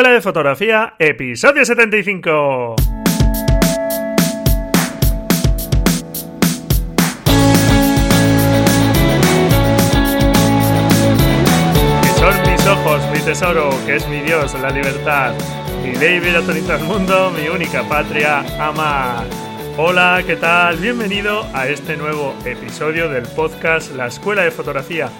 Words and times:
Escuela 0.00 0.14
de 0.14 0.22
Fotografía, 0.22 0.94
episodio 0.98 1.62
75. 1.62 2.74
Que 12.00 12.08
son 12.18 12.50
mis 12.50 12.66
ojos, 12.66 13.02
mi 13.12 13.18
tesoro, 13.18 13.68
que 13.84 13.96
es 13.96 14.08
mi 14.08 14.20
Dios, 14.20 14.58
la 14.62 14.70
libertad. 14.70 15.34
Mi 15.84 15.94
ley 15.94 16.18
viene 16.18 16.38
al 16.72 16.84
mundo, 16.84 17.30
mi 17.38 17.50
única 17.50 17.86
patria, 17.86 18.38
amar. 18.58 19.26
Hola, 19.76 20.22
¿qué 20.26 20.36
tal? 20.36 20.78
Bienvenido 20.78 21.44
a 21.52 21.68
este 21.68 21.98
nuevo 21.98 22.34
episodio 22.46 23.10
del 23.10 23.24
podcast 23.24 23.94
La 23.94 24.06
Escuela 24.06 24.44
de 24.44 24.50
Fotografía. 24.50 25.10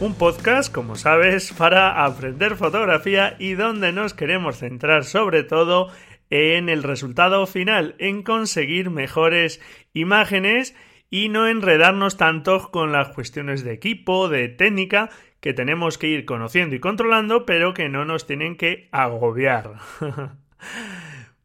Un 0.00 0.14
podcast, 0.14 0.74
como 0.74 0.96
sabes, 0.96 1.52
para 1.52 2.04
aprender 2.04 2.56
fotografía 2.56 3.36
y 3.38 3.54
donde 3.54 3.92
nos 3.92 4.12
queremos 4.12 4.58
centrar 4.58 5.04
sobre 5.04 5.44
todo 5.44 5.88
en 6.30 6.68
el 6.68 6.82
resultado 6.82 7.46
final, 7.46 7.94
en 7.98 8.22
conseguir 8.22 8.90
mejores 8.90 9.60
imágenes 9.92 10.74
y 11.10 11.28
no 11.28 11.46
enredarnos 11.46 12.16
tanto 12.16 12.70
con 12.72 12.90
las 12.90 13.10
cuestiones 13.10 13.62
de 13.62 13.72
equipo, 13.72 14.28
de 14.28 14.48
técnica, 14.48 15.10
que 15.40 15.54
tenemos 15.54 15.96
que 15.96 16.08
ir 16.08 16.24
conociendo 16.24 16.74
y 16.74 16.80
controlando, 16.80 17.46
pero 17.46 17.72
que 17.72 17.88
no 17.88 18.04
nos 18.04 18.26
tienen 18.26 18.56
que 18.56 18.88
agobiar. 18.92 19.74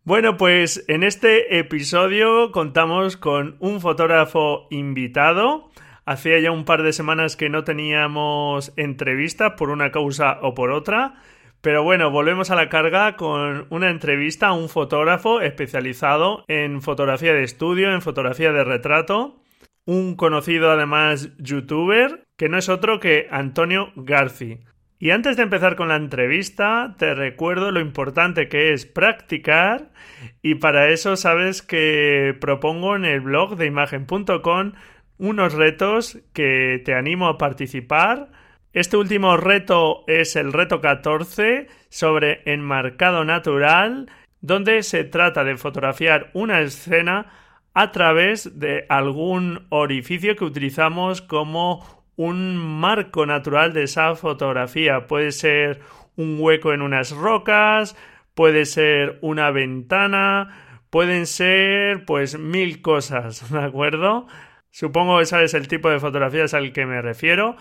Bueno, 0.05 0.37
pues 0.37 0.85
en 0.87 1.03
este 1.03 1.59
episodio 1.59 2.51
contamos 2.51 3.15
con 3.15 3.57
un 3.59 3.79
fotógrafo 3.79 4.65
invitado. 4.71 5.69
Hacía 6.09 6.39
ya 6.39 6.49
un 6.49 6.65
par 6.65 6.81
de 6.81 6.91
semanas 6.91 7.35
que 7.35 7.49
no 7.49 7.63
teníamos 7.63 8.73
entrevista 8.77 9.55
por 9.55 9.69
una 9.69 9.91
causa 9.91 10.39
o 10.41 10.55
por 10.55 10.71
otra. 10.71 11.21
Pero 11.61 11.83
bueno, 11.83 12.09
volvemos 12.09 12.49
a 12.49 12.55
la 12.55 12.67
carga 12.67 13.15
con 13.15 13.67
una 13.69 13.91
entrevista 13.91 14.47
a 14.47 14.53
un 14.53 14.69
fotógrafo 14.69 15.39
especializado 15.39 16.45
en 16.47 16.81
fotografía 16.81 17.31
de 17.35 17.43
estudio, 17.43 17.93
en 17.93 18.01
fotografía 18.01 18.51
de 18.51 18.63
retrato. 18.63 19.43
Un 19.85 20.15
conocido 20.15 20.71
además 20.71 21.29
youtuber, 21.37 22.23
que 22.39 22.49
no 22.49 22.57
es 22.57 22.69
otro 22.69 22.99
que 22.99 23.27
Antonio 23.29 23.91
Garci. 23.95 24.61
Y 24.97 25.11
antes 25.11 25.37
de 25.37 25.43
empezar 25.43 25.75
con 25.75 25.89
la 25.89 25.95
entrevista, 25.95 26.95
te 26.97 27.13
recuerdo 27.13 27.71
lo 27.71 27.81
importante 27.81 28.49
que 28.49 28.73
es 28.73 28.87
practicar 28.87 29.91
y 30.41 30.55
para 30.55 30.89
eso 30.89 31.15
sabes 31.15 31.61
que 31.61 32.35
propongo 32.41 32.95
en 32.95 33.05
el 33.05 33.21
blog 33.21 33.57
de 33.57 33.67
imagen.com 33.67 34.73
unos 35.19 35.53
retos 35.53 36.17
que 36.33 36.81
te 36.83 36.95
animo 36.95 37.27
a 37.27 37.37
participar. 37.37 38.31
Este 38.73 38.97
último 38.97 39.37
reto 39.37 40.03
es 40.07 40.35
el 40.35 40.51
reto 40.53 40.81
14 40.81 41.67
sobre 41.89 42.41
enmarcado 42.45 43.25
natural, 43.25 44.09
donde 44.41 44.81
se 44.81 45.03
trata 45.03 45.43
de 45.43 45.57
fotografiar 45.57 46.31
una 46.33 46.61
escena 46.61 47.27
a 47.73 47.91
través 47.91 48.59
de 48.59 48.85
algún 48.89 49.67
orificio 49.69 50.35
que 50.35 50.45
utilizamos 50.45 51.21
como 51.21 52.03
un 52.15 52.57
marco 52.57 53.25
natural 53.25 53.73
de 53.73 53.83
esa 53.83 54.15
fotografía. 54.15 55.07
Puede 55.07 55.31
ser 55.31 55.81
un 56.15 56.37
hueco 56.39 56.73
en 56.73 56.81
unas 56.81 57.11
rocas, 57.11 57.95
puede 58.33 58.65
ser 58.65 59.19
una 59.21 59.51
ventana, 59.51 60.83
pueden 60.89 61.25
ser 61.25 62.05
pues 62.05 62.37
mil 62.37 62.81
cosas, 62.81 63.51
¿de 63.51 63.59
acuerdo? 63.59 64.27
Supongo 64.71 65.19
que 65.19 65.25
sabes 65.25 65.53
el 65.53 65.67
tipo 65.67 65.89
de 65.89 65.99
fotografías 65.99 66.53
al 66.53 66.73
que 66.73 66.85
me 66.85 67.01
refiero. 67.01 67.57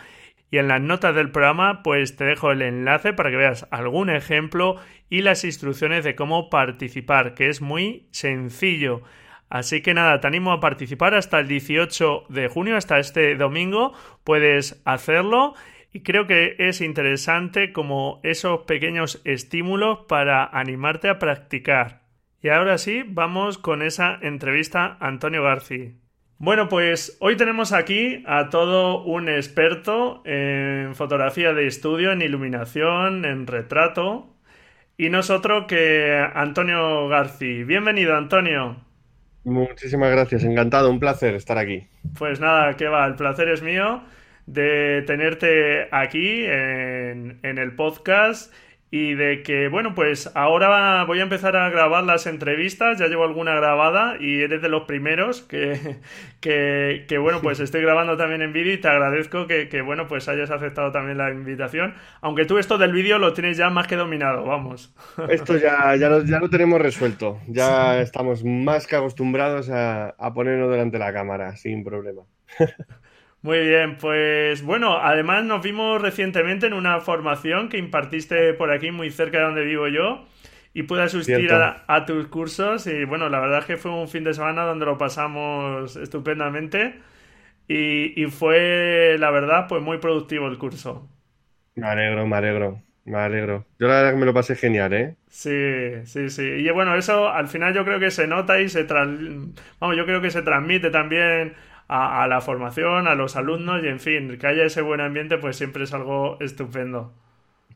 Y 0.50 0.58
en 0.58 0.68
las 0.68 0.80
notas 0.80 1.14
del 1.14 1.30
programa, 1.30 1.82
pues 1.82 2.16
te 2.16 2.24
dejo 2.24 2.52
el 2.52 2.62
enlace 2.62 3.12
para 3.12 3.30
que 3.30 3.36
veas 3.36 3.66
algún 3.70 4.08
ejemplo 4.08 4.76
y 5.10 5.20
las 5.20 5.44
instrucciones 5.44 6.04
de 6.04 6.14
cómo 6.14 6.48
participar, 6.48 7.34
que 7.34 7.48
es 7.48 7.60
muy 7.60 8.08
sencillo. 8.12 9.02
Así 9.50 9.82
que 9.82 9.94
nada, 9.94 10.20
te 10.20 10.26
animo 10.26 10.52
a 10.52 10.60
participar 10.60 11.14
hasta 11.14 11.38
el 11.38 11.48
18 11.48 12.26
de 12.28 12.48
junio, 12.48 12.76
hasta 12.76 12.98
este 12.98 13.34
domingo, 13.34 13.94
puedes 14.24 14.82
hacerlo 14.84 15.54
y 15.92 16.02
creo 16.02 16.26
que 16.26 16.56
es 16.58 16.80
interesante 16.80 17.72
como 17.72 18.20
esos 18.22 18.60
pequeños 18.60 19.22
estímulos 19.24 20.00
para 20.06 20.44
animarte 20.44 21.08
a 21.08 21.18
practicar. 21.18 22.02
Y 22.42 22.50
ahora 22.50 22.78
sí, 22.78 23.04
vamos 23.06 23.58
con 23.58 23.82
esa 23.82 24.18
entrevista 24.20 24.96
a 25.00 25.08
Antonio 25.08 25.42
García. 25.42 25.92
Bueno, 26.40 26.68
pues 26.68 27.16
hoy 27.18 27.36
tenemos 27.36 27.72
aquí 27.72 28.22
a 28.24 28.48
todo 28.48 29.02
un 29.02 29.28
experto 29.28 30.22
en 30.24 30.94
fotografía 30.94 31.52
de 31.52 31.66
estudio, 31.66 32.12
en 32.12 32.22
iluminación, 32.22 33.24
en 33.24 33.48
retrato. 33.48 34.36
Y 34.96 35.10
nosotros 35.10 35.64
que 35.66 36.16
Antonio 36.34 37.08
García. 37.08 37.64
Bienvenido, 37.64 38.14
Antonio. 38.14 38.76
Muchísimas 39.42 40.12
gracias, 40.12 40.44
encantado, 40.44 40.90
un 40.90 41.00
placer 41.00 41.34
estar 41.34 41.58
aquí. 41.58 41.88
Pues 42.16 42.38
nada, 42.38 42.76
que 42.76 42.86
va, 42.86 43.04
el 43.06 43.16
placer 43.16 43.48
es 43.48 43.60
mío 43.60 44.04
de 44.46 45.02
tenerte 45.08 45.88
aquí 45.90 46.44
en, 46.44 47.40
en 47.42 47.58
el 47.58 47.74
podcast 47.74 48.54
y 48.90 49.14
de 49.14 49.42
que, 49.42 49.68
bueno, 49.68 49.94
pues 49.94 50.30
ahora 50.34 51.04
voy 51.04 51.20
a 51.20 51.22
empezar 51.22 51.56
a 51.56 51.68
grabar 51.68 52.04
las 52.04 52.26
entrevistas, 52.26 52.98
ya 52.98 53.06
llevo 53.06 53.24
alguna 53.24 53.54
grabada 53.54 54.16
y 54.18 54.40
eres 54.40 54.62
de 54.62 54.70
los 54.70 54.84
primeros 54.84 55.42
que, 55.42 55.98
que, 56.40 57.18
bueno, 57.18 57.40
pues 57.42 57.60
estoy 57.60 57.82
grabando 57.82 58.16
también 58.16 58.40
en 58.40 58.52
vídeo 58.52 58.72
y 58.72 58.78
te 58.78 58.88
agradezco 58.88 59.46
que, 59.46 59.68
que, 59.68 59.82
bueno, 59.82 60.08
pues 60.08 60.28
hayas 60.28 60.50
aceptado 60.50 60.90
también 60.90 61.18
la 61.18 61.30
invitación, 61.30 61.94
aunque 62.22 62.46
tú 62.46 62.56
esto 62.58 62.78
del 62.78 62.92
vídeo 62.92 63.18
lo 63.18 63.34
tienes 63.34 63.58
ya 63.58 63.68
más 63.68 63.86
que 63.86 63.96
dominado, 63.96 64.44
vamos. 64.44 64.94
Esto 65.28 65.58
ya, 65.58 65.94
ya, 65.96 66.08
lo, 66.08 66.24
ya 66.24 66.38
lo 66.38 66.48
tenemos 66.48 66.80
resuelto, 66.80 67.40
ya 67.46 68.00
estamos 68.00 68.44
más 68.44 68.86
que 68.86 68.96
acostumbrados 68.96 69.68
a, 69.70 70.10
a 70.10 70.32
ponernos 70.32 70.70
delante 70.70 70.98
de 70.98 71.04
la 71.04 71.12
cámara, 71.12 71.56
sin 71.56 71.84
problema. 71.84 72.22
Muy 73.42 73.60
bien, 73.60 73.98
pues 73.98 74.62
bueno, 74.62 74.98
además 74.98 75.44
nos 75.44 75.62
vimos 75.62 76.02
recientemente 76.02 76.66
en 76.66 76.72
una 76.72 77.00
formación 77.00 77.68
que 77.68 77.78
impartiste 77.78 78.52
por 78.54 78.72
aquí 78.72 78.90
muy 78.90 79.10
cerca 79.10 79.38
de 79.38 79.44
donde 79.44 79.64
vivo 79.64 79.86
yo 79.88 80.26
y 80.74 80.82
pude 80.82 81.02
asistir 81.02 81.50
a, 81.52 82.04
tus 82.04 82.26
cursos 82.26 82.86
y 82.88 83.04
bueno, 83.04 83.28
la 83.28 83.38
verdad 83.40 83.60
es 83.60 83.64
que 83.64 83.76
fue 83.76 83.92
un 83.92 84.08
fin 84.08 84.24
de 84.24 84.34
semana 84.34 84.64
donde 84.64 84.86
lo 84.86 84.98
pasamos 84.98 85.96
estupendamente 85.96 87.00
y, 87.68 88.24
fue, 88.26 89.16
la 89.18 89.30
verdad, 89.30 89.66
pues 89.68 89.82
muy 89.82 89.98
productivo 89.98 90.48
el 90.48 90.56
curso. 90.56 91.06
Me 91.74 91.86
alegro, 91.86 92.26
me 92.26 92.36
alegro. 92.36 92.82
Me 93.04 93.18
alegro. 93.18 93.66
Yo 93.78 93.88
la 93.88 93.94
verdad 93.94 94.10
que 94.12 94.18
me 94.18 94.26
lo 94.26 94.34
pasé 94.34 94.54
genial, 94.54 94.92
¿eh? 94.92 95.16
Sí, 95.28 96.04
sí, 96.04 96.28
sí. 96.28 96.42
Y 96.42 96.70
bueno, 96.70 96.94
eso 96.94 97.28
al 97.28 97.48
final 97.48 97.74
yo 97.74 97.84
creo 97.84 97.98
que 97.98 98.10
se 98.10 98.26
nota 98.26 98.60
y 98.60 98.68
se... 98.68 98.84
Vamos, 98.84 99.96
yo 99.96 100.04
creo 100.04 100.20
que 100.20 100.30
se 100.30 100.42
transmite 100.42 100.90
también 100.90 101.54
a, 101.88 102.26
la 102.28 102.40
formación, 102.42 103.08
a 103.08 103.14
los 103.14 103.36
alumnos 103.36 103.82
y 103.82 103.88
en 103.88 103.98
fin, 103.98 104.38
que 104.38 104.46
haya 104.46 104.64
ese 104.64 104.82
buen 104.82 105.00
ambiente 105.00 105.38
pues 105.38 105.56
siempre 105.56 105.84
es 105.84 105.94
algo 105.94 106.38
estupendo. 106.40 107.14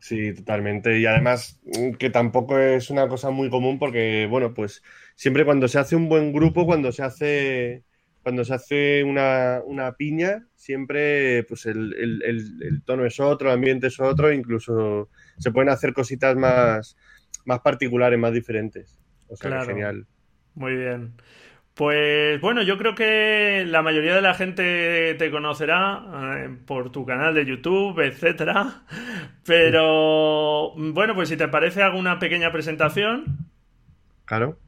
Sí, 0.01 0.35
totalmente. 0.35 0.99
Y 0.99 1.07
además 1.07 1.61
mm, 1.65 1.93
que 1.93 2.11
tampoco 2.11 2.59
es 2.59 2.91
una 2.91 3.09
cosa 3.09 3.31
muy 3.31 3.49
común 3.49 3.79
porque, 3.79 4.27
bueno, 4.29 4.53
pues 4.53 4.83
siempre 5.15 5.45
cuando 5.45 5.67
se 5.69 5.79
hace 5.79 5.97
un 5.97 6.09
buen 6.09 6.33
grupo, 6.33 6.67
cuando 6.67 6.93
se 6.93 7.03
hace, 7.03 7.85
cuando 8.23 8.45
se 8.45 8.53
hace 8.53 9.05
una, 9.05 9.63
piña, 9.97 10.47
siempre 10.57 11.45
pues 11.45 11.65
el, 11.67 12.83
tono 12.85 13.07
es 13.07 13.19
otro, 13.19 13.49
el 13.49 13.55
ambiente 13.55 13.87
es 13.87 13.99
otro, 13.99 14.33
incluso 14.33 15.09
se 15.39 15.53
pueden 15.53 15.71
hacer 15.71 15.95
cositas 15.95 16.37
más, 16.37 16.97
más 17.47 17.61
particulares, 17.61 18.19
más 18.19 18.33
diferentes. 18.33 18.99
O 19.29 19.37
sea, 19.37 19.65
genial. 19.65 20.07
Muy 20.55 20.77
bien. 20.77 21.15
Pues 21.75 22.39
bueno, 22.41 22.63
yo 22.63 22.77
creo 22.77 22.95
que 22.95 23.65
la 23.67 23.81
mayoría 23.81 24.15
de 24.15 24.21
la 24.21 24.35
gente 24.35 25.15
te 25.15 25.31
conocerá 25.31 26.05
eh, 26.37 26.51
por 26.67 26.93
tu 26.93 27.07
canal 27.07 27.35
de 27.35 27.47
YouTube, 27.47 27.99
etcétera. 28.01 28.83
Pero 29.47 30.75
bueno, 30.77 31.15
pues 31.15 31.31
si 31.31 31.37
te 31.37 31.49
parece 31.49 31.83
alguna 31.83 32.19
pequeña 32.19 32.53
presentación. 32.53 33.49
Claro. 34.27 34.59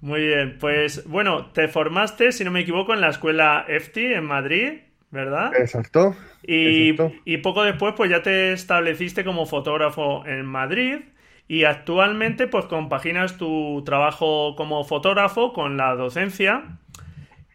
Muy 0.00 0.26
bien, 0.26 0.56
pues 0.58 1.06
bueno, 1.06 1.46
te 1.52 1.68
formaste, 1.68 2.32
si 2.32 2.44
no 2.44 2.50
me 2.50 2.60
equivoco, 2.60 2.94
en 2.94 3.00
la 3.00 3.08
escuela 3.08 3.64
EFTI 3.66 4.14
en 4.14 4.24
Madrid, 4.24 4.72
¿verdad? 5.10 5.52
Exacto. 5.56 6.14
Y, 6.42 6.94
y 7.24 7.38
poco 7.38 7.64
después, 7.64 7.94
pues 7.96 8.10
ya 8.10 8.22
te 8.22 8.52
estableciste 8.52 9.24
como 9.24 9.46
fotógrafo 9.46 10.24
en 10.26 10.44
Madrid. 10.46 11.00
Y 11.48 11.64
actualmente, 11.64 12.48
pues 12.48 12.64
compaginas 12.66 13.38
tu 13.38 13.82
trabajo 13.84 14.56
como 14.56 14.84
fotógrafo 14.84 15.52
con 15.52 15.76
la 15.76 15.94
docencia. 15.94 16.78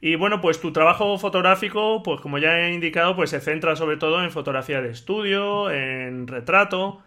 Y 0.02 0.16
bueno, 0.16 0.42
pues 0.42 0.62
tu 0.62 0.72
trabajo 0.74 1.18
fotográfico, 1.18 2.02
pues 2.04 2.22
como 2.22 2.38
ya 2.40 2.60
he 2.60 2.74
indicado, 2.74 3.16
pues 3.16 3.30
se 3.32 3.42
centra 3.42 3.76
sobre 3.76 3.98
todo 3.98 4.24
en 4.24 4.32
fotografía 4.32 4.82
de 4.82 4.90
estudio, 4.90 5.70
en 5.72 6.28
retrato. 6.28 7.04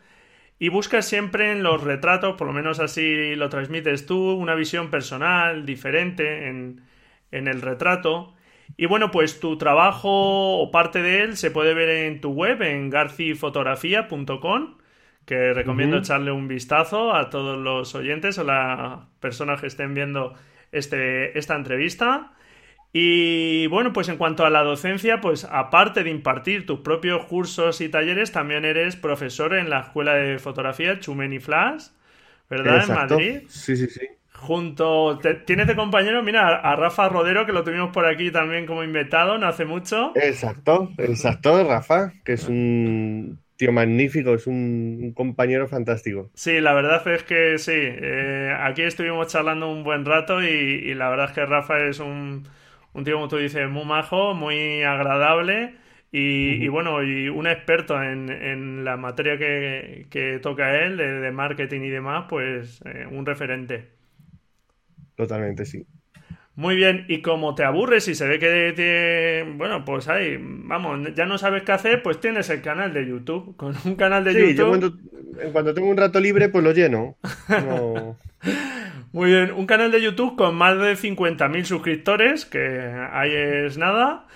Y 0.58 0.68
buscas 0.68 1.06
siempre 1.06 1.52
en 1.52 1.62
los 1.62 1.82
retratos, 1.82 2.36
por 2.36 2.46
lo 2.46 2.52
menos 2.52 2.80
así 2.80 3.34
lo 3.34 3.48
transmites 3.48 4.06
tú, 4.06 4.32
una 4.32 4.54
visión 4.54 4.90
personal, 4.90 5.66
diferente 5.66 6.48
en, 6.48 6.82
en 7.32 7.48
el 7.48 7.62
retrato. 7.62 8.34
Y 8.76 8.86
bueno, 8.86 9.10
pues 9.10 9.40
tu 9.40 9.58
trabajo 9.58 10.58
o 10.60 10.70
parte 10.70 11.02
de 11.02 11.22
él 11.22 11.36
se 11.36 11.50
puede 11.50 11.74
ver 11.74 11.88
en 11.90 12.20
tu 12.20 12.30
web, 12.32 12.62
en 12.62 12.90
garcifotografía.com 12.90 14.76
que 15.26 15.52
recomiendo 15.52 15.98
echarle 15.98 16.32
un 16.32 16.48
vistazo 16.48 17.14
a 17.14 17.30
todos 17.30 17.58
los 17.58 17.94
oyentes 17.94 18.38
o 18.38 18.44
las 18.44 19.06
personas 19.20 19.60
que 19.60 19.66
estén 19.66 19.94
viendo 19.94 20.34
este, 20.72 21.38
esta 21.38 21.54
entrevista. 21.56 22.32
Y 22.92 23.66
bueno, 23.66 23.92
pues 23.92 24.08
en 24.08 24.16
cuanto 24.16 24.44
a 24.46 24.50
la 24.50 24.62
docencia, 24.62 25.20
pues 25.20 25.44
aparte 25.44 26.04
de 26.04 26.10
impartir 26.10 26.64
tus 26.64 26.80
propios 26.80 27.24
cursos 27.24 27.80
y 27.80 27.88
talleres, 27.88 28.30
también 28.30 28.64
eres 28.64 28.94
profesor 28.94 29.54
en 29.54 29.68
la 29.68 29.80
Escuela 29.80 30.14
de 30.14 30.38
Fotografía 30.38 31.00
Chumeni 31.00 31.40
Flash, 31.40 31.88
¿verdad? 32.48 32.84
En 32.84 32.94
Madrid. 32.94 33.42
Sí, 33.48 33.76
sí, 33.76 33.88
sí. 33.88 34.06
Junto, 34.32 35.18
tienes 35.46 35.66
de 35.66 35.74
compañero, 35.74 36.22
mira, 36.22 36.56
a 36.56 36.76
Rafa 36.76 37.08
Rodero, 37.08 37.46
que 37.46 37.52
lo 37.52 37.64
tuvimos 37.64 37.90
por 37.90 38.06
aquí 38.06 38.30
también 38.30 38.66
como 38.66 38.84
invitado 38.84 39.38
no 39.38 39.46
hace 39.46 39.64
mucho. 39.64 40.12
Exacto, 40.14 40.90
exacto, 40.98 41.64
Rafa, 41.66 42.12
que 42.24 42.34
es 42.34 42.46
un 42.46 43.43
tío 43.56 43.72
magnífico, 43.72 44.34
es 44.34 44.46
un, 44.46 45.12
compañero 45.14 45.68
fantástico. 45.68 46.30
Sí, 46.34 46.60
la 46.60 46.72
verdad 46.74 47.06
es 47.08 47.22
que 47.22 47.58
sí. 47.58 47.72
Eh, 47.74 48.54
aquí 48.58 48.82
estuvimos 48.82 49.28
charlando 49.28 49.70
un 49.70 49.84
buen 49.84 50.04
rato 50.04 50.42
y 50.42 50.94
la 50.94 51.08
verdad 51.10 51.26
es 51.26 51.32
que 51.32 51.46
Rafa 51.46 51.84
es 51.86 52.00
un 52.00 52.44
un 52.94 53.04
tío, 53.04 53.16
como 53.16 53.28
tú 53.28 53.36
dices, 53.36 53.68
muy 53.68 53.84
majo, 53.84 54.34
muy 54.34 54.82
agradable 54.82 55.74
y, 56.12 56.68
bueno, 56.68 57.02
y 57.02 57.28
un 57.28 57.48
experto 57.48 58.00
en, 58.00 58.84
la 58.84 58.96
materia 58.96 59.36
que, 59.36 60.38
toca 60.40 60.80
él, 60.84 60.96
de, 60.96 61.30
marketing 61.32 61.80
y 61.80 61.90
demás, 61.90 62.26
pues 62.28 62.80
eh, 62.84 63.04
un 63.10 63.26
referente. 63.26 63.90
Totalmente, 65.16 65.66
sí. 65.66 65.84
Muy 66.56 66.76
bien, 66.76 67.04
y 67.08 67.20
como 67.20 67.56
te 67.56 67.64
aburres 67.64 68.06
y 68.06 68.14
se 68.14 68.28
ve 68.28 68.38
que 68.38 68.72
te, 68.76 69.52
bueno, 69.56 69.84
pues 69.84 70.06
ahí, 70.08 70.38
vamos, 70.40 71.12
ya 71.16 71.26
no 71.26 71.36
sabes 71.36 71.64
qué 71.64 71.72
hacer, 71.72 72.02
pues 72.02 72.20
tienes 72.20 72.48
el 72.48 72.62
canal 72.62 72.94
de 72.94 73.06
YouTube. 73.06 73.56
Con 73.56 73.74
un 73.84 73.96
canal 73.96 74.22
de 74.22 74.34
YouTube. 74.34 74.56
Yo 74.56 74.68
cuando, 74.68 74.92
cuando, 75.52 75.74
tengo 75.74 75.88
un 75.88 75.96
rato 75.96 76.20
libre, 76.20 76.48
pues 76.48 76.62
lo 76.62 76.72
lleno. 76.72 77.16
Muy 79.12 79.30
bien, 79.30 79.52
un 79.52 79.66
canal 79.66 79.90
de 79.90 80.00
YouTube 80.00 80.36
con 80.36 80.54
más 80.54 80.78
de 80.78 80.94
50.000 80.94 81.64
suscriptores, 81.64 82.44
que 82.44 82.92
ahí 83.12 83.32
es 83.32 83.76
nada. 83.76 84.26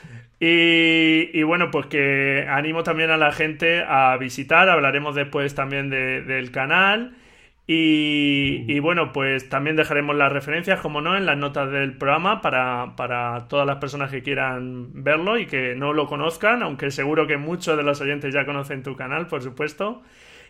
Y, 0.41 1.43
bueno, 1.43 1.71
pues 1.73 1.87
que 1.87 2.47
animo 2.49 2.85
también 2.85 3.11
a 3.11 3.17
la 3.17 3.32
gente 3.32 3.82
a 3.87 4.17
visitar, 4.19 4.69
hablaremos 4.69 5.17
después 5.17 5.55
también 5.55 5.91
del 5.91 6.50
canal. 6.53 7.17
Y, 7.70 8.81
bueno, 8.81 9.12
pues 9.12 9.50
también 9.50 9.76
dejaremos 9.76 10.17
las 10.17 10.32
referencias, 10.32 10.81
como 10.81 11.03
no, 11.03 11.19
en 11.19 11.26
las 11.26 11.37
notas 11.37 11.70
del 11.70 11.99
programa 11.99 12.41
para, 12.41 12.94
para, 12.97 13.47
todas 13.47 13.67
las 13.67 13.76
personas 13.76 14.11
que 14.11 14.23
quieran 14.23 15.05
verlo 15.05 15.38
y 15.38 15.44
que 15.44 15.75
no 15.75 15.93
lo 15.93 16.06
conozcan, 16.06 16.62
aunque 16.62 16.91
seguro 16.91 17.26
que 17.26 17.37
muchos 17.37 17.76
de 17.76 17.82
los 17.82 18.00
oyentes 18.00 18.32
ya 18.32 18.47
conocen 18.47 18.82
tu 18.82 18.97
canal, 18.97 19.26
por 19.26 19.43
supuesto. 19.43 20.03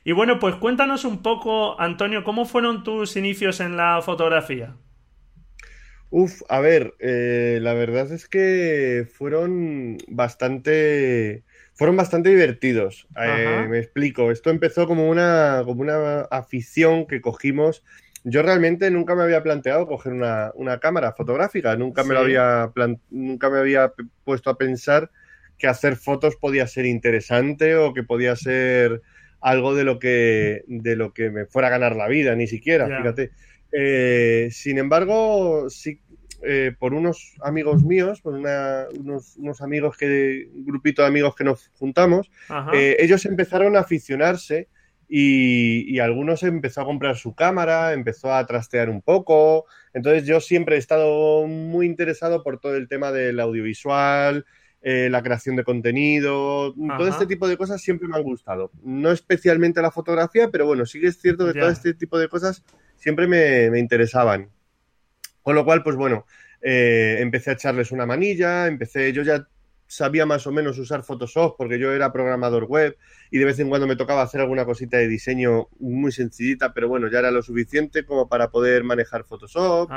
Y 0.04 0.12
bueno, 0.12 0.38
pues 0.38 0.54
cuéntanos 0.54 1.04
un 1.04 1.20
poco, 1.20 1.80
Antonio, 1.80 2.22
¿cómo 2.22 2.44
fueron 2.44 2.84
tus 2.84 3.16
inicios 3.16 3.58
en 3.58 3.76
la 3.76 4.00
fotografía? 4.00 4.76
Uf, 6.10 6.42
a 6.48 6.60
ver, 6.60 6.94
eh, 7.00 7.58
la 7.60 7.74
verdad 7.74 8.12
es 8.12 8.28
que 8.28 9.08
fueron 9.12 9.98
bastante 10.06 11.42
fueron 11.78 11.96
bastante 11.96 12.30
divertidos. 12.30 13.06
Eh, 13.16 13.66
me 13.70 13.78
explico. 13.78 14.32
Esto 14.32 14.50
empezó 14.50 14.88
como 14.88 15.08
una, 15.08 15.62
como 15.64 15.80
una 15.80 16.22
afición 16.22 17.06
que 17.06 17.20
cogimos. 17.20 17.84
Yo 18.24 18.42
realmente 18.42 18.90
nunca 18.90 19.14
me 19.14 19.22
había 19.22 19.44
planteado 19.44 19.86
coger 19.86 20.12
una, 20.12 20.80
cámara 20.80 21.12
fotográfica. 21.12 21.76
Nunca 21.76 22.02
me 22.02 22.14
lo 22.14 22.20
había 22.20 22.72
nunca 23.10 23.48
me 23.48 23.58
había 23.60 23.92
puesto 24.24 24.50
a 24.50 24.58
pensar 24.58 25.12
que 25.56 25.68
hacer 25.68 25.94
fotos 25.94 26.34
podía 26.34 26.66
ser 26.66 26.84
interesante 26.84 27.76
o 27.76 27.94
que 27.94 28.02
podía 28.02 28.34
ser 28.34 29.00
algo 29.40 29.76
de 29.76 29.84
lo 29.84 30.00
que 30.00 30.64
de 30.66 30.96
lo 30.96 31.12
que 31.12 31.30
me 31.30 31.46
fuera 31.46 31.68
a 31.68 31.70
ganar 31.70 31.94
la 31.94 32.08
vida, 32.08 32.34
ni 32.34 32.48
siquiera, 32.48 32.86
fíjate. 32.88 33.30
Eh, 33.70 34.48
sin 34.50 34.78
embargo, 34.78 35.70
sí 35.70 36.00
eh, 36.42 36.72
por 36.78 36.94
unos 36.94 37.34
amigos 37.42 37.82
míos, 37.82 38.20
por 38.20 38.34
unos, 38.34 39.60
amigos 39.60 39.96
que, 39.96 40.48
un 40.54 40.64
grupito 40.64 41.02
de 41.02 41.08
amigos 41.08 41.34
que 41.34 41.42
nos 41.42 41.70
juntamos, 41.78 42.30
eh, 42.72 42.96
ellos 43.00 43.26
empezaron 43.26 43.76
a 43.76 43.80
aficionarse 43.80 44.68
y, 45.08 45.98
algunos 45.98 46.44
empezó 46.44 46.82
a 46.82 46.84
comprar 46.84 47.16
su 47.16 47.34
cámara, 47.34 47.92
empezó 47.92 48.32
a 48.32 48.46
trastear 48.46 48.88
un 48.88 49.02
poco. 49.02 49.66
Entonces 49.92 50.26
yo 50.26 50.40
siempre 50.40 50.76
he 50.76 50.78
estado 50.78 51.46
muy 51.46 51.86
interesado 51.86 52.44
por 52.44 52.60
todo 52.60 52.76
el 52.76 52.86
tema 52.86 53.10
del 53.10 53.40
audiovisual, 53.40 54.46
eh, 54.80 55.08
la 55.10 55.22
creación 55.24 55.56
de 55.56 55.64
contenido, 55.64 56.72
todo 56.96 57.08
este 57.08 57.26
tipo 57.26 57.48
de 57.48 57.56
cosas 57.56 57.82
siempre 57.82 58.06
me 58.06 58.16
han 58.16 58.22
gustado. 58.22 58.70
No 58.84 59.10
especialmente 59.10 59.82
la 59.82 59.90
fotografía, 59.90 60.50
pero 60.52 60.66
bueno, 60.66 60.86
sí 60.86 61.00
que 61.00 61.08
es 61.08 61.20
cierto 61.20 61.52
que 61.52 61.58
todo 61.58 61.70
este 61.70 61.94
tipo 61.94 62.16
de 62.16 62.28
cosas 62.28 62.62
siempre 62.94 63.26
me 63.26 63.76
interesaban. 63.76 64.50
Con 65.42 65.54
lo 65.54 65.64
cual, 65.64 65.82
pues 65.82 65.96
bueno, 65.96 66.26
eh, 66.60 67.18
empecé 67.20 67.50
a 67.50 67.54
echarles 67.54 67.92
una 67.92 68.06
manilla, 68.06 68.66
empecé, 68.66 69.12
yo 69.12 69.22
ya 69.22 69.46
sabía 69.86 70.26
más 70.26 70.46
o 70.46 70.52
menos 70.52 70.78
usar 70.78 71.02
Photoshop 71.02 71.56
porque 71.56 71.78
yo 71.78 71.92
era 71.92 72.12
programador 72.12 72.64
web 72.64 72.96
y 73.30 73.38
de 73.38 73.44
vez 73.46 73.58
en 73.58 73.70
cuando 73.70 73.86
me 73.86 73.96
tocaba 73.96 74.22
hacer 74.22 74.40
alguna 74.40 74.66
cosita 74.66 74.98
de 74.98 75.08
diseño 75.08 75.68
muy 75.78 76.12
sencillita, 76.12 76.74
pero 76.74 76.88
bueno, 76.88 77.08
ya 77.08 77.20
era 77.20 77.30
lo 77.30 77.42
suficiente 77.42 78.04
como 78.04 78.28
para 78.28 78.50
poder 78.50 78.84
manejar 78.84 79.24
Photoshop. 79.24 79.90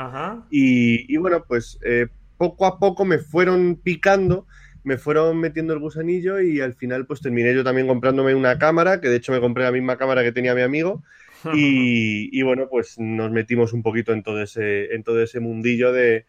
Y, 0.50 1.16
bueno, 1.18 1.44
pues 1.46 1.78
eh, 1.84 2.08
poco 2.38 2.66
a 2.66 2.78
poco 2.78 3.04
me 3.04 3.18
fueron 3.18 3.76
picando, 3.76 4.46
me 4.82 4.98
fueron 4.98 5.38
metiendo 5.38 5.74
el 5.74 5.78
gusanillo 5.78 6.40
y 6.40 6.60
al 6.60 6.74
final 6.74 7.06
pues 7.06 7.20
terminé 7.20 7.54
yo 7.54 7.62
también 7.62 7.86
comprándome 7.86 8.34
una 8.34 8.58
cámara, 8.58 9.00
que 9.00 9.08
de 9.08 9.16
hecho 9.16 9.32
me 9.32 9.40
compré 9.40 9.64
la 9.64 9.72
misma 9.72 9.96
cámara 9.96 10.22
que 10.22 10.32
tenía 10.32 10.54
mi 10.54 10.62
amigo 10.62 11.02
Y, 11.54 12.42
bueno, 12.42 12.68
pues 12.68 12.98
nos 12.98 13.30
metimos 13.30 13.72
un 13.72 13.82
poquito 13.82 14.12
en 14.12 14.22
todo 14.22 14.42
ese, 14.42 14.94
en 14.94 15.02
todo 15.02 15.22
ese 15.22 15.40
mundillo 15.40 15.92
de, 15.92 16.26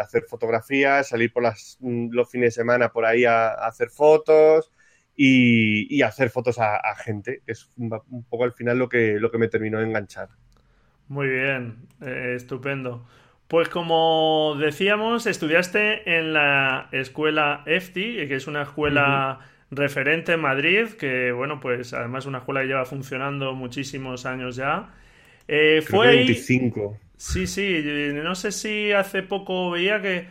hacer 0.00 0.24
fotografías, 0.28 1.08
salir 1.08 1.32
por 1.32 1.42
las, 1.42 1.78
los 1.80 2.30
fines 2.30 2.54
de 2.54 2.62
semana 2.62 2.92
por 2.92 3.04
ahí 3.04 3.24
a, 3.24 3.48
hacer 3.48 3.90
fotos 3.90 4.72
y, 5.16 6.02
hacer 6.02 6.30
fotos 6.30 6.58
a, 6.58 6.94
gente, 6.96 7.42
que 7.44 7.52
es 7.52 7.70
un, 7.76 7.90
poco 8.28 8.44
al 8.44 8.52
final 8.52 8.78
lo 8.78 8.88
que, 8.88 9.18
lo 9.18 9.30
que 9.30 9.38
me 9.38 9.48
terminó 9.48 9.78
de 9.78 9.86
enganchar. 9.86 10.28
Muy 11.08 11.28
bien, 11.28 11.86
eh, 12.00 12.34
estupendo. 12.36 13.06
Pues 13.48 13.68
como 13.68 14.56
decíamos, 14.58 15.26
estudiaste 15.26 16.18
en 16.18 16.32
la 16.32 16.88
escuela 16.90 17.62
EFTI, 17.66 18.26
que 18.26 18.36
es 18.36 18.46
una 18.46 18.62
escuela 18.62 19.40
referente 19.72 20.32
en 20.34 20.40
Madrid, 20.40 20.88
que 20.98 21.32
bueno, 21.32 21.58
pues 21.60 21.92
además 21.94 22.26
una 22.26 22.38
escuela 22.38 22.60
que 22.62 22.68
lleva 22.68 22.84
funcionando 22.84 23.54
muchísimos 23.54 24.26
años 24.26 24.56
ya. 24.56 24.94
Eh, 25.48 25.82
fue 25.82 26.08
25. 26.08 26.98
Sí, 27.16 27.46
sí, 27.46 27.82
no 28.14 28.34
sé 28.34 28.52
si 28.52 28.92
hace 28.92 29.22
poco 29.22 29.70
veía 29.70 30.02
que 30.02 30.26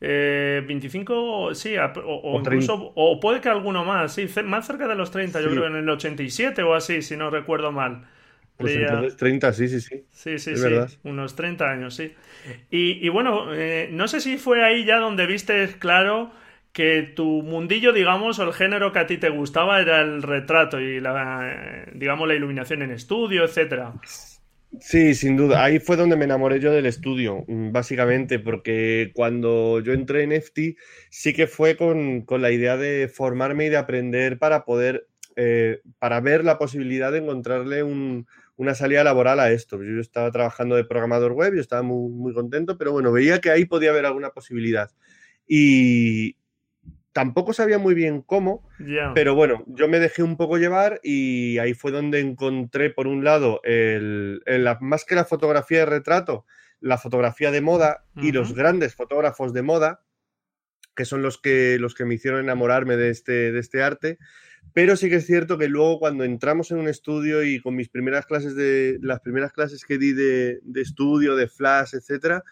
eh, 0.00 0.62
25, 0.66 1.54
sí, 1.54 1.74
o, 1.78 2.40
incluso, 2.40 2.92
o 2.94 3.18
puede 3.20 3.40
que 3.40 3.48
alguno 3.48 3.84
más, 3.84 4.14
sí, 4.14 4.28
más 4.44 4.66
cerca 4.66 4.86
de 4.86 4.94
los 4.94 5.10
30, 5.10 5.40
yo 5.40 5.50
creo 5.50 5.66
en 5.66 5.76
el 5.76 5.88
87 5.88 6.62
o 6.62 6.74
así, 6.74 7.02
si 7.02 7.16
no 7.16 7.30
recuerdo 7.30 7.72
mal. 7.72 8.06
Pues 8.56 8.74
entonces 8.76 9.16
30, 9.16 9.52
sí, 9.52 9.68
sí, 9.68 9.80
sí. 9.80 10.04
Sí, 10.10 10.38
sí, 10.38 10.56
sí. 10.56 10.68
Unos 11.04 11.36
30 11.36 11.70
años, 11.70 11.94
sí. 11.94 12.14
Y, 12.70 13.04
y 13.04 13.08
bueno, 13.10 13.52
eh, 13.54 13.88
no 13.92 14.08
sé 14.08 14.20
si 14.20 14.38
fue 14.38 14.64
ahí 14.64 14.84
ya 14.84 14.98
donde 14.98 15.26
viste 15.26 15.66
claro 15.78 16.32
que 16.76 17.10
tu 17.16 17.42
mundillo, 17.42 17.90
digamos, 17.94 18.38
o 18.38 18.42
el 18.42 18.52
género 18.52 18.92
que 18.92 18.98
a 18.98 19.06
ti 19.06 19.16
te 19.16 19.30
gustaba 19.30 19.80
era 19.80 20.02
el 20.02 20.22
retrato 20.22 20.78
y 20.78 21.00
la, 21.00 21.86
digamos, 21.94 22.28
la 22.28 22.34
iluminación 22.34 22.82
en 22.82 22.90
estudio, 22.90 23.44
etcétera. 23.44 23.94
Sí, 24.78 25.14
sin 25.14 25.38
duda. 25.38 25.64
Ahí 25.64 25.78
fue 25.78 25.96
donde 25.96 26.16
me 26.16 26.26
enamoré 26.26 26.60
yo 26.60 26.70
del 26.72 26.84
estudio, 26.84 27.44
mm, 27.48 27.72
básicamente, 27.72 28.38
porque 28.38 29.10
cuando 29.14 29.80
yo 29.80 29.94
entré 29.94 30.24
en 30.24 30.32
EFTI 30.32 30.76
sí 31.08 31.32
que 31.32 31.46
fue 31.46 31.78
con, 31.78 32.26
la 32.28 32.50
idea 32.50 32.76
de 32.76 33.08
formarme 33.08 33.64
y 33.64 33.68
de 33.70 33.78
aprender 33.78 34.38
para 34.38 34.66
poder, 34.66 35.08
eh, 35.34 35.80
para 35.98 36.20
ver 36.20 36.44
la 36.44 36.58
posibilidad 36.58 37.10
de 37.10 37.20
encontrarle 37.20 37.84
una 37.84 38.74
salida 38.74 39.02
laboral 39.02 39.40
a 39.40 39.50
esto. 39.50 39.82
Yo 39.82 39.98
estaba 39.98 40.30
trabajando 40.30 40.76
de 40.76 40.84
programador 40.84 41.32
web, 41.32 41.54
yo 41.54 41.60
estaba 41.62 41.80
muy, 41.80 42.10
muy 42.10 42.34
contento, 42.34 42.76
pero 42.76 42.92
bueno, 42.92 43.12
veía 43.12 43.40
que 43.40 43.50
ahí 43.50 43.64
podía 43.64 43.90
haber 43.92 44.04
alguna 44.04 44.28
posibilidad. 44.28 44.90
Y, 45.48 46.36
Tampoco 47.16 47.54
sabía 47.54 47.78
muy 47.78 47.94
bien 47.94 48.20
cómo, 48.20 48.68
pero 49.14 49.34
bueno, 49.34 49.64
yo 49.68 49.88
me 49.88 50.00
dejé 50.00 50.22
un 50.22 50.36
poco 50.36 50.58
llevar 50.58 51.00
y 51.02 51.56
ahí 51.56 51.72
fue 51.72 51.90
donde 51.90 52.20
encontré, 52.20 52.90
por 52.90 53.06
un 53.06 53.24
lado, 53.24 53.62
el, 53.64 54.42
más 54.82 55.06
que 55.06 55.14
la 55.14 55.24
fotografía 55.24 55.78
de 55.78 55.86
retrato, 55.86 56.44
la 56.78 56.98
fotografía 56.98 57.50
de 57.50 57.62
moda 57.62 58.04
y 58.16 58.32
los 58.32 58.54
grandes 58.54 58.94
fotógrafos 58.94 59.54
de 59.54 59.62
moda, 59.62 60.02
que 60.94 61.06
son 61.06 61.22
los 61.22 61.40
que, 61.40 61.78
los 61.80 61.94
que 61.94 62.04
me 62.04 62.16
hicieron 62.16 62.40
enamorarme 62.40 62.98
de 62.98 63.08
este, 63.08 63.50
de 63.50 63.60
este 63.60 63.82
arte. 63.82 64.18
Pero 64.74 64.94
sí 64.94 65.08
que 65.08 65.16
es 65.16 65.26
cierto 65.26 65.56
que 65.56 65.68
luego 65.68 65.98
cuando 65.98 66.22
entramos 66.22 66.70
en 66.70 66.76
un 66.76 66.86
estudio 66.86 67.42
y 67.44 67.62
con 67.62 67.76
mis 67.76 67.88
primeras 67.88 68.26
clases 68.26 68.54
de 68.54 68.98
las 69.00 69.20
primeras 69.20 69.54
clases 69.54 69.86
que 69.86 69.96
di 69.96 70.12
de, 70.12 70.60
de 70.64 70.82
estudio, 70.82 71.34
de 71.34 71.48
flash, 71.48 71.94
etcétera, 71.94 72.44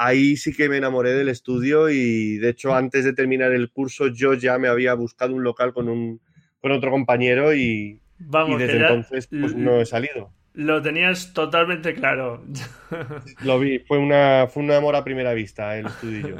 ahí 0.00 0.36
sí 0.36 0.54
que 0.54 0.70
me 0.70 0.78
enamoré 0.78 1.12
del 1.12 1.28
estudio 1.28 1.90
y 1.90 2.38
de 2.38 2.48
hecho 2.48 2.74
antes 2.74 3.04
de 3.04 3.12
terminar 3.12 3.52
el 3.52 3.70
curso 3.70 4.08
yo 4.08 4.32
ya 4.32 4.58
me 4.58 4.68
había 4.68 4.94
buscado 4.94 5.34
un 5.34 5.44
local 5.44 5.74
con, 5.74 5.90
un, 5.90 6.20
con 6.62 6.72
otro 6.72 6.90
compañero 6.90 7.54
y, 7.54 8.00
y 8.18 8.56
desde 8.56 8.78
entonces 8.78 9.26
pues, 9.26 9.54
no 9.54 9.78
he 9.78 9.84
salido. 9.84 10.32
Lo 10.54 10.80
tenías 10.80 11.32
totalmente 11.34 11.94
claro. 11.94 12.42
Lo 13.44 13.60
vi, 13.60 13.78
fue 13.80 13.98
una, 13.98 14.46
fue 14.48 14.62
un 14.62 14.70
amor 14.72 14.96
a 14.96 15.04
primera 15.04 15.34
vista 15.34 15.76
el 15.76 15.86
estudio. 15.86 16.36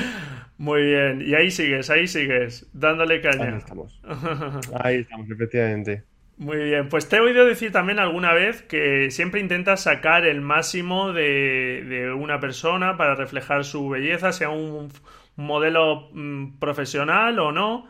Muy 0.56 0.82
bien, 0.84 1.22
y 1.26 1.34
ahí 1.34 1.50
sigues, 1.50 1.90
ahí 1.90 2.06
sigues, 2.06 2.66
dándole 2.72 3.20
caña. 3.20 3.50
Ahí 3.50 3.58
estamos. 3.58 4.00
Ahí 4.82 4.96
estamos, 5.00 5.30
efectivamente. 5.30 6.04
Muy 6.36 6.56
bien, 6.56 6.88
pues 6.88 7.08
te 7.08 7.16
he 7.16 7.20
oído 7.20 7.44
decir 7.44 7.70
también 7.70 8.00
alguna 8.00 8.32
vez 8.32 8.62
que 8.62 9.10
siempre 9.12 9.40
intentas 9.40 9.84
sacar 9.84 10.26
el 10.26 10.40
máximo 10.40 11.12
de, 11.12 12.12
una 12.18 12.40
persona 12.40 12.96
para 12.96 13.14
reflejar 13.14 13.64
su 13.64 13.88
belleza, 13.88 14.32
sea 14.32 14.50
un 14.50 14.90
modelo 15.36 16.08
mm, 16.12 16.58
profesional 16.58 17.38
o 17.38 17.52
no. 17.52 17.88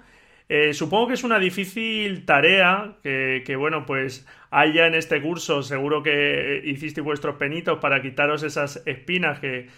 Eh, 0.50 0.74
supongo 0.74 1.08
que 1.08 1.14
es 1.14 1.24
una 1.24 1.38
difícil 1.38 2.26
tarea 2.26 2.98
que, 3.02 3.56
bueno, 3.58 3.86
pues 3.86 4.26
haya 4.50 4.86
en 4.86 4.94
este 4.94 5.22
curso, 5.22 5.62
seguro 5.62 6.02
que 6.02 6.60
hiciste 6.64 7.00
vuestros 7.00 7.36
penitos 7.36 7.78
para 7.78 8.02
quitaros 8.02 8.42
esas 8.42 8.82
espinas 8.86 9.40
que, 9.40 9.68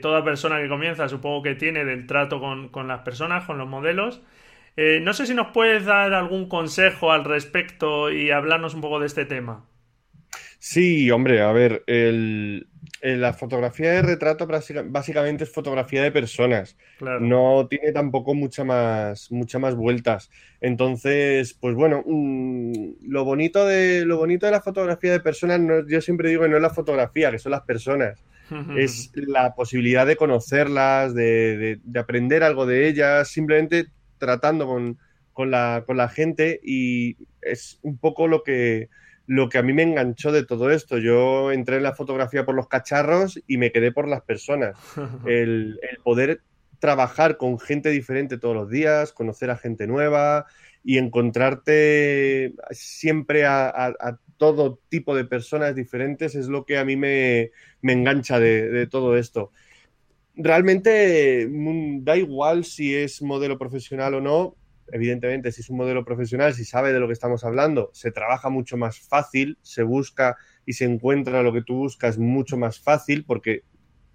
toda 0.00 0.22
persona 0.24 0.60
que 0.60 0.68
comienza 0.68 1.08
supongo 1.08 1.42
que 1.42 1.56
tiene 1.56 1.84
del 1.84 2.06
trato 2.06 2.38
con, 2.38 2.68
con 2.68 2.86
las 2.86 3.00
personas, 3.00 3.44
con 3.44 3.58
los 3.58 3.68
modelos. 3.68 4.22
Eh, 4.76 5.00
no 5.00 5.12
sé 5.14 5.26
si 5.26 5.34
nos 5.34 5.52
puedes 5.52 5.84
dar 5.84 6.12
algún 6.14 6.48
consejo 6.48 7.12
al 7.12 7.24
respecto 7.24 8.10
y 8.10 8.30
hablarnos 8.30 8.74
un 8.74 8.80
poco 8.80 9.00
de 9.00 9.06
este 9.06 9.24
tema. 9.24 9.64
Sí, 10.58 11.10
hombre, 11.10 11.42
a 11.42 11.52
ver, 11.52 11.84
la 11.86 13.32
fotografía 13.34 13.90
de 13.92 14.00
retrato 14.00 14.48
básicamente 14.86 15.44
es 15.44 15.52
fotografía 15.52 16.02
de 16.02 16.10
personas. 16.10 16.78
No 17.20 17.66
tiene 17.68 17.92
tampoco 17.92 18.34
mucha 18.34 18.64
más, 18.64 19.30
mucha 19.30 19.58
más 19.58 19.74
vueltas. 19.74 20.30
Entonces, 20.62 21.52
pues 21.52 21.74
bueno, 21.74 22.02
mm, 22.06 22.94
lo, 23.06 23.26
bonito 23.26 23.66
de, 23.66 24.06
lo 24.06 24.16
bonito 24.16 24.46
de 24.46 24.52
la 24.52 24.62
fotografía 24.62 25.12
de 25.12 25.20
personas, 25.20 25.60
yo 25.86 26.00
siempre 26.00 26.30
digo 26.30 26.44
que 26.44 26.48
no 26.48 26.56
es 26.56 26.62
la 26.62 26.70
fotografía, 26.70 27.30
que 27.30 27.38
son 27.38 27.52
las 27.52 27.62
personas. 27.62 28.24
es 28.76 29.12
la 29.14 29.54
posibilidad 29.54 30.06
de 30.06 30.16
conocerlas, 30.16 31.14
de, 31.14 31.78
de 31.82 32.00
aprender 32.00 32.42
algo 32.42 32.64
de 32.64 32.88
ellas, 32.88 33.28
simplemente 33.28 33.88
tratando 34.18 34.66
con, 34.66 35.50
la, 35.50 35.84
con 35.86 35.96
la 35.96 36.08
gente 36.08 36.60
y 36.62 37.16
es 37.42 37.78
un 37.82 37.98
poco 37.98 38.28
lo 38.28 38.42
que, 38.42 38.88
lo 39.26 39.48
que 39.48 39.58
a 39.58 39.62
mí 39.62 39.72
me 39.72 39.82
enganchó 39.82 40.32
de 40.32 40.44
todo 40.44 40.70
esto. 40.70 40.98
Yo 40.98 41.52
entré 41.52 41.76
en 41.76 41.82
la 41.82 41.94
fotografía 41.94 42.44
por 42.44 42.54
los 42.54 42.68
cacharros 42.68 43.42
y 43.46 43.58
me 43.58 43.72
quedé 43.72 43.92
por 43.92 44.08
las 44.08 44.22
personas. 44.22 44.76
El, 45.26 45.78
poder 46.02 46.42
trabajar 46.78 47.36
con 47.38 47.58
gente 47.58 47.90
diferente 47.90 48.36
todos 48.36 48.54
los 48.54 48.68
días, 48.68 49.12
conocer 49.12 49.50
a 49.50 49.56
gente 49.56 49.86
nueva 49.86 50.46
y 50.82 50.98
encontrarte 50.98 52.52
siempre 52.70 53.46
a, 53.46 53.94
todo 54.36 54.80
tipo 54.88 55.14
de 55.14 55.24
personas 55.24 55.74
diferentes 55.76 56.34
es 56.34 56.48
lo 56.48 56.66
que 56.66 56.76
a 56.76 56.84
mí 56.84 56.96
me, 56.96 57.52
engancha 57.82 58.38
de 58.40 58.86
todo 58.88 59.16
esto 59.16 59.52
realmente 60.36 61.48
mm, 61.50 62.04
da 62.04 62.16
igual 62.16 62.64
si 62.64 62.94
es 62.94 63.22
modelo 63.22 63.58
profesional 63.58 64.14
o 64.14 64.20
no. 64.20 64.56
Evidentemente, 64.92 65.50
si 65.50 65.62
es 65.62 65.70
un 65.70 65.78
modelo 65.78 66.04
profesional, 66.04 66.54
si 66.54 66.64
sabe 66.64 66.92
de 66.92 67.00
lo 67.00 67.06
que 67.06 67.14
estamos 67.14 67.44
hablando, 67.44 67.90
se 67.94 68.10
trabaja 68.10 68.50
mucho 68.50 68.76
más 68.76 69.00
fácil, 69.00 69.58
se 69.62 69.82
busca 69.82 70.36
y 70.66 70.74
se 70.74 70.84
encuentra 70.84 71.42
lo 71.42 71.52
que 71.52 71.62
tú 71.62 71.76
buscas 71.76 72.18
mucho 72.18 72.56
más 72.56 72.80
fácil 72.80 73.24
porque 73.24 73.62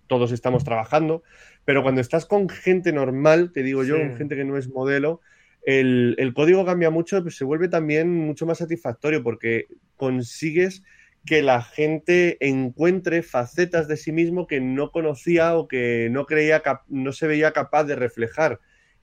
todos 0.07 0.31
estamos 0.31 0.63
trabajando. 0.63 1.23
Pero 1.65 1.81
cuando 1.81 2.01
estás 2.01 2.25
con 2.25 2.49
gente 2.49 2.91
normal, 2.93 3.51
te 3.51 3.63
digo 3.63 3.83
yo, 3.83 3.95
gente 4.17 4.35
que 4.35 4.45
no 4.45 4.57
es 4.57 4.69
modelo, 4.69 5.21
el, 5.63 6.15
el 6.17 6.33
código 6.33 6.65
cambia 6.65 6.89
mucho, 6.89 7.21
pues 7.21 7.35
se 7.35 7.45
vuelve 7.45 7.67
también 7.67 8.13
mucho 8.15 8.45
más 8.45 8.59
satisfactorio 8.59 9.23
porque 9.23 9.67
consigues 9.95 10.83
que 11.25 11.41
la 11.41 11.61
gente 11.61 12.37
encuentre 12.39 13.23
facetas 13.23 13.87
de 13.87 13.97
sí 13.97 14.11
mismo 14.11 14.47
que 14.47 14.61
no 14.61 14.91
conocía 14.91 15.55
o 15.55 15.67
que 15.67 16.09
no 16.11 16.25
creía 16.25 16.63
no 16.87 17.11
se 17.11 17.27
veía 17.27 17.51
capaz 17.51 17.83
de 17.85 17.95
reflejar. 17.95 18.59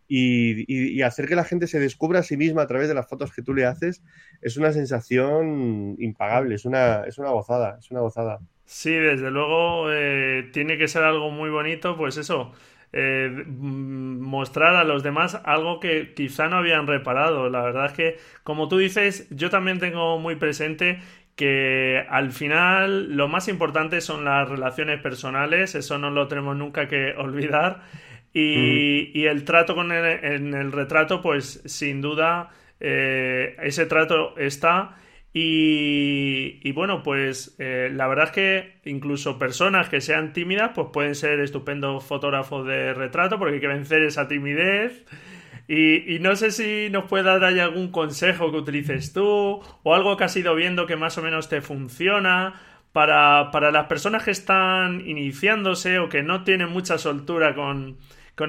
Y, 0.08 1.02
hacer 1.02 1.26
que 1.26 1.35
la 1.35 1.44
gente 1.44 1.66
se 1.66 1.80
descubra 1.80 2.20
a 2.20 2.23
sí 2.23 2.37
misma 2.37 2.62
a 2.62 2.66
través 2.66 2.88
de 2.88 2.94
las 2.94 3.08
fotos 3.08 3.32
que 3.32 3.42
tú 3.42 3.54
le 3.54 3.64
haces 3.64 4.04
es 4.40 4.56
una 4.56 4.73
sensación 4.73 5.96
impagable, 5.99 6.54
es 6.54 6.64
una, 6.64 7.02
es 7.04 7.18
una 7.18 7.30
gozada, 7.30 7.76
es 7.80 7.90
una 7.90 8.00
gozada. 8.00 8.38
Sí, 8.64 8.92
desde 8.92 9.30
luego 9.30 9.92
eh, 9.92 10.49
tiene 10.52 10.78
que 10.78 10.88
ser 10.88 11.02
algo 11.02 11.30
muy 11.30 11.50
bonito, 11.50 11.96
pues 11.96 12.16
eso, 12.16 12.52
eh, 12.92 13.44
mostrar 13.46 14.75
a 14.75 14.85
los 14.85 15.02
demás 15.02 15.40
algo 15.44 15.80
que 15.80 16.14
quizá 16.14 16.49
no 16.49 16.56
habían 16.56 16.87
reparado. 16.87 17.50
La 17.50 17.62
verdad 17.62 17.87
es 17.87 17.92
que, 17.92 18.16
como 18.42 18.68
tú 18.68 18.78
dices, 18.78 19.28
yo 19.30 19.50
también 19.50 19.78
tengo 19.78 20.18
muy 20.18 20.37
presente 20.37 21.00
que 21.37 22.02
al 22.09 22.33
final 22.33 23.14
lo 23.14 23.28
más 23.28 23.47
importante 23.49 24.00
son 24.00 24.25
las 24.25 24.49
relaciones 24.49 25.00
personales, 25.00 25.75
eso 25.75 25.99
no 25.99 26.11
lo 26.11 26.26
tenemos 26.28 26.57
nunca 26.57 26.88
que 26.88 27.12
olvidar. 27.16 27.83
Y, 28.33 29.25
el 29.25 29.45
trato 29.45 29.75
con 29.75 29.93
el, 29.93 30.25
en 30.25 30.55
el 30.55 30.73
retrato, 30.73 31.23
pues 31.23 31.62
sin 31.64 32.02
duda 32.02 32.50
eh, 32.81 33.57
ese 33.62 33.87
trato 33.87 34.37
está. 34.37 34.97
Y, 35.38 36.73
bueno, 36.73 37.02
pues 37.02 37.57
eh, 37.59 37.90
la 37.93 38.07
verdad 38.09 38.26
es 38.26 38.31
que 38.31 38.90
incluso 38.90 39.38
personas 39.38 39.90
que 39.90 40.00
sean 40.00 40.33
tímidas, 40.33 40.71
pues 40.75 40.88
pueden 40.93 41.14
ser 41.14 41.40
estupendos 41.40 42.05
fotógrafos 42.05 42.66
de 42.66 42.95
retrato, 42.95 43.38
porque 43.38 43.57
hay 43.57 43.61
que 43.61 43.66
vencer 43.66 44.02
esa 44.02 44.28
timidez. 44.28 45.05
Y, 45.68 46.18
no 46.20 46.37
sé 46.37 46.52
si 46.52 46.90
nos 46.90 47.08
puede 47.08 47.25
dar 47.25 47.42
ahí 47.44 47.58
algún 47.58 47.90
consejo 47.90 48.52
que 48.52 48.58
utilices 48.58 49.12
tú 49.12 49.61
o 49.82 49.94
algo 49.94 50.16
que 50.16 50.25
has 50.25 50.37
ido 50.37 50.54
viendo 50.54 50.87
que 50.87 50.96
más 50.96 51.18
o 51.18 51.23
menos 51.23 51.49
te 51.49 51.61
funciona 51.61 52.54
para, 52.92 53.50
las 53.73 53.87
personas 53.87 54.23
que 54.23 54.30
están 54.30 55.02
iniciándose 55.06 55.99
o 55.99 56.08
que 56.08 56.23
no 56.23 56.44
tienen 56.44 56.70
mucha 56.70 56.99
soltura 56.99 57.54
con, 57.54 57.99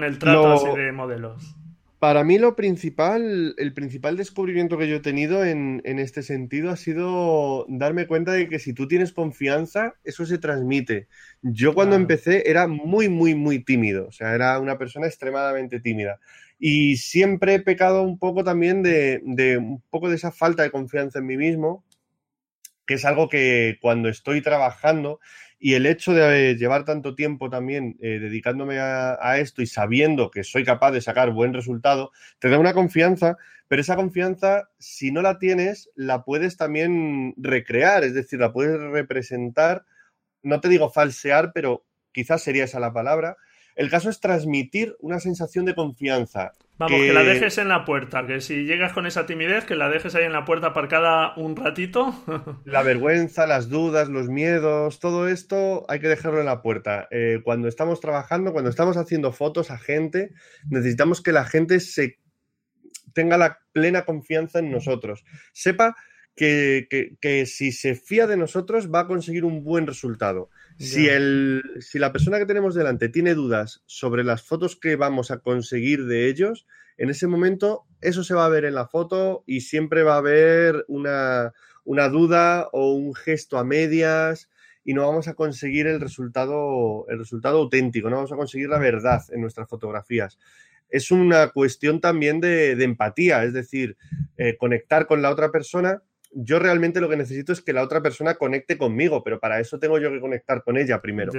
el 0.03 0.19
trato 0.19 0.53
así 0.53 0.67
de 0.77 0.91
modelos. 0.91 1.55
Para 1.99 2.23
mí 2.23 2.37
lo 2.37 2.55
principal, 2.55 3.55
el 3.57 3.73
principal 3.73 4.15
descubrimiento 4.15 4.77
que 4.77 4.87
yo 4.87 4.97
he 4.97 4.99
tenido 4.99 5.43
en, 5.43 5.81
en, 5.83 5.97
este 5.97 6.21
sentido 6.21 6.69
ha 6.69 6.75
sido 6.75 7.65
darme 7.67 8.05
cuenta 8.05 8.33
de 8.33 8.47
que 8.47 8.59
si 8.59 8.73
tú 8.73 8.87
tienes 8.87 9.11
confianza, 9.11 9.95
eso 10.03 10.23
se 10.27 10.37
transmite. 10.37 11.07
Yo 11.41 11.73
cuando 11.73 11.95
empecé 11.95 12.47
era 12.51 12.67
muy, 12.67 13.09
muy, 13.09 13.33
muy 13.33 13.63
tímido, 13.63 14.07
o 14.07 14.11
sea, 14.11 14.35
era 14.35 14.59
una 14.59 14.77
persona 14.77 15.07
extremadamente 15.07 15.79
tímida. 15.79 16.19
Y 16.59 16.97
siempre 16.97 17.55
he 17.55 17.59
pecado 17.59 18.01
un 18.01 18.17
poco 18.17 18.43
también 18.43 18.81
de, 18.81 19.21
un 19.57 19.81
poco 19.89 20.09
de 20.09 20.15
esa 20.15 20.31
falta 20.31 20.63
de 20.63 20.71
confianza 20.71 21.19
en 21.19 21.25
mí 21.27 21.37
mismo, 21.37 21.85
que 22.85 22.95
es 22.95 23.05
algo 23.05 23.29
que 23.29 23.77
cuando 23.81 24.09
estoy 24.09 24.41
trabajando 24.41 25.19
y 25.59 25.73
el 25.73 25.85
hecho 25.85 26.13
de 26.13 26.55
llevar 26.55 26.85
tanto 26.85 27.15
tiempo 27.15 27.49
también 27.49 27.97
eh, 27.99 28.19
dedicándome 28.19 28.79
a, 28.79 29.37
esto 29.39 29.61
y 29.61 29.67
sabiendo 29.67 30.29
que 30.29 30.43
soy 30.43 30.63
capaz 30.63 30.91
de 30.91 31.01
sacar 31.01 31.31
buen 31.31 31.53
resultado, 31.53 32.11
te 32.39 32.49
da 32.49 32.59
una 32.59 32.73
confianza, 32.73 33.37
pero 33.67 33.81
esa 33.81 33.95
confianza, 33.95 34.69
si 34.77 35.11
no 35.11 35.21
la 35.21 35.39
tienes, 35.39 35.89
la 35.95 36.23
puedes 36.23 36.57
también 36.57 37.33
recrear, 37.37 38.03
es 38.03 38.13
decir, 38.13 38.39
la 38.39 38.53
puedes 38.53 38.79
representar, 38.79 39.85
no 40.43 40.61
te 40.61 40.69
digo 40.69 40.91
falsear, 40.91 41.51
pero 41.53 41.85
quizás 42.11 42.43
sería 42.43 42.65
esa 42.65 42.79
la 42.79 42.93
palabra, 42.93 43.37
el 43.77 43.89
caso 43.89 44.09
es 44.09 44.19
transmitir 44.19 44.95
una 44.99 45.19
sensación 45.19 45.65
de 45.65 45.75
confianza. 45.75 46.51
Vamos, 46.79 46.99
que... 46.99 47.13
la 47.13 47.23
dejes 47.23 47.57
en 47.59 47.69
la 47.69 47.85
puerta, 47.85 48.25
que 48.25 48.41
si 48.41 48.65
llegas 48.65 48.91
con 48.91 49.05
esa 49.05 49.25
timidez, 49.25 49.65
que 49.65 49.75
la 49.75 49.89
dejes 49.89 50.15
ahí 50.15 50.25
en 50.25 50.33
la 50.33 50.45
puerta 50.45 50.67
aparcada 50.67 51.33
un 51.37 51.55
ratito. 51.55 52.13
la 52.65 52.81
vergüenza, 52.81 53.45
las 53.45 53.69
dudas, 53.69 54.09
los 54.09 54.29
miedos, 54.29 54.99
todo 54.99 55.27
esto 55.27 55.85
hay 55.89 55.99
que 55.99 56.07
dejarlo 56.07 56.39
en 56.39 56.47
la 56.47 56.61
puerta. 56.61 57.07
Eh, 57.11 57.39
cuando 57.43 57.67
estamos 57.67 57.99
trabajando, 57.99 58.51
cuando 58.51 58.71
estamos 58.71 58.97
haciendo 58.97 59.31
fotos 59.31 59.69
a 59.69 59.77
gente, 59.77 60.31
necesitamos 60.69 61.21
que 61.21 61.31
la 61.31 61.45
gente 61.45 61.79
se 61.79 62.17
tenga 63.13 63.37
la 63.37 63.59
plena 63.73 64.05
confianza 64.05 64.59
en 64.59 64.71
nosotros. 64.71 65.23
Sepa 65.53 65.95
que, 66.37 67.43
si 67.47 67.71
se 67.71 67.95
fía 67.95 68.27
de 68.27 68.37
nosotros 68.37 68.93
va 68.93 69.01
a 69.01 69.07
conseguir 69.07 69.43
un 69.43 69.63
buen 69.63 69.87
resultado. 69.87 70.49
Si, 70.77 71.09
el, 71.09 71.63
si 71.79 71.97
la 71.97 72.11
persona 72.11 72.37
que 72.37 72.45
tenemos 72.45 72.75
delante 72.75 73.09
tiene 73.09 73.33
dudas 73.33 73.81
sobre 73.87 74.23
las 74.23 74.43
fotos 74.43 74.75
que 74.75 74.95
vamos 74.95 75.31
a 75.31 75.39
conseguir 75.39 76.05
de 76.05 76.27
ellos, 76.27 76.67
en 76.97 77.09
ese 77.09 77.27
momento 77.27 77.85
eso 78.01 78.23
se 78.23 78.35
va 78.35 78.45
a 78.45 78.49
ver 78.49 78.65
en 78.65 78.75
la 78.75 78.87
foto 78.87 79.43
y 79.47 79.61
siempre 79.61 80.03
va 80.03 80.15
a 80.15 80.19
haber 80.19 80.85
una, 80.87 81.53
una 81.83 82.09
duda 82.09 82.69
o 82.73 82.91
un 82.93 83.15
gesto 83.15 83.57
a 83.57 83.63
medias 83.63 84.49
y 84.83 84.93
no 84.93 85.05
vamos 85.05 85.27
a 85.27 85.33
conseguir 85.33 85.87
el 85.87 85.99
resultado, 85.99 87.05
el 87.09 87.19
resultado 87.19 87.57
auténtico, 87.59 88.09
no 88.09 88.17
vamos 88.17 88.31
a 88.31 88.37
conseguir 88.37 88.69
la 88.69 88.79
verdad 88.79 89.21
en 89.31 89.41
nuestras 89.41 89.67
fotografías. 89.67 90.37
Es 90.89 91.11
una 91.11 91.49
cuestión 91.49 91.99
también 91.99 92.39
de, 92.39 92.71
empatía, 92.83 93.43
es 93.43 93.51
decir, 93.51 93.97
eh, 94.37 94.55
conectar 94.57 95.05
con 95.05 95.21
la 95.21 95.31
otra 95.31 95.51
persona 95.51 96.01
yo 96.33 96.59
realmente 96.59 97.01
lo 97.01 97.09
que 97.09 97.17
necesito 97.17 97.53
es 97.53 97.61
que 97.61 97.73
la 97.73 97.83
otra 97.83 98.01
persona 98.01 98.35
conecte 98.35 98.77
conmigo, 98.77 99.23
pero 99.23 99.39
para 99.39 99.59
eso 99.59 99.79
tengo 99.79 99.97
yo 99.99 100.11
que 100.11 100.19
conectar 100.19 100.63
con 100.63 100.77
ella 100.77 101.01
primero. 101.01 101.31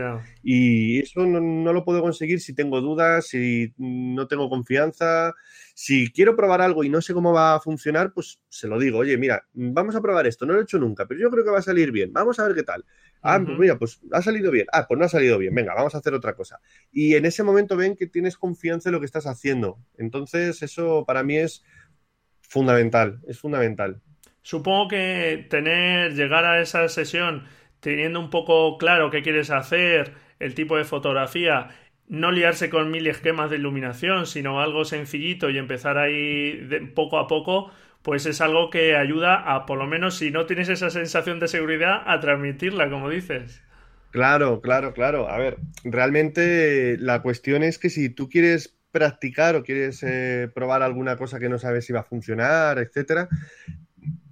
Y 0.42 1.00
eso 1.00 1.26
no, 1.26 1.72
lo 1.72 1.84
puedo 1.84 2.00
conseguir 2.00 2.40
si 2.40 2.54
tengo 2.54 2.80
dudas, 2.80 3.26
si 3.26 3.72
no 3.76 4.26
tengo 4.26 4.48
confianza. 4.48 5.34
Si 5.74 6.10
quiero 6.12 6.34
probar 6.34 6.60
algo 6.60 6.84
y 6.84 6.88
no 6.88 7.00
sé 7.00 7.14
cómo 7.14 7.32
va 7.32 7.54
a 7.54 7.60
funcionar, 7.60 8.12
pues 8.12 8.40
se 8.48 8.66
lo 8.66 8.78
digo, 8.78 8.98
oye, 8.98 9.16
mira, 9.16 9.44
vamos 9.52 9.94
a 9.94 10.00
probar 10.00 10.26
esto, 10.26 10.46
no 10.46 10.54
lo 10.54 10.60
he 10.60 10.62
hecho 10.62 10.78
nunca, 10.78 11.06
pero 11.06 11.20
yo 11.20 11.30
creo 11.30 11.44
que 11.44 11.50
va 11.50 11.58
a 11.58 11.62
salir 11.62 11.92
bien, 11.92 12.12
vamos 12.12 12.38
a 12.38 12.46
ver 12.46 12.54
qué 12.54 12.62
tal. 12.62 12.84
Ah, 13.22 13.40
pues 13.44 13.58
mira, 13.58 13.78
pues 13.78 14.00
ha 14.12 14.22
salido 14.22 14.50
bien. 14.50 14.66
Ah, 14.72 14.86
pues 14.86 14.98
no 14.98 15.04
ha 15.04 15.08
salido 15.08 15.38
bien. 15.38 15.54
Venga, 15.54 15.74
vamos 15.74 15.94
a 15.94 15.98
hacer 15.98 16.14
otra 16.14 16.34
cosa. 16.34 16.60
Y 16.92 17.14
en 17.14 17.26
ese 17.26 17.42
momento 17.42 17.76
ven 17.76 17.96
que 17.96 18.06
tienes 18.06 18.36
confianza 18.36 18.88
en 18.88 18.94
lo 18.94 19.00
que 19.00 19.06
estás 19.06 19.26
haciendo. 19.26 19.78
Entonces, 19.96 20.62
eso 20.62 21.04
para 21.04 21.22
mí 21.22 21.36
es 21.36 21.64
fundamental, 22.40 23.20
es 23.26 23.38
fundamental. 23.38 24.00
Supongo 24.42 24.88
que 24.88 25.46
tener, 25.50 26.14
llegar 26.14 26.44
a 26.44 26.60
esa 26.60 26.88
sesión 26.88 27.44
teniendo 27.80 28.20
un 28.20 28.30
poco 28.30 28.78
claro 28.78 29.10
qué 29.10 29.22
quieres 29.22 29.50
hacer, 29.50 30.12
el 30.38 30.54
tipo 30.54 30.76
de 30.76 30.84
fotografía, 30.84 31.68
no 32.08 32.32
liarse 32.32 32.70
con 32.70 32.90
mil 32.90 33.06
esquemas 33.06 33.50
de 33.50 33.56
iluminación, 33.56 34.26
sino 34.26 34.60
algo 34.60 34.84
sencillito 34.84 35.50
y 35.50 35.58
empezar 35.58 35.98
ahí 35.98 36.90
poco 36.94 37.18
a 37.18 37.26
poco, 37.26 37.70
pues 38.02 38.26
es 38.26 38.40
algo 38.40 38.70
que 38.70 38.96
ayuda 38.96 39.36
a, 39.36 39.66
por 39.66 39.78
lo 39.78 39.86
menos 39.86 40.16
si 40.16 40.30
no 40.30 40.46
tienes 40.46 40.68
esa 40.68 40.90
sensación 40.90 41.40
de 41.40 41.48
seguridad, 41.48 42.02
a 42.06 42.20
transmitirla, 42.20 42.88
como 42.88 43.10
dices. 43.10 43.62
Claro, 44.10 44.60
claro, 44.62 44.94
claro. 44.94 45.28
A 45.28 45.38
ver, 45.38 45.58
realmente 45.84 46.96
la 46.98 47.20
cuestión 47.20 47.62
es 47.62 47.78
que 47.78 47.90
si 47.90 48.08
tú 48.08 48.28
quieres 48.28 48.74
practicar 48.90 49.54
o 49.54 49.62
quieres 49.62 50.02
eh, 50.02 50.48
probar 50.54 50.82
alguna 50.82 51.16
cosa 51.16 51.38
que 51.38 51.50
no 51.50 51.58
sabes 51.58 51.84
si 51.84 51.92
va 51.92 52.00
a 52.00 52.04
funcionar, 52.04 52.78
etcétera, 52.78 53.28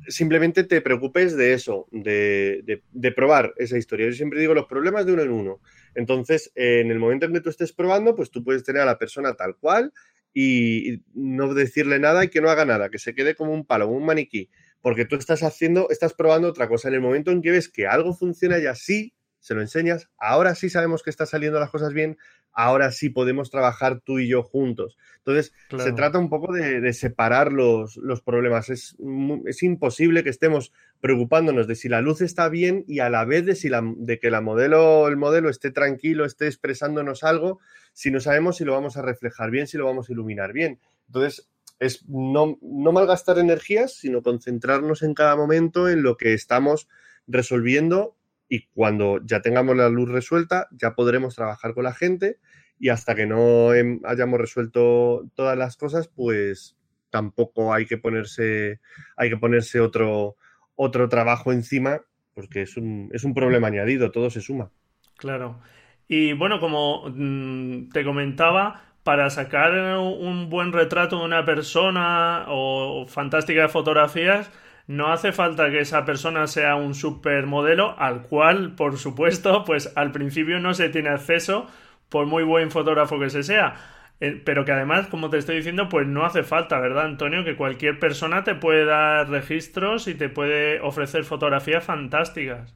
simplemente 0.09 0.65
te 0.65 0.81
preocupes 0.81 1.37
de 1.37 1.53
eso, 1.53 1.87
de, 1.91 2.83
probar 3.15 3.55
esa 3.57 3.79
historia. 3.79 4.07
Yo 4.07 4.13
siempre 4.13 4.41
digo 4.41 4.55
los 4.55 4.67
problemas 4.67 5.07
de 5.07 5.13
uno 5.13 5.23
en 5.23 5.31
uno. 5.31 5.61
Entonces, 5.95 6.53
en 6.55 6.91
el 6.91 6.99
momento 6.99 7.27
en 7.27 7.33
que 7.33 7.41
tú 7.41 7.51
estés 7.51 7.73
probando, 7.73 8.15
pues 8.15 8.31
tú 8.31 8.45
puedes 8.45 8.65
tener 8.65 8.83
a 8.83 8.87
la 8.87 8.99
persona 8.99 9.35
tal 9.35 9.57
cual 9.57 9.93
y, 10.33 11.03
no 11.15 11.55
decirle 11.55 11.99
nada 11.99 12.25
y 12.25 12.29
que 12.29 12.41
no 12.41 12.51
haga 12.51 12.65
nada, 12.65 12.91
que 12.91 12.99
se 12.99 13.15
quede 13.15 13.35
como 13.35 13.53
un 13.53 13.65
palo, 13.65 13.89
un 13.89 14.05
maniquí, 14.05 14.51
porque 14.81 15.05
tú 15.05 15.17
estás 15.17 15.43
haciendo, 15.43 15.89
estás 15.91 16.15
probando 16.15 16.49
otra 16.49 16.69
cosa. 16.69 16.89
En 16.89 16.95
el 16.95 17.01
momento 17.01 17.31
en 17.31 17.43
que 17.43 17.51
ves 17.51 17.69
que 17.69 17.87
algo 17.87 18.15
funciona 18.15 18.59
y 18.59 18.67
así, 18.67 19.15
se 19.41 19.55
lo 19.55 19.61
enseñas, 19.61 20.11
ahora 20.19 20.55
sí 20.55 20.69
sabemos 20.69 21.03
que 21.03 21.11
están 21.11 21.27
saliendo 21.27 21.61
las 21.61 21.71
cosas 21.71 21.93
bien, 21.93 22.19
ahora 22.57 22.91
sí 22.91 23.11
podemos 23.11 23.51
trabajar 23.51 24.01
tú 24.01 24.19
y 24.19 24.29
yo 24.29 24.43
juntos. 24.43 24.97
Entonces, 25.19 25.53
se 25.77 25.93
trata 25.93 26.19
un 26.19 26.31
poco 26.31 26.53
de, 26.53 26.93
separar 26.95 27.53
los, 27.53 27.99
problemas. 28.25 28.71
Es, 28.71 28.97
es, 29.45 29.63
imposible 29.63 30.25
que 30.25 30.31
estemos 30.31 30.73
preocupándonos 31.01 31.69
de 31.69 31.75
si 31.75 31.91
la 31.91 32.01
luz 32.01 32.23
está 32.23 32.49
bien 32.49 32.83
y 32.89 33.01
a 33.01 33.11
la 33.11 33.27
vez 33.27 33.45
de, 33.45 33.55
si 33.55 33.69
la, 33.69 33.83
de 33.85 34.19
que 34.19 34.31
la 34.31 34.41
modelo, 34.41 35.07
el 35.07 35.19
modelo 35.19 35.51
esté 35.51 35.71
tranquilo, 35.71 36.25
esté 36.25 36.47
expresándonos 36.47 37.25
algo, 37.25 37.61
si 37.93 38.11
no 38.11 38.21
sabemos 38.21 38.57
si 38.57 38.65
lo 38.65 38.73
vamos 38.73 38.97
a 38.97 39.03
reflejar 39.03 39.51
bien, 39.51 39.67
si 39.67 39.77
lo 39.77 39.85
vamos 39.85 40.09
a 40.09 40.13
iluminar 40.13 40.55
bien. 40.55 40.81
Entonces, 41.09 41.51
es 41.79 42.09
no, 42.09 42.59
no 42.63 42.93
malgastar 42.93 43.39
energías, 43.39 43.93
sino 43.93 44.23
concentrarnos 44.23 45.03
en 45.03 45.13
cada 45.13 45.37
momento 45.37 45.91
en 45.91 46.03
lo 46.03 46.17
que 46.17 46.33
estamos 46.33 46.89
resolviendo 47.27 48.16
y 48.49 48.67
cuando 48.69 49.21
ya 49.25 49.41
tengamos 49.41 49.77
la 49.77 49.89
luz 49.89 50.09
resuelta, 50.09 50.69
ya 50.71 50.95
podremos 50.95 51.35
trabajar 51.35 51.75
con 51.75 51.85
la 51.85 51.93
gente 51.93 52.39
y 52.79 52.91
hasta 52.91 53.15
que 53.15 53.27
no 53.27 53.71
hayamos 54.05 54.41
resuelto 54.41 55.29
todas 55.35 55.57
las 55.57 55.77
cosas, 55.77 56.09
pues 56.09 56.77
tampoco 57.11 57.73
hay 57.73 57.87
que 57.87 57.99
ponerse, 57.99 58.81
hay 59.17 59.31
que 59.31 59.37
ponerse 59.37 59.81
otro, 59.81 60.37
otro 60.75 61.09
trabajo 61.09 61.53
encima, 61.53 62.03
porque 62.35 62.63
es 62.63 62.77
un, 62.77 63.09
es 63.13 63.25
un 63.25 63.35
problema 63.35 63.69
añadido, 63.69 64.11
todo 64.11 64.31
se 64.31 64.41
suma. 64.41 64.71
Claro. 65.17 65.61
Y 66.09 66.35
bueno, 66.35 66.61
como 66.61 67.09
mm, 67.09 67.89
te 67.89 68.05
comentaba, 68.05 68.83
para 69.07 69.31
sacar 69.31 69.73
un 69.99 70.51
buen 70.51 70.73
retrato 70.73 71.21
de 71.21 71.25
una 71.25 71.45
persona 71.45 72.45
o 72.49 73.07
fantásticas 73.07 73.71
fotografías, 73.71 74.51
no 74.87 75.13
hace 75.13 75.33
falta 75.33 75.71
que 75.71 75.81
esa 75.81 76.05
persona 76.05 76.47
sea 76.47 76.77
un 76.77 76.95
supermodelo 76.95 77.99
al 77.99 78.23
cual, 78.23 78.75
por 78.75 78.99
supuesto, 78.99 79.65
pues 79.65 79.93
al 79.97 80.13
principio 80.13 80.61
no 80.61 80.75
se 80.75 80.89
tiene 80.89 81.09
acceso 81.11 81.67
por 82.09 82.27
muy 82.27 82.45
buen 82.45 82.71
fotógrafo 82.71 83.19
que 83.19 83.31
se 83.31 83.43
sea. 83.43 83.75
Eh, 84.21 84.41
pero 84.45 84.65
que 84.65 84.73
además, 84.73 85.09
como 85.09 85.29
te 85.29 85.39
estoy 85.39 85.57
diciendo, 85.57 85.89
pues 85.89 86.07
no 86.07 86.25
hace 86.25 86.43
falta, 86.43 86.79
¿verdad, 86.81 87.05
Antonio? 87.05 87.45
Que 87.45 87.57
cualquier 87.57 87.99
persona 87.99 88.45
te 88.45 88.55
puede 88.55 88.85
dar 88.85 89.29
registros 89.29 90.09
y 90.09 90.15
te 90.15 90.29
puede 90.29 90.81
ofrecer 90.81 91.25
fotografías 91.25 91.85
fantásticas. 91.85 92.75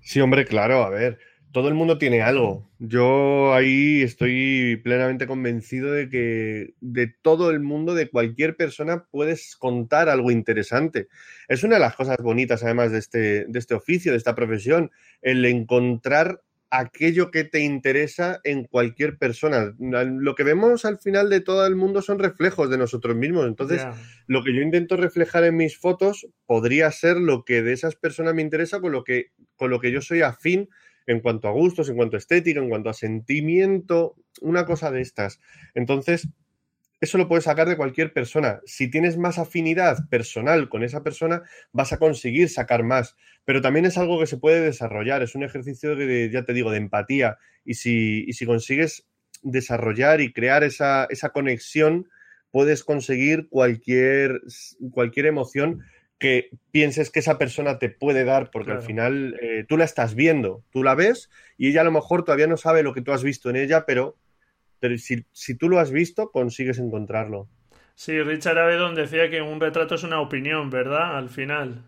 Sí, 0.00 0.20
hombre, 0.20 0.44
claro, 0.46 0.82
a 0.84 0.90
ver 0.90 1.18
todo 1.52 1.68
el 1.68 1.74
mundo 1.74 1.98
tiene 1.98 2.22
algo. 2.22 2.68
Yo 2.78 3.54
ahí 3.54 4.02
estoy 4.02 4.80
plenamente 4.84 5.26
convencido 5.26 5.92
de 5.92 6.08
que 6.08 6.74
de 6.80 7.12
todo 7.22 7.50
el 7.50 7.60
mundo, 7.60 7.94
de 7.94 8.10
cualquier 8.10 8.56
persona, 8.56 9.06
puedes 9.10 9.56
contar 9.56 10.08
algo 10.08 10.30
interesante. 10.30 11.08
Es 11.48 11.64
una 11.64 11.76
de 11.76 11.80
las 11.80 11.96
cosas 11.96 12.18
bonitas, 12.18 12.62
además, 12.62 12.92
de 12.92 12.98
este, 12.98 13.44
de 13.46 13.58
este 13.58 13.74
oficio, 13.74 14.12
de 14.12 14.18
esta 14.18 14.34
profesión, 14.34 14.90
el 15.22 15.44
encontrar 15.44 16.42
aquello 16.70 17.30
que 17.30 17.44
te 17.44 17.60
interesa 17.60 18.40
en 18.44 18.64
cualquier 18.64 19.16
persona. 19.16 19.74
Lo 19.78 20.34
que 20.34 20.44
vemos 20.44 20.84
al 20.84 20.98
final 20.98 21.30
de 21.30 21.40
todo 21.40 21.66
el 21.66 21.76
mundo 21.76 22.02
son 22.02 22.18
reflejos 22.18 22.68
de 22.68 22.78
nosotros 22.78 23.16
mismos. 23.16 23.46
Entonces, 23.46 23.86
lo 24.26 24.44
que 24.44 24.54
yo 24.54 24.60
intento 24.60 24.96
reflejar 24.96 25.44
en 25.44 25.56
mis 25.56 25.78
fotos 25.78 26.26
podría 26.46 26.90
ser 26.90 27.16
lo 27.16 27.44
que 27.44 27.62
de 27.62 27.72
esas 27.72 27.96
personas 27.96 28.34
me 28.34 28.42
interesa 28.42 28.80
con 28.80 28.92
lo 28.92 29.02
que, 29.02 29.32
con 29.56 29.70
lo 29.70 29.80
que 29.80 29.90
yo 29.90 30.02
soy 30.02 30.20
afín 30.20 30.68
en 31.08 31.20
cuanto 31.20 31.48
a 31.48 31.52
gustos, 31.52 31.88
en 31.88 31.96
cuanto 31.96 32.16
a 32.16 32.18
estética, 32.18 32.60
en 32.60 32.68
cuanto 32.68 32.90
a 32.90 32.94
sentimiento, 32.94 34.14
una 34.42 34.66
cosa 34.66 34.90
de 34.90 35.00
estas. 35.00 35.40
Entonces, 35.74 36.28
eso 37.00 37.16
lo 37.16 37.28
puedes 37.28 37.44
sacar 37.44 37.66
de 37.66 37.78
cualquier 37.78 38.12
persona. 38.12 38.60
Si 38.66 38.90
tienes 38.90 39.16
más 39.16 39.38
afinidad 39.38 40.06
personal 40.10 40.68
con 40.68 40.82
esa 40.82 41.02
persona, 41.02 41.42
vas 41.72 41.94
a 41.94 41.98
conseguir 41.98 42.50
sacar 42.50 42.82
más. 42.82 43.16
Pero 43.46 43.62
también 43.62 43.86
es 43.86 43.96
algo 43.96 44.20
que 44.20 44.26
se 44.26 44.36
puede 44.36 44.60
desarrollar. 44.60 45.22
Es 45.22 45.34
un 45.34 45.44
ejercicio 45.44 45.96
de, 45.96 46.28
ya 46.30 46.44
te 46.44 46.52
digo, 46.52 46.70
de 46.70 46.76
empatía. 46.76 47.38
Y 47.64 47.74
si, 47.74 48.30
si 48.34 48.44
consigues 48.44 49.06
desarrollar 49.42 50.20
y 50.20 50.34
crear 50.34 50.62
esa, 50.62 51.06
esa, 51.08 51.30
conexión, 51.30 52.10
puedes 52.50 52.84
conseguir 52.84 53.48
cualquier, 53.48 54.42
cualquier 54.90 55.26
emoción 55.26 55.80
que 56.18 56.50
pienses 56.72 57.10
que 57.10 57.20
esa 57.20 57.38
persona 57.38 57.78
te 57.78 57.88
puede 57.88 58.24
dar, 58.24 58.50
porque 58.50 58.72
al 58.72 58.82
final 58.82 59.38
eh, 59.40 59.64
tú 59.68 59.76
la 59.76 59.84
estás 59.84 60.14
viendo, 60.14 60.64
tú 60.70 60.82
la 60.82 60.94
ves 60.94 61.30
y 61.56 61.68
ella 61.68 61.82
a 61.82 61.84
lo 61.84 61.92
mejor 61.92 62.24
todavía 62.24 62.48
no 62.48 62.56
sabe 62.56 62.82
lo 62.82 62.92
que 62.92 63.02
tú 63.02 63.12
has 63.12 63.22
visto 63.22 63.50
en 63.50 63.56
ella, 63.56 63.86
pero, 63.86 64.16
pero 64.80 64.98
si, 64.98 65.24
si, 65.32 65.54
tú 65.54 65.68
lo 65.68 65.78
has 65.78 65.92
visto, 65.92 66.30
consigues 66.30 66.78
encontrarlo. 66.78 67.48
Sí, 67.94 68.20
Richard 68.20 68.58
Avedon 68.58 68.94
decía 68.94 69.30
que 69.30 69.42
un 69.42 69.60
retrato 69.60 69.94
es 69.94 70.02
una 70.02 70.20
opinión, 70.20 70.70
¿verdad? 70.70 71.16
Al 71.16 71.28
final. 71.28 71.84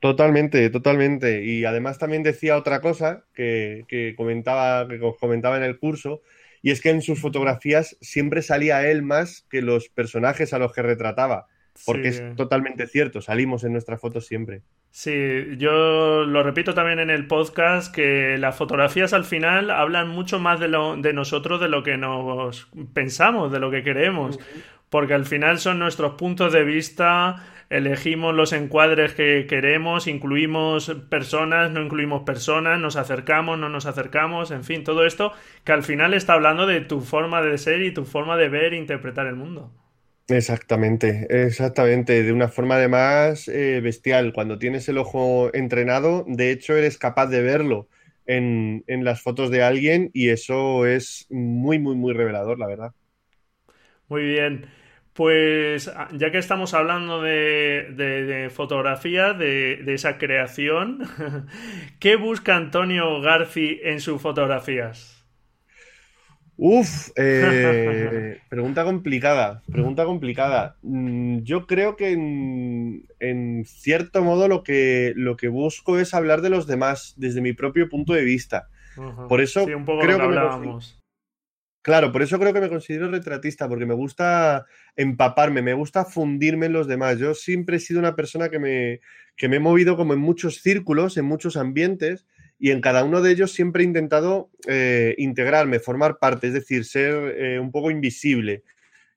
Totalmente, 0.00 0.70
totalmente. 0.70 1.44
Y 1.44 1.64
además 1.64 1.98
también 1.98 2.22
decía 2.22 2.56
otra 2.56 2.80
cosa 2.80 3.24
que, 3.32 3.84
que 3.88 4.14
comentaba, 4.16 4.88
que 4.88 5.00
comentaba 5.20 5.56
en 5.56 5.64
el 5.64 5.78
curso, 5.78 6.22
y 6.62 6.72
es 6.72 6.80
que 6.80 6.90
en 6.90 7.02
sus 7.02 7.20
fotografías 7.20 7.96
siempre 8.00 8.42
salía 8.42 8.88
él 8.88 9.02
más 9.02 9.46
que 9.50 9.62
los 9.62 9.88
personajes 9.88 10.52
a 10.52 10.58
los 10.58 10.72
que 10.72 10.82
retrataba. 10.82 11.46
Porque 11.86 12.08
es 12.08 12.36
totalmente 12.36 12.86
cierto, 12.86 13.20
salimos 13.20 13.64
en 13.64 13.72
nuestras 13.72 14.00
fotos 14.00 14.26
siempre. 14.26 14.62
Sí, 14.90 15.56
yo 15.58 16.24
lo 16.24 16.42
repito 16.42 16.74
también 16.74 16.98
en 16.98 17.10
el 17.10 17.26
podcast 17.26 17.94
que 17.94 18.36
las 18.38 18.56
fotografías 18.56 19.12
al 19.12 19.24
final 19.24 19.70
hablan 19.70 20.08
mucho 20.08 20.38
más 20.38 20.60
de, 20.60 20.68
lo, 20.68 20.96
de 20.96 21.12
nosotros 21.12 21.60
de 21.60 21.68
lo 21.68 21.82
que 21.82 21.96
nos 21.96 22.68
pensamos, 22.94 23.52
de 23.52 23.60
lo 23.60 23.70
que 23.70 23.82
queremos. 23.82 24.38
Porque 24.90 25.14
al 25.14 25.26
final 25.26 25.58
son 25.58 25.78
nuestros 25.78 26.14
puntos 26.14 26.52
de 26.52 26.64
vista, 26.64 27.44
elegimos 27.70 28.34
los 28.34 28.52
encuadres 28.52 29.12
que 29.12 29.46
queremos, 29.46 30.06
incluimos 30.06 30.90
personas, 31.10 31.70
no 31.70 31.82
incluimos 31.82 32.22
personas, 32.22 32.80
nos 32.80 32.96
acercamos, 32.96 33.58
no 33.58 33.68
nos 33.68 33.86
acercamos, 33.86 34.50
en 34.50 34.64
fin, 34.64 34.84
todo 34.84 35.04
esto 35.04 35.32
que 35.64 35.72
al 35.72 35.82
final 35.82 36.14
está 36.14 36.32
hablando 36.32 36.66
de 36.66 36.80
tu 36.80 37.00
forma 37.00 37.42
de 37.42 37.58
ser 37.58 37.82
y 37.82 37.92
tu 37.92 38.04
forma 38.04 38.36
de 38.36 38.48
ver 38.48 38.72
e 38.72 38.78
interpretar 38.78 39.26
el 39.26 39.36
mundo. 39.36 39.70
Exactamente, 40.30 41.26
exactamente, 41.30 42.22
de 42.22 42.32
una 42.32 42.48
forma 42.48 42.74
además 42.74 43.48
eh, 43.48 43.80
bestial. 43.82 44.34
Cuando 44.34 44.58
tienes 44.58 44.86
el 44.90 44.98
ojo 44.98 45.50
entrenado, 45.54 46.24
de 46.28 46.50
hecho 46.50 46.76
eres 46.76 46.98
capaz 46.98 47.28
de 47.28 47.40
verlo 47.40 47.88
en, 48.26 48.84
las 48.86 49.22
fotos 49.22 49.50
de 49.50 49.62
alguien 49.62 50.10
y 50.12 50.28
eso 50.28 50.84
es 50.86 51.26
muy, 51.30 51.78
muy, 51.78 51.96
muy 51.96 52.12
revelador, 52.12 52.58
la 52.58 52.66
verdad. 52.66 52.92
Muy 54.08 54.22
bien. 54.24 54.66
Pues 55.14 55.88
ah, 55.88 56.08
ya 56.12 56.30
que 56.30 56.38
estamos 56.38 56.74
hablando 56.74 57.22
de, 57.22 58.50
fotografía, 58.54 59.32
de, 59.32 59.76
de, 59.82 59.94
esa 59.94 60.18
creación, 60.18 61.08
¿qué 62.00 62.16
busca 62.16 62.54
Antonio 62.54 63.20
Garci 63.22 63.80
en 63.82 64.00
sus 64.00 64.20
fotografías? 64.20 65.17
Uf, 66.60 67.12
eh, 67.14 68.40
pregunta 68.50 68.82
complicada, 68.82 69.62
pregunta 69.70 70.04
complicada. 70.04 70.76
Mm, 70.82 71.38
yo 71.42 71.68
creo 71.68 71.94
que 71.94 72.10
en, 72.10 73.64
cierto 73.64 74.24
modo 74.24 74.48
lo 74.48 74.64
que, 74.64 75.12
lo 75.14 75.36
que 75.36 75.46
busco 75.46 76.00
es 76.00 76.14
hablar 76.14 76.42
de 76.42 76.50
los 76.50 76.66
demás 76.66 77.14
desde 77.16 77.40
mi 77.40 77.52
propio 77.52 77.88
punto 77.88 78.12
de 78.12 78.24
vista. 78.24 78.68
Por 79.28 79.40
eso 79.40 79.64
creo 79.64 80.18
que, 80.18 80.66
me 80.66 80.78
Claro, 81.82 82.10
por 82.10 82.22
eso 82.22 82.40
creo 82.40 82.52
que 82.52 82.60
me 82.60 82.68
considero 82.68 83.08
retratista, 83.08 83.68
porque 83.68 83.86
me 83.86 83.94
gusta 83.94 84.66
empaparme, 84.96 85.62
me 85.62 85.74
gusta 85.74 86.04
fundirme 86.04 86.66
en 86.66 86.72
los 86.72 86.88
demás. 86.88 87.20
Yo 87.20 87.34
siempre 87.34 87.76
he 87.76 87.80
sido 87.80 88.00
una 88.00 88.16
persona 88.16 88.48
que 88.48 88.58
me, 88.58 89.00
que 89.36 89.48
me 89.48 89.56
he 89.56 89.60
movido 89.60 89.96
como 89.96 90.12
en 90.12 90.18
muchos 90.18 90.56
círculos, 90.56 91.16
en 91.16 91.24
muchos 91.24 91.56
ambientes 91.56 92.26
y 92.58 92.70
en 92.70 92.80
cada 92.80 93.04
uno 93.04 93.22
de 93.22 93.30
ellos 93.30 93.52
siempre 93.52 93.82
he 93.82 93.86
intentado 93.86 94.50
eh, 94.66 95.14
integrarme, 95.18 95.78
formar 95.78 96.18
parte, 96.18 96.48
es 96.48 96.54
decir, 96.54 96.84
ser 96.84 97.14
eh, 97.38 97.60
un 97.60 97.70
poco 97.70 97.90
invisible. 97.90 98.64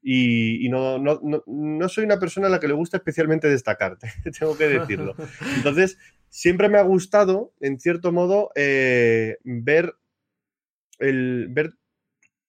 Y, 0.03 0.67
no, 0.69 0.97
no, 0.97 1.89
soy 1.89 2.05
una 2.05 2.19
persona 2.19 2.47
a 2.47 2.49
la 2.49 2.59
que 2.59 2.67
le 2.67 2.73
gusta 2.73 2.97
especialmente 2.97 3.47
destacarte, 3.47 4.11
tengo 4.39 4.57
que 4.57 4.67
decirlo. 4.67 5.15
Entonces, 5.57 5.97
siempre 6.29 6.69
me 6.69 6.79
ha 6.79 6.83
gustado, 6.83 7.53
en 7.59 7.79
cierto 7.79 8.11
modo, 8.11 8.51
eh, 8.55 9.37
ver, 9.43 9.95
el, 10.97 11.47
ver 11.49 11.73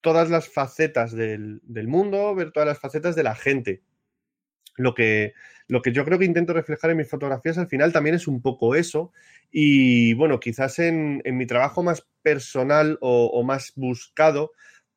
todas 0.01 0.29
las 0.29 0.49
facetas 0.49 1.11
del, 1.11 1.61
del, 1.63 1.87
mundo, 1.87 2.33
ver 2.33 2.51
todas 2.51 2.67
las 2.67 2.79
facetas 2.79 3.15
de 3.15 3.23
la 3.23 3.35
gente. 3.35 3.83
Lo 4.75 4.93
que, 4.93 5.33
lo 5.67 5.81
que 5.81 5.91
yo 5.91 6.05
creo 6.05 6.19
que 6.19 6.25
intento 6.25 6.53
reflejar 6.53 6.91
en 6.91 6.97
mis 6.97 7.09
fotografías 7.09 7.57
al 7.57 7.67
final 7.67 7.93
también 7.93 8.15
es 8.15 8.27
un 8.27 8.41
poco 8.41 8.75
eso. 8.75 9.11
Y 9.51 10.13
bueno, 10.13 10.39
quizás 10.39 10.79
en, 10.79 11.21
mi 11.25 11.45
trabajo 11.45 11.83
más 11.83 12.07
personal 12.21 12.97
o, 13.01 13.43
más 13.43 13.73
buscado, 13.75 14.51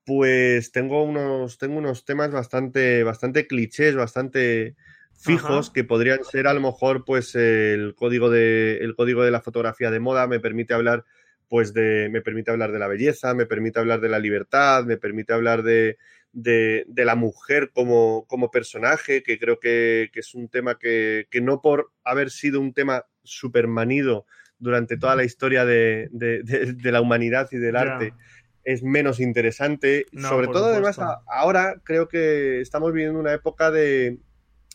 pues 0.05 0.73
tengo 0.73 1.03
unos, 1.03 1.59
tengo 1.59 1.79
unos 1.79 2.05
temas 2.05 2.31
bastante, 2.31 3.03
bastante 3.03 3.47
clichés, 3.47 3.95
bastante 3.95 4.77
fijos 5.19 5.71
que 5.71 5.85
podrían 5.85 6.23
ser 6.25 6.47
a 6.47 6.55
lo 6.55 6.61
mejor 6.61 7.05
pues 7.05 7.35
el 7.35 7.95
código 7.95 8.29
de 8.29 8.77
el 8.83 8.95
código 8.95 9.25
de 9.25 9.31
la 9.31 9.41
fotografía 9.41 9.91
de 9.91 9.99
moda 9.99 10.27
me 10.27 10.41
permite 10.41 10.75
hablar 10.75 11.07
pues 11.49 11.73
de 11.73 12.09
me 12.11 12.23
permite 12.23 12.51
hablar 12.51 12.73
de 12.73 12.79
la 12.79 12.89
belleza 12.89 13.35
me 13.35 13.47
permite 13.47 13.79
hablar 13.79 14.01
de 14.01 14.09
la 14.09 14.19
libertad 14.19 14.85
me 14.85 14.97
permite 14.97 15.33
hablar 15.33 15.63
de, 15.63 15.97
de, 16.37 17.05
la 17.05 17.15
mujer 17.15 17.71
como, 17.73 18.27
como, 18.29 18.51
personaje, 18.51 19.23
que 19.23 19.39
creo 19.39 19.59
que, 19.59 20.11
es 20.13 20.35
un 20.35 20.49
tema 20.49 20.79
que, 20.79 21.27
no 21.43 21.63
por 21.63 21.93
haber 22.05 22.31
sido 22.31 22.61
un 22.61 22.75
tema 22.75 23.07
supermanido 23.23 24.27
durante 24.59 24.97
toda 24.97 25.17
la 25.17 25.25
historia 25.25 25.65
de, 25.65 26.11
la 26.83 27.01
humanidad 27.01 27.49
y 27.53 27.57
del 27.57 27.77
arte, 27.77 28.13
es 28.65 28.83
menos 28.83 29.19
interesante. 29.19 30.07
Sobre 30.13 30.49
todo, 30.49 30.67
además, 30.67 30.99
ahora 31.27 31.81
creo 31.83 32.07
que 32.07 32.61
estamos 32.61 32.93
viviendo 32.93 33.19
una 33.19 33.33
época 33.33 33.71
de, 33.71 34.19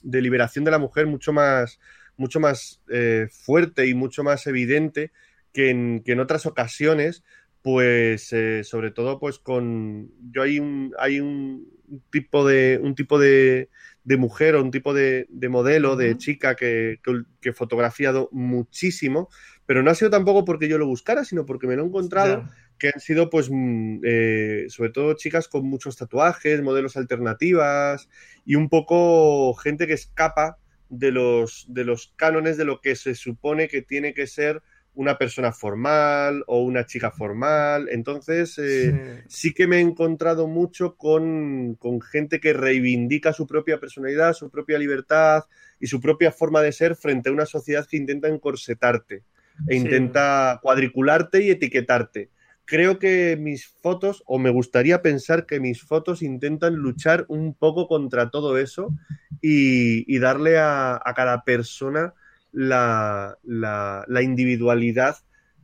liberación 0.04 0.66
de 0.66 0.72
la 0.72 0.80
mujer 0.80 1.06
mucho 1.06 1.32
más, 1.32 1.80
mucho 2.18 2.40
más 2.40 2.82
eh, 2.90 3.28
fuerte 3.30 3.86
y 3.86 3.94
mucho 3.94 4.24
más 4.24 4.48
evidente 4.48 5.12
que 5.54 5.70
en, 5.70 6.02
que 6.04 6.14
en 6.14 6.20
otras 6.20 6.46
ocasiones 6.46 7.24
pues 7.62 8.34
eh, 8.34 8.64
sobre 8.64 8.92
todo 8.92 9.20
pues 9.20 9.40
con 9.40 10.12
yo 10.32 10.42
hay 10.42 10.60
un 10.60 10.94
hay 10.98 11.20
un 11.20 11.68
tipo 12.10 12.48
de 12.48 12.80
un 12.82 12.96
tipo 12.96 13.20
de, 13.20 13.70
de 14.04 14.18
mujer 14.18 14.56
o 14.56 14.64
un 14.64 14.72
tipo 14.72 14.94
de, 14.94 15.28
de 15.30 15.50
modelo 15.50 15.96
de 15.96 16.18
chica 16.18 16.56
que, 16.56 17.00
que, 17.42 17.50
he 17.50 17.54
fotografiado 17.54 18.30
muchísimo 18.32 19.30
pero 19.66 19.84
no 19.84 19.92
ha 19.92 19.96
sido 19.96 20.10
tampoco 20.10 20.44
porque 20.44 20.68
yo 20.68 20.78
lo 20.78 20.88
buscara 20.88 21.24
sino 21.24 21.46
porque 21.46 21.68
me 21.68 21.76
lo 21.76 21.84
he 21.84 21.88
encontrado 21.88 22.46
que 22.80 22.88
han 22.94 23.00
sido 23.00 23.30
pues 23.30 23.50
mm, 23.52 24.00
eh, 24.04 24.66
sobre 24.70 24.90
todo 24.90 25.14
chicas 25.14 25.48
con 25.48 25.66
muchos 25.66 25.98
tatuajes 25.98 26.64
modelos 26.64 26.98
alternativas 26.98 28.10
y 28.44 28.56
un 28.56 28.70
poco 28.70 29.54
gente 29.56 29.86
que 29.86 29.94
escapa 29.94 30.58
de 30.90 31.12
los 31.12 31.66
de 31.70 31.86
los 31.86 32.14
cánones 32.16 32.58
de 32.58 32.66
lo 32.66 32.82
que 32.82 32.96
se 32.96 33.14
supone 33.14 33.68
que 33.68 33.82
tiene 33.84 34.14
que 34.14 34.26
ser 34.26 34.64
una 34.94 35.18
persona 35.18 35.52
formal 35.52 36.44
o 36.48 36.62
una 36.62 36.86
chica 36.86 37.12
formal. 37.12 37.88
Entonces, 37.90 38.58
eh, 38.58 39.24
sí. 39.28 39.54
que 39.54 39.68
me 39.68 39.78
he 39.78 39.80
encontrado 39.80 40.48
mucho 40.48 40.96
con, 40.96 41.78
gente 42.12 42.40
que 42.40 42.54
reivindica 42.54 43.34
su 43.34 43.48
propia 43.48 43.80
personalidad, 43.80 44.34
su 44.34 44.50
propia 44.50 44.78
libertad 44.78 45.44
y 45.80 45.88
su 45.88 46.02
propia 46.02 46.32
forma 46.32 46.62
de 46.62 46.72
ser 46.72 46.96
frente 46.96 47.30
a 47.30 47.34
una 47.34 47.46
sociedad 47.46 47.88
que 47.88 47.98
intenta 47.98 48.28
encorsetarte 48.28 49.24
e 49.68 49.76
intenta 49.76 50.60
cuadricularte 50.62 51.44
y 51.44 51.52
etiquetarte. 51.52 52.30
Creo 52.66 53.00
que 53.00 53.38
mis 53.38 53.68
fotos, 53.68 54.24
o 54.26 54.40
me 54.40 54.50
gustaría 54.50 55.02
pensar 55.02 55.46
que 55.46 55.60
mis 55.60 55.82
fotos 55.82 56.22
intentan 56.22 56.76
luchar 56.76 57.26
un 57.28 57.54
poco 57.54 57.88
contra 57.88 58.30
todo 58.30 58.58
eso 58.58 58.94
y, 59.42 60.18
darle 60.20 60.58
a 60.58 61.02
cada 61.16 61.44
persona 61.44 62.14
la, 62.52 63.38
la, 63.44 64.22
individualidad 64.22 65.18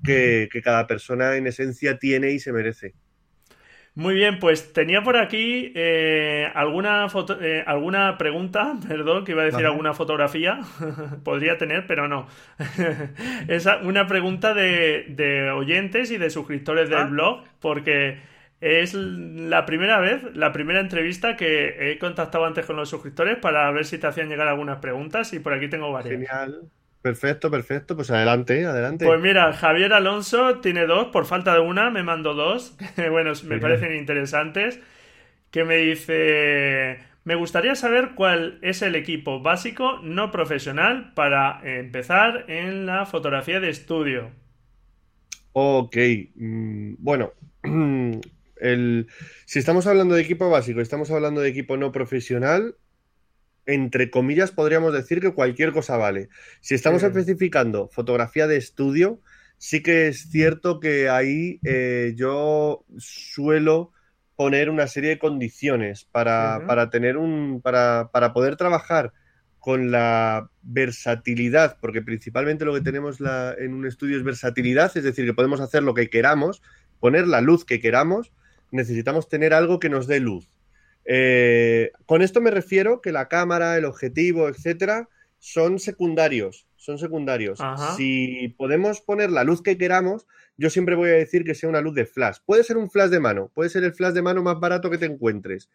que, 0.04 0.50
cada 0.64 0.88
persona 0.88 1.36
en 1.36 1.48
esencia 1.48 1.98
tiene 1.98 2.32
y 2.32 2.40
se 2.40 2.54
merece. 2.54 2.94
Muy 3.96 4.14
bien, 4.14 4.38
pues 4.38 4.74
tenía 4.74 5.02
por 5.02 5.18
aquí 5.18 5.72
eh, 5.74 6.52
alguna, 6.54 7.10
foto, 7.10 7.42
eh, 7.42 7.64
alguna 7.66 8.20
pregunta, 8.20 8.78
perdón, 8.88 9.26
que 9.26 9.32
iba 9.32 9.42
a 9.42 9.46
decir 9.46 9.66
alguna 9.66 9.96
fotografía, 9.96 10.60
podría 11.24 11.58
tener, 11.58 11.88
pero 11.88 12.08
no. 12.08 12.28
es 13.48 13.68
una 13.84 14.06
pregunta 14.06 14.54
de, 14.54 15.52
oyentes 15.52 16.12
y 16.12 16.18
de 16.18 16.30
suscriptores 16.30 16.90
del 16.90 17.00
ah. 17.00 17.06
blog, 17.06 17.44
porque 17.60 18.20
es 18.62 18.94
la 18.94 19.66
primera 19.66 20.00
vez, 20.00 20.24
la 20.36 20.52
primera 20.52 20.80
entrevista 20.80 21.36
que 21.36 21.92
he 21.92 21.98
contactado 21.98 22.46
antes 22.46 22.68
con 22.68 22.76
los 22.76 22.90
suscriptores 22.90 23.38
para 23.38 23.70
ver 23.72 23.86
si 23.86 23.98
te 23.98 24.06
hacían 24.06 24.30
llegar 24.30 24.48
algunas 24.48 24.78
preguntas 24.78 25.34
y 25.34 25.40
por 25.40 25.54
aquí 25.54 25.70
tengo 25.70 25.92
varias. 25.92 26.14
Genial. 26.14 26.70
Perfecto, 27.02 27.50
perfecto. 27.52 27.96
Pues 27.96 28.10
adelante, 28.12 28.66
adelante. 28.66 29.06
Pues 29.06 29.22
mira, 29.22 29.54
Javier 29.54 29.94
Alonso 29.94 30.60
tiene 30.60 30.86
dos, 30.86 31.08
por 31.08 31.26
falta 31.26 31.54
de 31.54 31.60
una 31.60 31.90
me 31.90 32.04
mandó 32.04 32.34
dos, 32.34 32.78
bueno, 33.12 33.32
me 33.46 33.60
parecen 33.60 33.96
interesantes, 33.96 34.80
que 35.52 35.64
me 35.64 35.78
dice, 35.78 37.00
me 37.24 37.36
gustaría 37.36 37.76
saber 37.76 38.12
cuál 38.16 38.60
es 38.62 38.82
el 38.82 38.96
equipo 38.96 39.42
básico 39.42 40.00
no 40.04 40.32
profesional 40.32 41.14
para 41.14 41.60
empezar 41.64 42.46
en 42.48 42.86
la 42.86 43.06
fotografía 43.06 43.60
de 43.60 43.70
estudio. 43.70 44.32
Ok, 45.52 45.98
mm, 46.36 46.96
bueno, 47.00 47.34
el, 48.62 49.08
si 49.46 49.60
estamos 49.60 49.88
hablando 49.88 50.16
de 50.16 50.22
equipo 50.22 50.50
básico, 50.50 50.82
estamos 50.82 51.12
hablando 51.12 51.42
de 51.42 51.50
equipo 51.50 51.78
no 51.78 51.92
profesional, 51.92 52.76
entre 53.68 54.10
comillas 54.10 54.52
podríamos 54.52 54.94
decir 54.94 55.20
que 55.22 55.34
cualquier 55.34 55.72
cosa 55.72 55.98
vale. 55.98 56.30
Si 56.62 56.74
estamos 56.74 57.04
especificando 57.04 57.90
fotografía 57.90 58.48
de 58.48 58.58
estudio, 58.58 59.22
sí 59.58 59.84
que 59.84 60.08
es 60.08 60.30
cierto 60.32 60.80
que 60.80 61.10
ahí 61.10 61.60
eh, 61.64 62.14
yo 62.16 62.86
suelo 62.98 63.92
poner 64.36 64.70
una 64.70 64.88
serie 64.88 65.12
de 65.12 65.20
condiciones 65.20 66.06
para, 66.06 66.66
para 66.66 66.90
tener 66.90 67.18
un. 67.18 67.62
Para, 67.62 68.10
para, 68.12 68.34
poder 68.34 68.56
trabajar 68.56 69.12
con 69.60 69.92
la 69.92 70.50
versatilidad, 70.62 71.78
porque 71.82 72.02
principalmente 72.02 72.64
lo 72.64 72.74
que 72.74 72.82
tenemos 72.82 73.18
en 73.58 73.74
un 73.74 73.86
estudio 73.86 74.16
es 74.16 74.24
versatilidad, 74.24 74.96
es 74.96 75.04
decir, 75.04 75.26
que 75.26 75.34
podemos 75.34 75.60
hacer 75.60 75.84
lo 75.84 75.94
que 75.94 76.10
queramos, 76.10 76.62
poner 77.02 77.28
la 77.28 77.42
luz 77.42 77.66
que 77.66 77.82
queramos, 77.82 78.32
necesitamos 78.72 79.28
tener 79.28 79.54
algo 79.54 79.80
que 79.80 79.90
nos 79.90 80.08
dé 80.08 80.22
luz. 80.22 80.48
Eh, 81.10 81.94
con 82.06 82.22
esto 82.22 82.42
me 82.42 82.52
refiero 82.52 83.02
que 83.02 83.14
la 83.14 83.30
cámara, 83.30 83.78
el 83.78 83.86
objetivo, 83.86 84.50
etcétera, 84.50 85.08
son 85.40 85.80
secundarios. 85.80 86.68
Son 86.76 87.00
secundarios. 87.00 87.60
Si 87.96 88.54
podemos 88.58 89.02
poner 89.02 89.32
la 89.32 89.44
luz 89.44 89.64
que 89.64 89.78
queramos, 89.78 90.28
yo 90.58 90.70
siempre 90.70 90.96
voy 90.96 91.10
a 91.10 91.14
decir 91.14 91.44
que 91.44 91.56
sea 91.56 91.70
una 91.70 91.82
luz 91.82 91.96
de 91.96 92.06
flash. 92.06 92.38
Puede 92.46 92.64
ser 92.64 92.78
un 92.78 92.90
flash 92.90 93.10
de 93.10 93.20
mano, 93.20 93.50
puede 93.54 93.70
ser 93.70 93.84
el 93.84 93.94
flash 93.94 94.14
de 94.14 94.22
mano 94.22 94.44
más 94.44 94.60
barato 94.60 94.90
que 94.90 94.98
te 94.98 95.06
encuentres. 95.06 95.70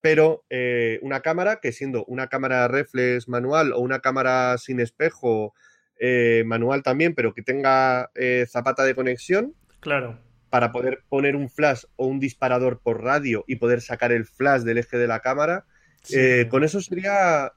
Pero 0.00 0.44
eh, 0.50 0.98
una 1.02 1.20
cámara, 1.20 1.60
que 1.60 1.72
siendo 1.72 2.04
una 2.04 2.28
cámara 2.28 2.68
reflex 2.68 3.28
manual 3.28 3.72
o 3.72 3.80
una 3.80 4.00
cámara 4.00 4.58
sin 4.58 4.80
espejo 4.80 5.54
eh, 5.98 6.42
manual 6.46 6.82
también, 6.82 7.14
pero 7.14 7.32
que 7.32 7.42
tenga 7.42 8.10
zapata 8.46 8.84
de 8.84 8.94
conexión, 8.94 9.54
claro 9.80 10.25
para 10.56 10.72
poder 10.72 11.04
poner 11.10 11.36
un 11.36 11.50
flash 11.50 11.82
o 11.96 12.06
un 12.06 12.18
disparador 12.18 12.80
por 12.80 13.02
radio 13.02 13.44
y 13.46 13.56
poder 13.56 13.82
sacar 13.82 14.10
el 14.10 14.24
flash 14.24 14.62
del 14.62 14.78
eje 14.78 14.96
de 14.96 15.06
la 15.06 15.20
cámara. 15.20 15.66
Eh, 16.14 16.46
con 16.48 16.64
eso 16.64 16.80
sería, 16.80 17.52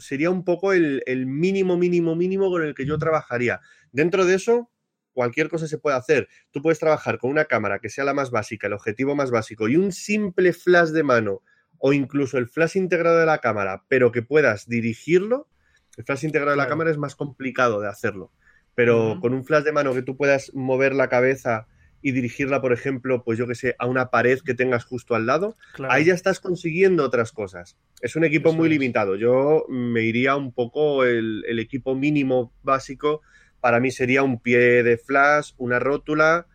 sería 0.00 0.30
un 0.30 0.44
poco 0.44 0.72
el, 0.72 1.04
mínimo, 1.24 1.76
mínimo, 1.76 2.16
mínimo 2.16 2.50
con 2.50 2.64
el 2.64 2.74
que 2.74 2.84
yo 2.84 2.98
trabajaría. 2.98 3.60
Dentro 3.92 4.24
de 4.24 4.34
eso, 4.34 4.72
cualquier 5.12 5.48
cosa 5.48 5.68
se 5.68 5.78
puede 5.78 5.96
hacer. 5.96 6.26
Tú 6.50 6.62
puedes 6.62 6.80
trabajar 6.80 7.18
con 7.18 7.30
una 7.30 7.44
cámara 7.44 7.78
que 7.78 7.90
sea 7.90 8.02
la 8.02 8.12
más 8.12 8.32
básica, 8.32 8.66
el 8.66 8.72
objetivo 8.72 9.14
más 9.14 9.30
básico 9.30 9.68
y 9.68 9.76
un 9.76 9.92
simple 9.92 10.52
flash 10.52 10.88
de 10.88 11.04
mano 11.04 11.42
o 11.78 11.92
incluso 11.92 12.38
el 12.38 12.48
flash 12.48 12.76
integrado 12.76 13.18
de 13.18 13.26
la 13.26 13.38
cámara, 13.38 13.84
pero 13.86 14.10
que 14.10 14.22
puedas 14.22 14.68
dirigirlo. 14.68 15.48
El 15.96 16.02
flash 16.02 16.24
integrado 16.24 16.50
de 16.50 16.56
la 16.56 16.66
cámara 16.66 16.90
es 16.90 16.98
más 16.98 17.14
complicado 17.14 17.80
de 17.80 17.86
hacerlo, 17.86 18.32
pero 18.74 19.20
con 19.20 19.32
un 19.32 19.44
flash 19.44 19.62
de 19.62 19.70
mano 19.70 19.94
que 19.94 20.02
tú 20.02 20.16
puedas 20.16 20.52
mover 20.54 20.92
la 20.92 21.08
cabeza 21.08 21.68
y 22.06 22.12
dirigirla, 22.12 22.60
por 22.60 22.72
ejemplo, 22.72 23.24
pues 23.24 23.36
yo 23.36 23.48
que 23.48 23.56
sé, 23.56 23.74
a 23.80 23.86
una 23.86 24.10
pared 24.10 24.38
que 24.38 24.54
tengas 24.54 24.84
justo 24.84 25.16
al 25.16 25.26
lado, 25.26 25.56
ahí 25.88 26.04
ya 26.04 26.14
estás 26.14 26.38
consiguiendo 26.38 27.02
otras 27.02 27.32
cosas. 27.32 27.76
Es 28.00 28.14
un 28.14 28.22
equipo 28.22 28.52
muy 28.52 28.68
limitado. 28.68 29.16
Yo 29.16 29.66
me 29.68 30.02
iría 30.02 30.36
un 30.36 30.52
poco 30.52 31.02
el, 31.02 31.42
equipo 31.58 31.96
mínimo 31.96 32.52
básico. 32.62 33.22
Para 33.60 33.80
mí 33.80 33.90
sería 33.90 34.22
un 34.22 34.38
pie 34.38 34.84
de 34.84 34.98
flash, 34.98 35.54
una 35.56 35.80
rótula, 35.80 36.46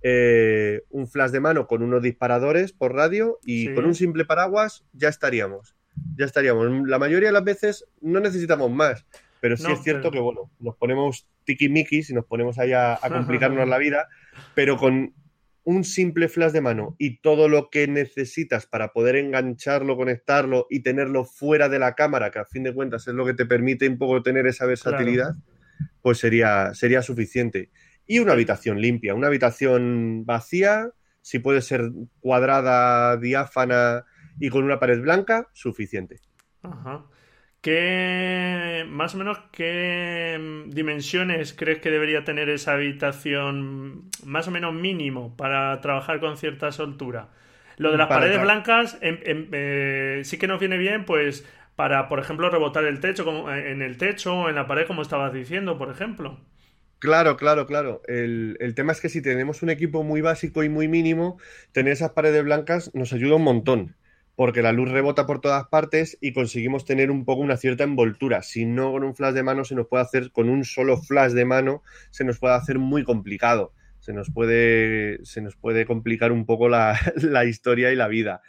eh, 0.00 0.82
un 0.90 1.08
flash 1.08 1.32
de 1.32 1.40
mano 1.40 1.66
con 1.66 1.82
unos 1.82 2.04
disparadores 2.04 2.72
por 2.72 2.94
radio 2.94 3.40
y 3.42 3.74
con 3.74 3.86
un 3.86 3.96
simple 3.96 4.24
paraguas 4.24 4.84
ya 4.92 5.08
estaríamos. 5.08 5.74
Ya 6.14 6.24
estaríamos. 6.24 6.86
La 6.86 7.00
mayoría 7.00 7.30
de 7.30 7.32
las 7.32 7.42
veces 7.42 7.84
no 8.00 8.20
necesitamos 8.20 8.70
más. 8.70 9.04
Pero 9.40 9.56
sí 9.56 9.72
es 9.72 9.82
cierto 9.82 10.12
que, 10.12 10.20
bueno, 10.20 10.52
nos 10.60 10.76
ponemos 10.76 11.26
tiki-mikis 11.56 12.10
y 12.10 12.14
nos 12.14 12.26
ponemos 12.26 12.58
ahí 12.58 12.72
a, 12.72 12.98
complicarnos 13.08 13.68
la 13.68 13.78
vida, 13.78 14.08
pero 14.54 14.76
con 14.76 15.14
un 15.64 15.84
simple 15.84 16.28
flash 16.28 16.52
de 16.52 16.60
mano 16.60 16.96
y 16.98 17.20
todo 17.20 17.48
lo 17.48 17.68
que 17.70 17.86
necesitas 17.86 18.66
para 18.66 18.92
poder 18.92 19.16
engancharlo, 19.16 19.96
conectarlo 19.96 20.66
y 20.70 20.80
tenerlo 20.80 21.24
fuera 21.24 21.68
de 21.68 21.78
la 21.78 21.94
cámara, 21.94 22.30
que 22.30 22.38
a 22.38 22.44
fin 22.44 22.62
de 22.62 22.74
cuentas 22.74 23.06
es 23.06 23.14
lo 23.14 23.26
que 23.26 23.34
te 23.34 23.46
permite 23.46 23.88
un 23.88 23.98
poco 23.98 24.22
tener 24.22 24.46
esa 24.46 24.66
versatilidad, 24.66 25.34
pues 26.02 26.18
sería, 26.18 26.74
sería 26.74 27.02
suficiente. 27.02 27.70
Y 28.06 28.18
una 28.18 28.32
habitación 28.32 28.80
limpia, 28.80 29.14
una 29.14 29.28
habitación 29.28 30.24
vacía, 30.24 30.90
si 31.20 31.38
puede 31.38 31.60
ser 31.60 31.90
cuadrada, 32.20 33.16
diáfana 33.18 34.04
y 34.38 34.48
con 34.48 34.64
una 34.64 34.80
pared 34.80 35.00
blanca, 35.00 35.48
suficiente. 35.52 36.20
Ajá. 36.62 37.06
¿Qué, 37.60 38.86
más 38.88 39.14
o 39.14 39.18
menos, 39.18 39.38
qué 39.52 40.64
dimensiones 40.68 41.52
crees 41.52 41.78
que 41.80 41.90
debería 41.90 42.24
tener 42.24 42.48
esa 42.48 42.72
habitación, 42.72 44.10
más 44.24 44.48
o 44.48 44.50
menos 44.50 44.72
mínimo, 44.72 45.36
para 45.36 45.78
trabajar 45.82 46.20
con 46.20 46.38
cierta 46.38 46.72
soltura? 46.72 47.28
Lo 47.76 47.90
de 47.90 47.98
las 47.98 48.08
paredes 48.08 48.40
blancas 48.40 48.98
eh, 49.02 50.22
sí 50.24 50.38
que 50.38 50.46
nos 50.46 50.58
viene 50.58 50.78
bien, 50.78 51.04
pues, 51.04 51.46
para, 51.76 52.08
por 52.08 52.18
ejemplo, 52.18 52.48
rebotar 52.48 52.84
el 52.84 52.98
techo 53.00 53.26
como, 53.26 53.50
eh, 53.50 53.72
en 53.72 53.82
el 53.82 53.98
techo 53.98 54.34
o 54.34 54.48
en 54.48 54.54
la 54.54 54.66
pared, 54.66 54.86
como 54.86 55.02
estabas 55.02 55.32
diciendo, 55.32 55.76
por 55.76 55.90
ejemplo. 55.90 56.40
Claro, 56.98 57.36
claro, 57.36 57.66
claro. 57.66 58.00
El, 58.06 58.56
el, 58.60 58.74
tema 58.74 58.92
es 58.92 59.02
que 59.02 59.10
si 59.10 59.20
tenemos 59.20 59.62
un 59.62 59.68
equipo 59.68 60.02
muy 60.02 60.22
básico 60.22 60.62
y 60.62 60.70
muy 60.70 60.88
mínimo, 60.88 61.38
tener 61.72 61.92
esas 61.92 62.12
paredes 62.12 62.42
blancas 62.42 62.90
nos 62.94 63.12
ayuda 63.12 63.36
un 63.36 63.44
montón 63.44 63.96
porque 64.36 64.62
la 64.62 64.72
luz 64.72 64.90
rebota 64.90 65.26
por 65.26 65.40
todas 65.40 65.68
partes 65.68 66.16
y 66.20 66.32
conseguimos 66.32 66.84
tener 66.84 67.10
un 67.10 67.24
poco 67.24 67.42
una 67.42 67.56
cierta 67.56 67.84
envoltura. 67.84 68.42
Si 68.42 68.64
no 68.64 68.92
con 68.92 69.04
un 69.04 69.14
flash 69.14 69.34
de 69.34 69.42
mano 69.42 69.64
se 69.64 69.74
nos 69.74 69.86
puede 69.86 70.02
hacer, 70.02 70.32
con 70.32 70.48
un 70.48 70.64
solo 70.64 70.96
flash 70.96 71.32
de 71.32 71.44
mano 71.44 71.82
se 72.10 72.24
nos 72.24 72.38
puede 72.38 72.54
hacer 72.54 72.78
muy 72.78 73.04
complicado. 73.04 73.74
Se 73.98 74.14
nos 74.14 74.30
puede, 74.30 75.24
se 75.24 75.42
nos 75.42 75.56
puede 75.56 75.84
complicar 75.84 76.32
un 76.32 76.46
poco 76.46 76.68
la, 76.68 76.98
la 77.16 77.44
historia 77.44 77.92
y 77.92 77.96
la 77.96 78.08
vida. 78.08 78.40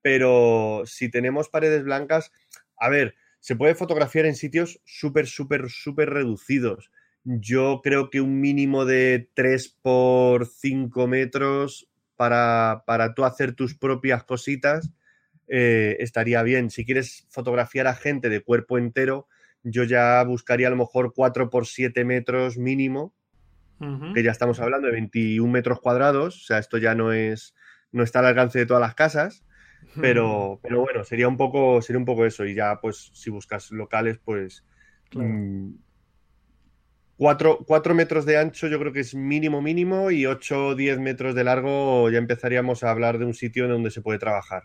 Pero 0.00 0.82
si 0.86 1.10
tenemos 1.10 1.48
paredes 1.48 1.84
blancas, 1.84 2.32
a 2.78 2.88
ver, 2.88 3.14
se 3.40 3.56
puede 3.56 3.74
fotografiar 3.74 4.24
en 4.24 4.36
sitios 4.36 4.80
súper, 4.84 5.26
súper, 5.26 5.68
súper 5.68 6.10
reducidos. 6.10 6.90
Yo 7.24 7.80
creo 7.82 8.08
que 8.08 8.22
un 8.22 8.40
mínimo 8.40 8.86
de 8.86 9.28
3 9.34 9.78
por 9.82 10.46
5 10.46 11.06
metros 11.06 11.88
para, 12.16 12.84
para 12.86 13.14
tú 13.14 13.24
hacer 13.24 13.54
tus 13.54 13.74
propias 13.74 14.24
cositas 14.24 14.90
eh, 15.48 15.96
estaría 16.00 16.42
bien. 16.42 16.70
Si 16.70 16.84
quieres 16.84 17.26
fotografiar 17.30 17.86
a 17.86 17.94
gente 17.94 18.28
de 18.28 18.42
cuerpo 18.42 18.78
entero, 18.78 19.28
yo 19.62 19.84
ya 19.84 20.22
buscaría 20.24 20.68
a 20.68 20.70
lo 20.70 20.76
mejor 20.76 21.12
4 21.14 21.50
por 21.50 21.66
7 21.66 22.04
metros 22.04 22.58
mínimo, 22.58 23.14
que 24.14 24.22
ya 24.22 24.30
estamos 24.30 24.60
hablando 24.60 24.86
de 24.86 24.94
21 24.94 25.50
metros 25.50 25.80
cuadrados, 25.80 26.42
o 26.42 26.44
sea, 26.46 26.58
esto 26.58 26.78
ya 26.78 26.94
no 26.94 27.12
es, 27.12 27.54
no 27.92 28.02
está 28.02 28.20
al 28.20 28.26
alcance 28.26 28.58
de 28.58 28.66
todas 28.66 28.80
las 28.80 28.94
casas, 28.94 29.44
pero, 30.00 30.58
pero 30.62 30.80
bueno, 30.80 31.04
sería 31.04 31.28
un 31.28 31.36
poco, 31.36 31.82
sería 31.82 31.98
un 31.98 32.06
poco 32.06 32.24
eso, 32.24 32.46
y 32.46 32.54
ya 32.54 32.78
pues 32.80 33.10
si 33.12 33.28
buscas 33.28 33.70
locales, 33.72 34.18
pues 34.24 34.64
4, 37.16 37.66
mm, 37.66 37.94
metros 37.94 38.24
de 38.24 38.38
ancho 38.38 38.68
yo 38.68 38.78
creo 38.78 38.92
que 38.92 39.00
es 39.00 39.14
mínimo 39.14 39.60
mínimo 39.60 40.10
y 40.10 40.24
8 40.24 40.68
o 40.68 40.74
10 40.74 40.98
metros 40.98 41.34
de 41.34 41.44
largo 41.44 42.08
ya 42.10 42.18
empezaríamos 42.18 42.84
a 42.84 42.90
hablar 42.90 43.18
de 43.18 43.26
un 43.26 43.34
sitio 43.34 43.68
donde 43.68 43.90
se 43.90 44.00
puede 44.00 44.18
trabajar. 44.18 44.64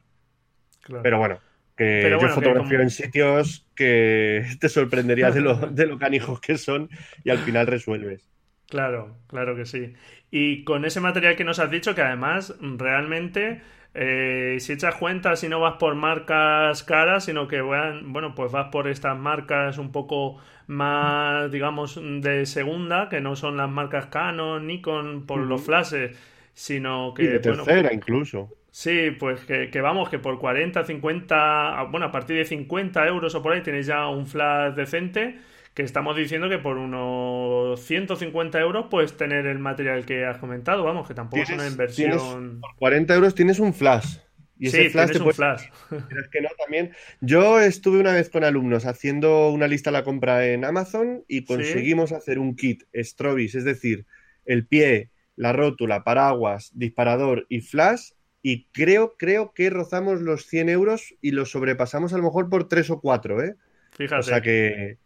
Pero 1.03 1.17
bueno, 1.17 1.39
que 1.79 2.09
yo 2.09 2.29
fotografío 2.29 2.81
en 2.81 2.89
sitios 2.89 3.65
que 3.75 4.45
te 4.59 4.69
sorprenderías 4.69 5.33
de 5.33 5.41
lo, 5.41 5.55
de 5.71 5.85
lo 5.85 5.97
canijos 5.97 6.39
que 6.41 6.57
son 6.57 6.89
y 7.23 7.29
al 7.29 7.39
final 7.39 7.67
resuelves. 7.67 8.29
Claro, 8.67 9.17
claro 9.27 9.55
que 9.55 9.65
sí. 9.65 9.93
Y 10.29 10.63
con 10.63 10.85
ese 10.85 10.99
material 10.99 11.35
que 11.35 11.43
nos 11.43 11.59
has 11.59 11.71
dicho, 11.71 11.95
que 11.95 12.01
además 12.01 12.53
realmente, 12.61 13.61
eh, 13.95 14.57
si 14.59 14.73
echas 14.73 14.95
cuenta, 14.95 15.35
si 15.35 15.49
no 15.49 15.59
vas 15.59 15.77
por 15.79 15.95
marcas 15.95 16.83
caras, 16.83 17.25
sino 17.25 17.47
que 17.47 17.61
bueno, 17.61 18.35
pues 18.35 18.51
vas 18.51 18.67
por 18.71 18.87
estas 18.87 19.17
marcas 19.17 19.79
un 19.79 19.91
poco 19.91 20.37
más, 20.67 21.51
digamos, 21.51 21.99
de 22.21 22.45
segunda, 22.45 23.09
que 23.09 23.21
no 23.21 23.35
son 23.35 23.57
las 23.57 23.69
marcas 23.69 24.07
Canon, 24.07 24.67
Nikon, 24.67 25.25
por 25.25 25.39
los 25.39 25.63
flashes, 25.63 26.15
sino 26.53 27.13
que... 27.15 27.23
de 27.23 27.39
tercera 27.39 27.91
incluso. 27.91 28.59
Sí, 28.71 29.12
pues 29.19 29.41
que, 29.41 29.82
vamos, 29.82 30.10
que 30.10 30.19
por 30.19 30.39
40, 30.39 30.86
50, 30.86 31.88
bueno, 31.91 32.08
a 32.08 32.12
partir 32.12 32.38
de 32.38 32.45
50 32.45 33.08
euros 33.08 33.34
o 33.36 33.41
por 33.41 33.53
ahí 33.53 33.62
tenéis 33.62 33.88
ya 33.88 34.08
un 34.08 34.27
flash 34.27 34.75
decente, 34.75 35.39
que 35.73 35.84
estamos 35.84 36.15
diciendo 36.15 36.49
que 36.49 36.60
por 36.60 36.77
unos 36.77 37.79
150 37.82 38.60
euros 38.60 38.88
puedes 38.89 39.17
tener 39.17 39.47
el 39.47 39.60
material 39.60 40.05
que 40.05 40.25
has 40.25 40.38
comentado, 40.38 40.84
vamos, 40.84 41.08
que 41.08 41.13
tampoco 41.13 41.43
es 41.43 41.49
una 41.49 41.67
inversión... 41.67 42.60
por 42.62 42.75
40 42.75 43.15
euros 43.15 43.36
tienes 43.36 43.60
un 43.60 43.73
flash. 43.73 44.17
Y 44.60 44.67
ese 44.67 44.89
flash 44.89 45.19
un 45.21 45.32
flash. 45.32 45.63
que 46.32 46.41
no, 46.41 46.49
también. 46.58 46.91
Yo 47.21 47.62
estuve 47.62 47.99
una 47.99 48.12
vez 48.12 48.29
con 48.29 48.43
alumnos 48.43 48.86
haciendo 48.86 49.49
una 49.49 49.67
lista 49.67 49.89
a 49.89 49.93
la 49.93 50.03
compra 50.03 50.47
en 50.47 50.65
Amazon 50.65 51.23
y 51.29 51.45
conseguimos 51.45 52.12
hacer 52.12 52.39
un 52.39 52.58
kit 52.58 52.84
Strobis, 52.93 53.55
es 53.55 53.63
decir, 53.63 54.05
el 54.45 54.67
pie, 54.67 55.12
la 55.38 55.53
rótula, 55.53 56.03
paraguas, 56.03 56.71
disparador 56.73 57.45
y 57.47 57.62
flash 57.62 58.10
y 58.41 58.65
creo, 58.71 59.15
creo 59.17 59.54
que 59.54 59.69
rozamos 59.69 60.21
los 60.21 60.45
100 60.45 60.69
euros 60.69 61.15
y 61.21 61.32
los 61.32 61.52
sobrepasamos 61.52 62.13
a 62.13 62.17
lo 62.17 62.23
mejor 62.23 62.49
por 62.49 62.67
3 62.67 62.89
o 62.91 63.02
4, 63.02 63.43
¿eh? 63.43 63.56
Fíjate. 63.91 64.19
O 64.19 64.23
sea 64.23 64.41
que 64.41 64.97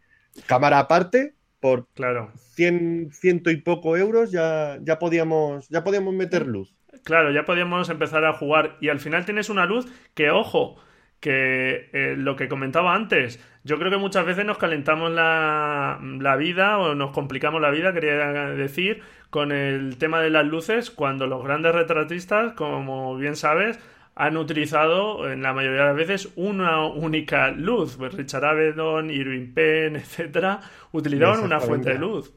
cámara 0.46 0.80
aparte, 0.80 1.36
por 1.60 1.88
claro. 1.94 2.32
100, 2.56 3.12
ciento 3.14 3.50
y 3.50 3.58
poco 3.58 3.98
euros 3.98 4.32
ya, 4.32 4.78
ya, 4.82 5.00
podíamos, 5.00 5.68
ya 5.70 5.84
podíamos 5.84 6.14
meter 6.14 6.46
luz. 6.46 6.76
Claro, 7.04 7.32
ya 7.32 7.46
podíamos 7.46 7.90
empezar 7.90 8.24
a 8.26 8.34
jugar 8.34 8.78
y 8.80 8.90
al 8.90 9.00
final 9.00 9.26
tienes 9.26 9.50
una 9.50 9.66
luz 9.66 9.88
que, 10.14 10.30
ojo, 10.30 10.78
que 11.24 11.90
eh, 11.94 12.16
lo 12.18 12.36
que 12.36 12.50
comentaba 12.50 12.94
antes, 12.94 13.40
yo 13.64 13.80
creo 13.80 13.90
que 13.90 13.98
muchas 13.98 14.26
veces 14.26 14.44
nos 14.44 14.58
calentamos 14.58 15.10
la, 15.10 15.98
la, 16.20 16.36
vida 16.36 16.78
o 16.80 16.96
nos 16.96 17.12
complicamos 17.12 17.62
la 17.62 17.72
vida, 17.72 17.94
quería 17.94 18.30
decir, 18.50 19.02
con 19.30 19.54
el 19.54 19.98
tema 19.98 20.20
de 20.20 20.30
las 20.30 20.46
luces, 20.46 20.92
cuando 20.92 21.26
los 21.26 21.42
grandes 21.42 21.74
retratistas, 21.74 22.52
como 22.54 23.16
bien 23.16 23.38
sabes, 23.38 23.80
han 24.16 24.36
utilizado 24.36 25.32
en 25.32 25.42
la 25.42 25.54
mayoría 25.54 25.80
de 25.80 25.88
las 25.88 25.96
veces 25.96 26.34
una 26.36 26.86
única 26.88 27.52
luz. 27.52 27.96
Pues 27.98 28.14
Richard 28.14 28.44
Avedon, 28.44 29.10
Irving 29.10 29.54
Penn, 29.54 29.96
etcétera, 29.96 30.60
utilizaban 30.92 31.40
una 31.40 31.62
fuente 31.62 31.92
de 31.92 32.00
luz. 32.00 32.34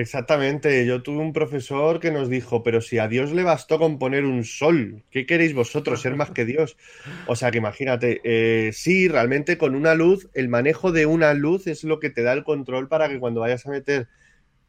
Exactamente, 0.00 0.86
yo 0.86 1.02
tuve 1.02 1.18
un 1.18 1.34
profesor 1.34 2.00
que 2.00 2.10
nos 2.10 2.30
dijo, 2.30 2.62
pero 2.62 2.80
si 2.80 2.96
a 2.96 3.06
Dios 3.06 3.32
le 3.32 3.42
bastó 3.42 3.78
con 3.78 3.98
poner 3.98 4.24
un 4.24 4.44
sol, 4.44 5.04
¿qué 5.10 5.26
queréis 5.26 5.52
vosotros, 5.52 6.00
ser 6.00 6.16
más 6.16 6.30
que 6.30 6.46
Dios? 6.46 6.78
O 7.26 7.36
sea 7.36 7.50
que 7.50 7.58
imagínate, 7.58 8.22
eh, 8.24 8.72
sí, 8.72 9.08
realmente 9.08 9.58
con 9.58 9.74
una 9.74 9.94
luz, 9.94 10.30
el 10.32 10.48
manejo 10.48 10.90
de 10.90 11.04
una 11.04 11.34
luz 11.34 11.66
es 11.66 11.84
lo 11.84 12.00
que 12.00 12.08
te 12.08 12.22
da 12.22 12.32
el 12.32 12.44
control 12.44 12.88
para 12.88 13.10
que 13.10 13.20
cuando 13.20 13.42
vayas 13.42 13.66
a 13.66 13.70
meter 13.70 14.08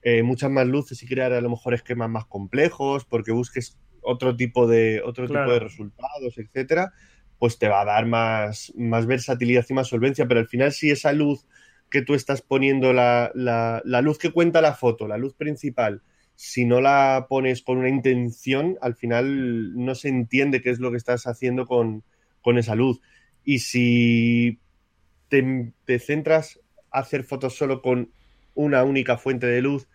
eh, 0.01 0.21
muchas 0.21 0.51
más 0.51 0.67
luces 0.67 1.01
y 1.01 1.07
crear 1.07 1.31
a 1.31 1.39
lo 1.39 1.49
mejor 1.49 1.75
esquemas 1.75 2.09
más 2.09 2.25
complejos, 2.25 3.05
porque 3.05 3.31
busques 3.31 3.77
otro 4.01 4.35
tipo 4.35 4.67
de, 4.67 5.01
otro 5.01 5.27
tipo 5.27 5.49
de 5.49 5.59
resultados, 5.59 6.37
etcétera, 6.37 6.91
pues 7.39 7.57
te 7.57 7.69
va 7.69 7.81
a 7.81 7.85
dar 7.85 8.05
más, 8.05 8.73
más 8.75 9.05
versatilidad 9.05 9.65
y 9.69 9.73
más 9.75 9.87
solvencia, 9.87 10.27
pero 10.27 10.41
al 10.41 10.47
final 10.47 10.73
si 10.73 10.91
esa 10.91 11.13
luz 11.13 11.45
que 11.91 12.01
tú 12.01 12.15
estás 12.15 12.41
poniendo 12.41 12.93
la, 12.93 13.31
la, 13.35 14.01
luz 14.01 14.17
que 14.17 14.31
cuenta 14.31 14.61
la 14.61 14.73
foto, 14.73 15.07
la 15.07 15.17
luz 15.17 15.35
principal, 15.35 16.01
si 16.35 16.65
no 16.65 16.81
la 16.81 17.27
pones 17.29 17.61
con 17.61 17.77
una 17.77 17.89
intención, 17.89 18.77
al 18.81 18.95
final 18.95 19.75
no 19.75 19.93
se 19.93 20.07
entiende 20.07 20.61
qué 20.61 20.71
es 20.71 20.79
lo 20.79 20.89
que 20.89 20.97
estás 20.97 21.27
haciendo 21.27 21.67
con, 21.67 22.03
esa 22.57 22.75
luz. 22.75 23.01
Y 23.43 23.59
si 23.59 24.59
te, 25.27 25.73
centras 25.99 26.59
a 26.89 26.99
hacer 26.99 27.25
fotos 27.25 27.55
solo 27.55 27.81
con 27.81 28.09
una 28.55 28.83
única 28.83 29.17
fuente 29.17 29.45
de 29.45 29.61
luz 29.61 29.87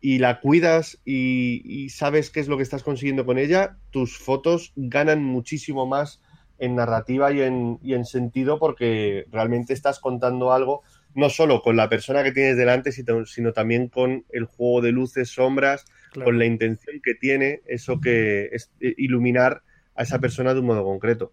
y 0.00 0.18
la 0.18 0.40
cuidas 0.40 1.00
y, 1.04 1.62
y, 1.64 1.90
sabes 1.90 2.30
qué 2.30 2.38
es 2.40 2.48
lo 2.48 2.56
que 2.56 2.62
estás 2.62 2.84
consiguiendo 2.84 3.26
con 3.26 3.38
ella, 3.38 3.76
tus 3.90 4.16
fotos 4.16 4.72
ganan 4.76 5.24
muchísimo 5.24 5.86
más 5.86 6.22
en 6.58 6.76
narrativa 6.76 7.32
y 7.32 7.40
en, 7.40 7.78
y 7.82 7.94
en 7.94 8.04
sentido 8.04 8.58
porque 8.58 9.26
realmente 9.30 9.72
estás 9.72 9.98
contando 9.98 10.52
algo 10.52 10.82
no 11.18 11.30
solo 11.30 11.62
con 11.62 11.74
la 11.74 11.88
persona 11.88 12.22
que 12.22 12.30
tienes 12.30 12.56
delante, 12.56 12.92
sino, 12.92 13.52
también 13.52 13.88
con 13.88 14.24
el 14.30 14.44
juego 14.44 14.80
de 14.82 14.92
luces, 14.92 15.30
sombras, 15.30 15.84
con 16.14 16.38
la 16.38 16.44
intención 16.44 17.00
que 17.02 17.16
tiene 17.16 17.60
eso 17.66 18.00
que 18.00 18.50
es 18.52 18.70
eh, 18.80 18.94
iluminar 18.96 19.62
a 19.96 20.04
esa 20.04 20.20
persona 20.20 20.54
de 20.54 20.60
un 20.60 20.66
modo 20.66 20.84
concreto. 20.84 21.32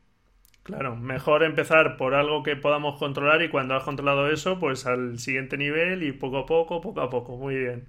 Claro, 0.66 0.96
mejor 0.96 1.44
empezar 1.44 1.96
por 1.96 2.16
algo 2.16 2.42
que 2.42 2.56
podamos 2.56 2.98
controlar 2.98 3.44
y 3.44 3.50
cuando 3.50 3.76
has 3.76 3.84
controlado 3.84 4.32
eso, 4.32 4.60
pues 4.60 4.88
al 4.88 5.20
siguiente 5.20 5.58
nivel 5.58 6.02
y 6.02 6.12
poco 6.12 6.40
a 6.40 6.46
poco, 6.48 6.82
poco 6.82 7.02
a 7.02 7.10
poco. 7.12 7.38
Muy 7.38 7.56
bien. 7.56 7.86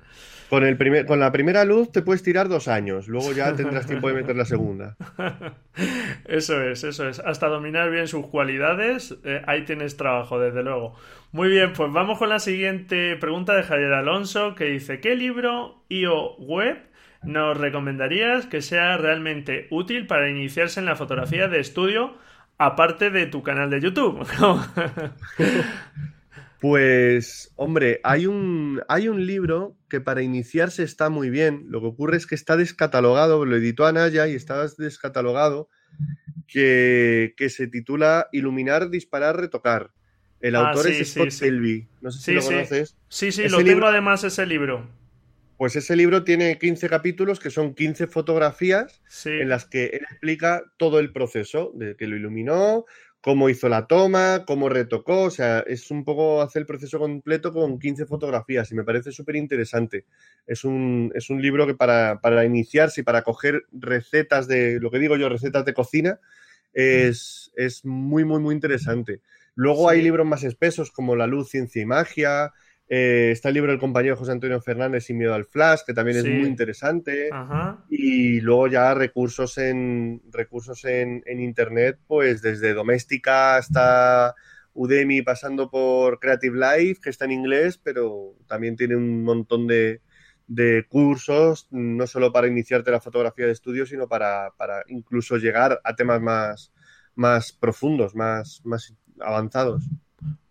Con, 0.51 0.63
el 0.63 0.77
primer, 0.77 1.07
con 1.07 1.19
la 1.19 1.33
primera 1.33 1.65
luz 1.65 1.91
te 1.91 2.03
puedes 2.03 2.23
tirar 2.23 2.51
dos 2.51 2.69
años, 2.69 3.09
luego 3.09 3.33
ya 3.33 3.51
tendrás 3.57 3.87
tiempo 3.87 4.09
de 4.09 4.15
meter 4.17 4.37
la 4.37 4.45
segunda. 4.45 4.95
Eso 6.27 6.61
es, 6.61 6.85
eso 6.85 7.09
es. 7.09 7.19
Hasta 7.21 7.49
dominar 7.49 7.91
bien 7.91 8.09
sus 8.09 8.27
cualidades, 8.27 9.17
eh, 9.25 9.41
ahí 9.47 9.65
tienes 9.65 9.97
trabajo, 9.97 10.39
desde 10.39 10.63
luego. 10.63 10.95
Muy 11.33 11.49
bien, 11.49 11.73
pues 11.73 11.91
vamos 11.93 12.19
con 12.19 12.29
la 12.29 12.41
siguiente 12.41 13.17
pregunta 13.17 13.55
de 13.55 13.63
Javier 13.63 13.93
Alonso, 13.95 14.55
que 14.55 14.65
dice, 14.65 15.01
¿qué 15.01 15.15
libro 15.17 15.83
y 15.89 16.05
o 16.07 16.37
web 16.37 16.77
nos 17.23 17.57
recomendarías 17.57 18.47
que 18.47 18.61
sea 18.61 18.99
realmente 18.99 19.67
útil 19.71 20.07
para 20.07 20.29
iniciarse 20.29 20.81
en 20.81 20.87
la 20.87 20.97
fotografía 20.97 21.49
de 21.49 21.61
estudio? 21.61 22.26
Aparte 22.59 23.11
de 23.11 23.27
tu 23.27 23.43
canal 23.43 23.71
de 23.71 23.81
YouTube. 23.81 24.27
Pues, 26.59 27.53
hombre, 27.57 28.01
hay 28.03 28.27
un, 28.27 28.83
hay 28.89 29.09
un 29.09 29.27
libro 29.27 29.77
que 29.91 30.01
para 30.01 30.23
iniciarse 30.23 30.83
está 30.83 31.11
muy 31.11 31.29
bien. 31.29 31.67
Lo 31.69 31.81
que 31.81 31.87
ocurre 31.89 32.17
es 32.17 32.27
que 32.27 32.35
está 32.35 32.57
descatalogado, 32.57 33.45
lo 33.45 33.57
editó 33.57 33.87
Anaya 33.87 34.27
y 34.27 34.35
está 34.35 34.67
descatalogado, 34.79 35.69
que, 36.49 37.35
se 37.51 37.67
titula 37.69 38.29
Iluminar, 38.33 38.89
Disparar, 38.91 39.37
Retocar. 39.37 39.93
El 40.41 40.57
ah, 40.57 40.71
autor 40.71 40.89
es 40.89 41.13
Scott 41.13 41.31
Selby. 41.31 41.89
No 42.01 42.11
sé 42.11 42.21
si 42.21 42.33
lo 42.33 42.43
conoces. 42.43 42.97
Sí, 43.09 43.33
sí, 43.33 43.49
lo 43.49 43.63
tengo 43.63 43.87
además 43.87 44.25
ese 44.25 44.47
libro. 44.47 44.89
Pues 45.59 45.75
ese 45.75 45.97
libro 45.97 46.23
tiene 46.23 46.59
15 46.59 46.89
capítulos 46.89 47.41
que 47.41 47.51
son 47.51 47.75
15 47.75 48.09
fotografías 48.09 49.01
en 49.25 49.49
las 49.49 49.65
que 49.65 49.87
él 49.87 50.03
explica 50.11 50.65
todo 50.77 50.99
el 50.99 51.13
proceso 51.13 51.73
de 51.75 51.97
que 51.97 52.07
lo 52.07 52.17
iluminó, 52.17 52.85
cómo 53.23 53.49
hizo 53.49 53.69
la 53.69 53.87
toma, 53.87 54.45
cómo 54.47 54.69
retocó, 54.69 55.23
o 55.23 55.31
sea, 55.31 55.61
es 55.61 55.91
un 55.91 56.05
poco 56.05 56.43
hacer 56.43 56.61
el 56.61 56.67
proceso 56.67 56.99
completo 56.99 57.53
con 57.53 57.79
15 57.79 58.07
fotografías 58.07 58.71
y 58.71 58.75
me 58.75 58.85
parece 58.85 59.11
súper 59.13 59.37
interesante. 59.37 60.05
Es 60.47 60.63
un, 60.63 61.11
es 61.15 61.31
un 61.31 61.41
libro 61.43 61.67
que 61.67 61.75
para, 61.75 62.21
para, 62.21 62.45
iniciarse 62.45 63.01
y 63.01 63.05
para 63.05 63.23
coger 63.23 63.65
recetas 63.73 64.47
de, 64.47 64.79
lo 64.79 64.91
que 64.91 64.99
digo 64.99 65.17
yo, 65.17 65.29
recetas 65.29 65.65
de 65.65 65.75
cocina, 65.75 66.21
es, 66.73 67.51
es 67.57 67.85
muy, 67.85 68.25
muy, 68.25 68.41
muy 68.41 68.55
interesante. 68.55 69.23
Luego 69.57 69.89
hay 69.89 70.03
libros 70.03 70.27
más 70.27 70.45
espesos 70.45 70.93
como 70.93 71.17
La 71.17 71.27
luz, 71.27 71.49
ciencia 71.49 71.81
y 71.81 71.87
magia, 71.87 72.53
eh, 72.89 73.31
está 73.33 73.49
el 73.49 73.55
libro 73.55 73.73
del 73.73 73.81
compañero 73.81 74.17
José 74.17 74.31
Antonio 74.31 74.61
Fernández 74.61 75.05
Sin 75.05 75.19
miedo 75.19 75.35
al 75.35 75.45
flash, 75.45 75.81
que 75.85 75.93
también 75.93 76.19
es 76.19 76.25
muy 76.25 76.47
interesante. 76.47 77.31
Y 77.91 78.41
luego 78.41 78.69
ya 78.69 78.95
recursos 78.95 79.59
en 79.59 80.23
recursos 80.31 80.85
en, 80.85 81.23
internet, 81.27 81.99
pues 82.07 82.43
desde 82.43 82.75
doméstica 82.75 83.57
hasta 83.57 84.35
Udemy, 84.75 85.23
pasando 85.23 85.69
por 85.69 86.21
Creative 86.21 86.57
Life, 86.57 87.01
que 87.03 87.11
está 87.11 87.25
en 87.25 87.33
inglés, 87.33 87.79
pero 87.83 88.37
también 88.47 88.77
tiene 88.77 88.95
un 88.95 89.25
montón 89.25 89.67
de, 89.67 90.01
cursos, 90.89 91.67
no 91.73 92.07
solo 92.07 92.33
para 92.33 92.47
iniciarte 92.47 92.93
la 92.93 93.01
fotografía 93.01 93.47
de 93.47 93.53
estudio, 93.53 93.85
sino 93.85 94.07
para, 94.07 94.53
incluso 94.87 95.39
llegar 95.39 95.81
a 95.83 95.97
temas 95.97 96.21
más, 96.21 96.73
más 97.17 97.53
profundos, 97.53 98.15
más, 98.15 98.61
más 98.65 98.95
avanzados. 99.19 99.89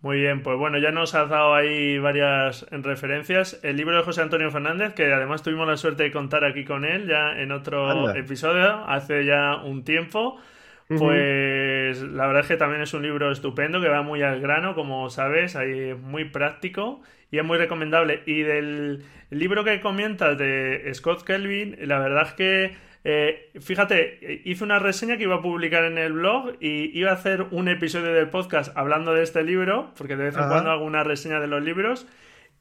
Muy 0.02 0.22
bien, 0.22 0.44
pues 0.44 0.58
bueno, 0.58 0.78
ya 0.78 0.92
nos 0.92 1.16
has 1.16 1.30
dado 1.30 1.56
ahí 1.56 1.98
varias 1.98 2.68
referencias. 2.70 3.60
El 3.64 3.78
libro 3.78 3.98
de 3.98 4.04
José 4.04 4.22
Antonio 4.22 4.52
Fernández, 4.52 4.94
que 4.94 5.12
además 5.12 5.42
tuvimos 5.42 5.68
la 5.68 5.78
suerte 5.78 6.04
de 6.04 6.12
contar 6.12 6.46
aquí 6.46 6.64
con 6.64 6.86
él 6.86 7.08
ya 7.08 7.40
en 7.40 7.52
otro 7.52 8.16
episodio 8.16 8.86
hace 8.88 9.26
ya 9.26 9.56
un 9.56 9.84
tiempo. 9.84 10.40
Pues 10.88 12.00
la 12.04 12.28
verdad 12.28 12.44
es 12.44 12.48
que 12.48 12.58
también 12.58 12.84
es 12.84 12.94
un 12.94 13.02
libro 13.02 13.32
estupendo 13.32 13.82
que 13.82 13.90
va 13.90 14.04
muy 14.04 14.22
al 14.22 14.40
grano, 14.40 14.76
como 14.76 15.10
sabes, 15.10 15.56
ahí 15.56 15.96
muy 15.96 16.26
práctico 16.26 17.02
y 17.32 17.40
es 17.40 17.44
muy 17.44 17.58
recomendable. 17.58 18.22
Y 18.28 18.44
del 18.44 19.04
libro 19.32 19.64
que 19.64 19.82
comentas 19.82 20.38
de 20.38 20.88
Scott 20.94 21.24
Kelvin, 21.24 21.76
la 21.82 21.98
verdad 21.98 22.28
es 22.28 22.34
que 22.34 22.76
eh, 23.08 23.52
fíjate, 23.62 24.42
hice 24.46 24.64
una 24.64 24.80
reseña 24.80 25.16
que 25.16 25.24
iba 25.24 25.36
a 25.36 25.42
publicar 25.44 25.84
en 25.86 26.00
el 26.00 26.14
blog 26.14 26.54
y 26.60 26.98
iba 26.98 27.12
a 27.12 27.14
hacer 27.14 27.44
un 27.52 27.68
episodio 27.68 28.12
del 28.12 28.30
podcast 28.32 28.76
hablando 28.76 29.14
de 29.14 29.22
este 29.22 29.44
libro, 29.44 29.92
porque 29.96 30.16
de 30.16 30.24
vez 30.24 30.36
en 30.36 30.48
cuando 30.48 30.72
hago 30.72 30.84
una 30.84 31.04
reseña 31.04 31.40
de 31.40 31.46
los 31.46 31.64
libros, 31.64 32.08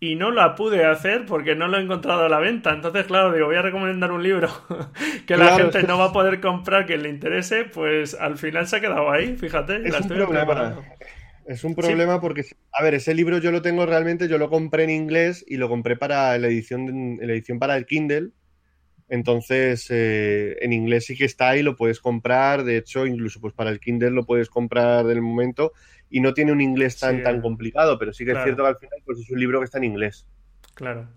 y 0.00 0.16
no 0.16 0.30
la 0.30 0.54
pude 0.54 0.84
hacer 0.84 1.24
porque 1.24 1.54
no 1.54 1.66
lo 1.66 1.78
he 1.78 1.80
encontrado 1.80 2.26
a 2.26 2.28
la 2.28 2.40
venta. 2.40 2.74
Entonces, 2.74 3.06
claro, 3.06 3.32
digo, 3.32 3.46
voy 3.46 3.56
a 3.56 3.62
recomendar 3.62 4.12
un 4.12 4.22
libro 4.22 4.50
que 5.26 5.38
la 5.38 5.56
gente 5.56 5.82
no 5.84 5.96
va 5.96 6.06
a 6.06 6.12
poder 6.12 6.42
comprar 6.42 6.84
que 6.84 6.98
le 6.98 7.08
interese, 7.08 7.64
pues 7.64 8.12
al 8.12 8.36
final 8.36 8.66
se 8.66 8.76
ha 8.76 8.80
quedado 8.82 9.10
ahí, 9.10 9.38
fíjate. 9.38 9.88
Es 9.88 9.98
un 9.98 10.08
problema. 10.08 10.76
Es 11.46 11.64
un 11.64 11.74
problema 11.74 12.20
porque, 12.20 12.44
a 12.70 12.82
ver, 12.82 12.92
ese 12.92 13.14
libro 13.14 13.38
yo 13.38 13.50
lo 13.50 13.62
tengo 13.62 13.86
realmente, 13.86 14.28
yo 14.28 14.36
lo 14.36 14.50
compré 14.50 14.84
en 14.84 14.90
inglés 14.90 15.42
y 15.48 15.56
lo 15.56 15.70
compré 15.70 15.96
para 15.96 16.36
la 16.36 16.46
edición, 16.48 17.16
la 17.18 17.32
edición 17.32 17.58
para 17.58 17.76
el 17.76 17.86
Kindle 17.86 18.32
entonces, 19.08 19.86
eh, 19.90 20.56
en 20.60 20.72
inglés 20.72 21.06
sí 21.06 21.16
que 21.16 21.24
está 21.24 21.50
ahí, 21.50 21.62
lo 21.62 21.76
puedes 21.76 22.00
comprar. 22.00 22.64
De 22.64 22.76
hecho, 22.76 23.06
incluso 23.06 23.40
pues 23.40 23.52
para 23.52 23.70
el 23.70 23.80
Kindle 23.80 24.10
lo 24.10 24.24
puedes 24.24 24.48
comprar 24.48 25.04
del 25.04 25.20
momento 25.20 25.72
y 26.08 26.20
no 26.20 26.32
tiene 26.32 26.52
un 26.52 26.60
inglés 26.60 26.98
tan, 26.98 27.22
tan 27.22 27.40
complicado, 27.40 27.98
pero 27.98 28.12
sí 28.12 28.24
que 28.24 28.32
es 28.32 28.42
cierto 28.42 28.62
que 28.62 28.68
al 28.68 28.76
final 28.76 28.98
pues, 29.04 29.18
es 29.18 29.30
un 29.30 29.40
libro 29.40 29.58
que 29.58 29.64
está 29.64 29.78
en 29.78 29.84
inglés. 29.84 30.26
Claro. 30.74 31.08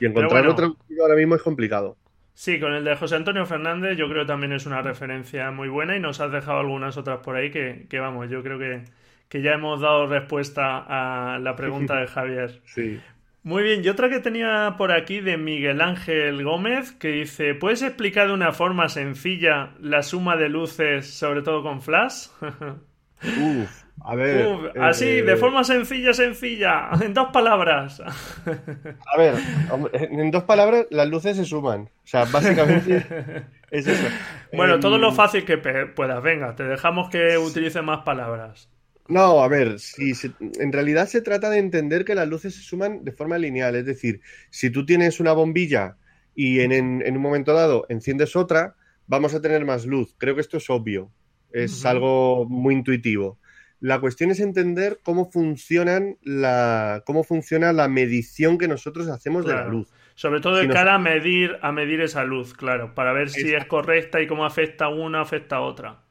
Y 0.00 0.06
encontrarlo 0.06 0.54
traducido 0.54 1.02
ahora 1.02 1.16
mismo 1.16 1.34
es 1.34 1.42
complicado. 1.42 1.96
Sí, 2.34 2.58
con 2.58 2.74
el 2.74 2.84
de 2.84 2.96
José 2.96 3.14
Antonio 3.14 3.46
Fernández 3.46 3.96
yo 3.96 4.08
creo 4.08 4.24
que 4.24 4.28
también 4.28 4.52
es 4.52 4.66
una 4.66 4.82
referencia 4.82 5.52
muy 5.52 5.68
buena 5.68 5.96
y 5.96 6.00
nos 6.00 6.20
has 6.20 6.32
dejado 6.32 6.58
algunas 6.58 6.96
otras 6.96 7.20
por 7.20 7.36
ahí 7.36 7.50
que, 7.50 7.86
que 7.88 8.00
vamos, 8.00 8.28
yo 8.28 8.42
creo 8.42 8.58
que, 8.58 8.82
que 9.28 9.40
ya 9.40 9.52
hemos 9.52 9.80
dado 9.80 10.08
respuesta 10.08 10.84
a 10.86 11.38
la 11.38 11.54
pregunta 11.54 12.00
de 12.00 12.06
Javier. 12.08 12.60
Sí. 12.64 13.00
Muy 13.44 13.62
bien, 13.62 13.84
y 13.84 13.88
otra 13.90 14.08
que 14.08 14.20
tenía 14.20 14.74
por 14.78 14.90
aquí 14.90 15.20
de 15.20 15.36
Miguel 15.36 15.82
Ángel 15.82 16.42
Gómez, 16.42 16.92
que 16.92 17.08
dice, 17.08 17.54
¿puedes 17.54 17.82
explicar 17.82 18.28
de 18.28 18.32
una 18.32 18.52
forma 18.52 18.88
sencilla 18.88 19.74
la 19.80 20.02
suma 20.02 20.38
de 20.38 20.48
luces, 20.48 21.12
sobre 21.12 21.42
todo 21.42 21.62
con 21.62 21.82
flash? 21.82 22.28
Uf, 23.22 23.84
a 24.02 24.14
ver. 24.14 24.72
así, 24.80 25.20
de 25.20 25.34
eh, 25.34 25.36
forma 25.36 25.62
sencilla, 25.62 26.14
sencilla, 26.14 26.88
en 27.02 27.12
dos 27.12 27.28
palabras. 27.32 28.00
A 29.14 29.18
ver, 29.18 29.34
en 29.92 30.30
dos 30.30 30.44
palabras 30.44 30.86
las 30.90 31.08
luces 31.08 31.36
se 31.36 31.44
suman. 31.44 31.82
O 31.82 32.06
sea, 32.06 32.24
básicamente 32.24 33.04
es 33.70 33.86
eso. 33.86 34.06
Bueno, 34.54 34.80
todo 34.80 34.96
lo 34.96 35.10
em, 35.10 35.14
fácil 35.14 35.44
que 35.44 35.58
puedas, 35.58 36.22
venga, 36.22 36.54
te 36.54 36.64
dejamos 36.64 37.10
que 37.10 37.36
utilice 37.36 37.82
más 37.82 38.04
palabras. 38.04 38.70
No, 39.08 39.42
a 39.42 39.48
ver, 39.48 39.78
si 39.80 40.12
en 40.58 40.72
realidad 40.72 41.06
se 41.06 41.20
trata 41.20 41.50
de 41.50 41.58
entender 41.58 42.04
que 42.04 42.14
las 42.14 42.26
luces 42.26 42.54
se 42.54 42.62
suman 42.62 43.04
de 43.04 43.12
forma 43.12 43.36
lineal. 43.36 43.74
Es 43.76 43.84
decir, 43.84 44.20
si 44.50 44.70
tú 44.70 44.86
tienes 44.86 45.20
una 45.20 45.32
bombilla 45.32 45.96
y 46.34 46.60
en, 46.60 46.72
un 46.72 47.20
momento 47.20 47.52
dado 47.52 47.84
enciendes 47.90 48.34
otra, 48.34 48.76
vamos 49.06 49.34
a 49.34 49.42
tener 49.42 49.64
más 49.64 49.84
luz. 49.84 50.14
Creo 50.16 50.34
que 50.34 50.40
esto 50.40 50.56
es 50.56 50.70
obvio. 50.70 51.10
Es 51.52 51.84
algo 51.84 52.46
muy 52.48 52.74
intuitivo. 52.74 53.38
La 53.78 54.00
cuestión 54.00 54.30
es 54.30 54.40
entender 54.40 54.98
cómo 55.02 55.30
funcionan 55.30 56.16
la, 56.22 57.02
cómo 57.04 57.22
funciona 57.22 57.72
la 57.72 57.86
medición 57.86 58.56
que 58.56 58.66
nosotros 58.66 59.08
hacemos 59.08 59.44
de 59.44 59.52
la 59.52 59.66
luz. 59.66 59.92
Sobre 60.14 60.40
todo 60.40 60.56
de 60.56 60.68
cara 60.68 60.94
a 60.94 60.98
medir, 60.98 61.58
a 61.60 61.70
medir 61.70 62.00
esa 62.00 62.24
luz, 62.24 62.54
claro, 62.54 62.94
para 62.94 63.12
ver 63.12 63.28
si 63.28 63.52
es 63.52 63.66
correcta 63.66 64.22
y 64.22 64.26
cómo 64.26 64.46
afecta 64.46 64.88
una, 64.88 65.20
afecta 65.20 65.56
a 65.56 65.60
otra. 65.60 66.03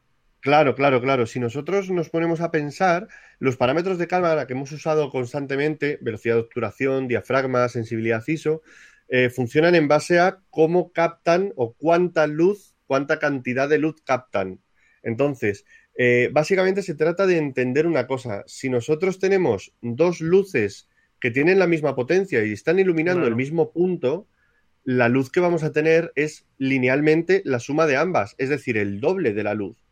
Claro, 0.43 0.75
claro, 0.75 0.99
claro. 0.99 1.25
Si 1.25 1.39
nosotros 1.39 1.89
nos 1.89 2.09
ponemos 2.09 2.41
a 2.41 2.51
pensar, 2.51 3.07
los 3.39 3.55
parámetros 3.55 3.97
de 3.97 4.07
cámara 4.07 4.45
que 4.45 4.51
hemos 4.51 4.73
usado 4.73 5.09
constantemente, 5.09 5.97
velocidad 6.01 6.35
de 6.35 6.41
obturación, 6.41 7.07
diafragma, 7.07 7.69
sensibilidad 7.69 8.21
ISO, 8.27 8.61
eh, 9.07 9.29
funcionan 9.29 9.73
en 9.73 9.87
base 9.87 10.19
a 10.19 10.39
cómo 10.49 10.91
captan 10.91 11.53
o 11.55 11.75
cuánta 11.75 12.27
luz, 12.27 12.75
cuánta 12.87 13.19
cantidad 13.19 13.69
de 13.69 13.77
luz 13.77 14.01
captan. 14.03 14.59
Entonces, 15.01 15.63
eh, 15.97 16.29
básicamente 16.33 16.81
se 16.81 16.95
trata 16.95 17.25
de 17.25 17.37
entender 17.37 17.87
una 17.87 18.05
cosa. 18.05 18.43
Si 18.45 18.69
nosotros 18.69 19.19
tenemos 19.19 19.73
dos 19.81 20.19
luces 20.19 20.89
que 21.21 21.31
tienen 21.31 21.57
la 21.57 21.67
misma 21.67 21.95
potencia 21.95 22.43
y 22.43 22.51
están 22.51 22.79
iluminando 22.79 23.27
el 23.27 23.37
mismo 23.37 23.71
punto, 23.71 24.27
la 24.83 25.07
luz 25.07 25.31
que 25.31 25.39
vamos 25.39 25.63
a 25.63 25.71
tener 25.71 26.11
es 26.15 26.45
linealmente 26.57 27.43
la 27.45 27.59
suma 27.59 27.85
de 27.85 27.95
ambas, 27.95 28.35
es 28.39 28.49
decir, 28.49 28.77
el 28.77 28.99
doble 28.99 29.31
de 29.31 29.43
la 29.43 29.53
luz. 29.53 29.82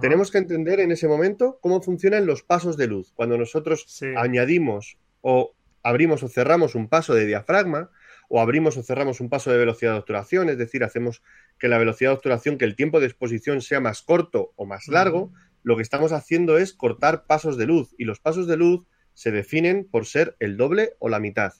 Tenemos 0.00 0.30
que 0.30 0.38
entender 0.38 0.80
en 0.80 0.92
ese 0.92 1.08
momento 1.08 1.58
cómo 1.60 1.80
funcionan 1.80 2.26
los 2.26 2.42
pasos 2.42 2.76
de 2.76 2.86
luz. 2.86 3.12
Cuando 3.14 3.38
nosotros 3.38 3.86
añadimos 4.16 4.98
o 5.20 5.54
abrimos 5.82 6.22
o 6.22 6.28
cerramos 6.28 6.74
un 6.74 6.88
paso 6.88 7.14
de 7.14 7.26
diafragma, 7.26 7.90
o 8.28 8.40
abrimos 8.40 8.76
o 8.76 8.82
cerramos 8.82 9.20
un 9.20 9.28
paso 9.28 9.52
de 9.52 9.58
velocidad 9.58 9.92
de 9.92 9.98
obturación, 9.98 10.48
es 10.48 10.58
decir, 10.58 10.82
hacemos 10.82 11.22
que 11.58 11.68
la 11.68 11.78
velocidad 11.78 12.10
de 12.10 12.16
obturación, 12.16 12.58
que 12.58 12.64
el 12.64 12.74
tiempo 12.74 12.98
de 12.98 13.06
exposición 13.06 13.60
sea 13.60 13.80
más 13.80 14.02
corto 14.02 14.52
o 14.56 14.66
más 14.66 14.88
largo, 14.88 15.32
lo 15.62 15.76
que 15.76 15.82
estamos 15.82 16.12
haciendo 16.12 16.58
es 16.58 16.72
cortar 16.72 17.26
pasos 17.26 17.56
de 17.56 17.66
luz 17.66 17.94
y 17.98 18.04
los 18.04 18.20
pasos 18.20 18.46
de 18.46 18.56
luz 18.56 18.84
se 19.14 19.30
definen 19.30 19.84
por 19.88 20.06
ser 20.06 20.36
el 20.40 20.56
doble 20.56 20.94
o 20.98 21.08
la 21.08 21.20
mitad. 21.20 21.54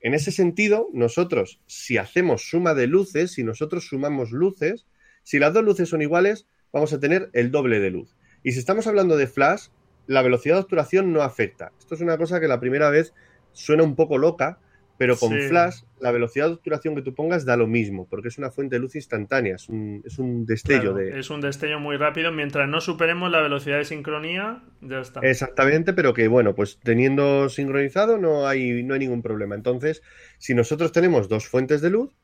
En 0.00 0.14
ese 0.14 0.30
sentido, 0.30 0.88
nosotros, 0.92 1.60
si 1.66 1.98
hacemos 1.98 2.48
suma 2.48 2.74
de 2.74 2.86
luces, 2.86 3.32
si 3.32 3.42
nosotros 3.42 3.86
sumamos 3.86 4.30
luces, 4.30 4.86
si 5.24 5.38
las 5.38 5.52
dos 5.52 5.64
luces 5.64 5.88
son 5.88 6.02
iguales, 6.02 6.46
vamos 6.72 6.92
a 6.92 7.00
tener 7.00 7.30
el 7.32 7.50
doble 7.50 7.80
de 7.80 7.90
luz. 7.90 8.16
Y 8.42 8.52
si 8.52 8.58
estamos 8.58 8.86
hablando 8.86 9.16
de 9.16 9.26
flash, 9.26 9.68
la 10.06 10.22
velocidad 10.22 10.56
de 10.56 10.62
obturación 10.62 11.12
no 11.12 11.22
afecta. 11.22 11.72
Esto 11.78 11.94
es 11.94 12.00
una 12.00 12.16
cosa 12.16 12.40
que 12.40 12.48
la 12.48 12.60
primera 12.60 12.90
vez 12.90 13.14
suena 13.52 13.82
un 13.82 13.96
poco 13.96 14.18
loca, 14.18 14.58
pero 14.98 15.16
con 15.16 15.32
flash 15.32 15.82
la 16.00 16.10
velocidad 16.10 16.46
de 16.46 16.54
obturación 16.54 16.96
que 16.96 17.02
tú 17.02 17.14
pongas 17.14 17.44
da 17.44 17.56
lo 17.56 17.68
mismo, 17.68 18.08
porque 18.08 18.28
es 18.28 18.38
una 18.38 18.50
fuente 18.50 18.76
de 18.76 18.80
luz 18.80 18.96
instantánea, 18.96 19.54
es 19.54 19.68
un, 19.68 20.02
destello 20.44 20.92
de... 20.92 21.20
Es 21.20 21.30
un 21.30 21.40
destello 21.40 21.78
muy 21.78 21.96
rápido, 21.96 22.32
mientras 22.32 22.68
no 22.68 22.80
superemos 22.80 23.30
la 23.30 23.40
velocidad 23.40 23.78
de 23.78 23.84
sincronía, 23.84 24.64
ya 24.80 25.00
está. 25.00 25.20
Exactamente, 25.20 25.92
pero 25.92 26.14
que 26.14 26.26
bueno, 26.26 26.54
pues 26.56 26.80
teniendo 26.82 27.48
sincronizado 27.48 28.18
no 28.18 28.48
hay, 28.48 28.82
no 28.82 28.94
hay 28.94 29.00
ningún 29.00 29.22
problema. 29.22 29.54
Entonces, 29.54 30.02
si 30.38 30.54
nosotros 30.54 30.90
tenemos 30.90 31.28
dos 31.28 31.46
fuentes 31.46 31.80
de 31.80 31.90
luz, 31.90 32.16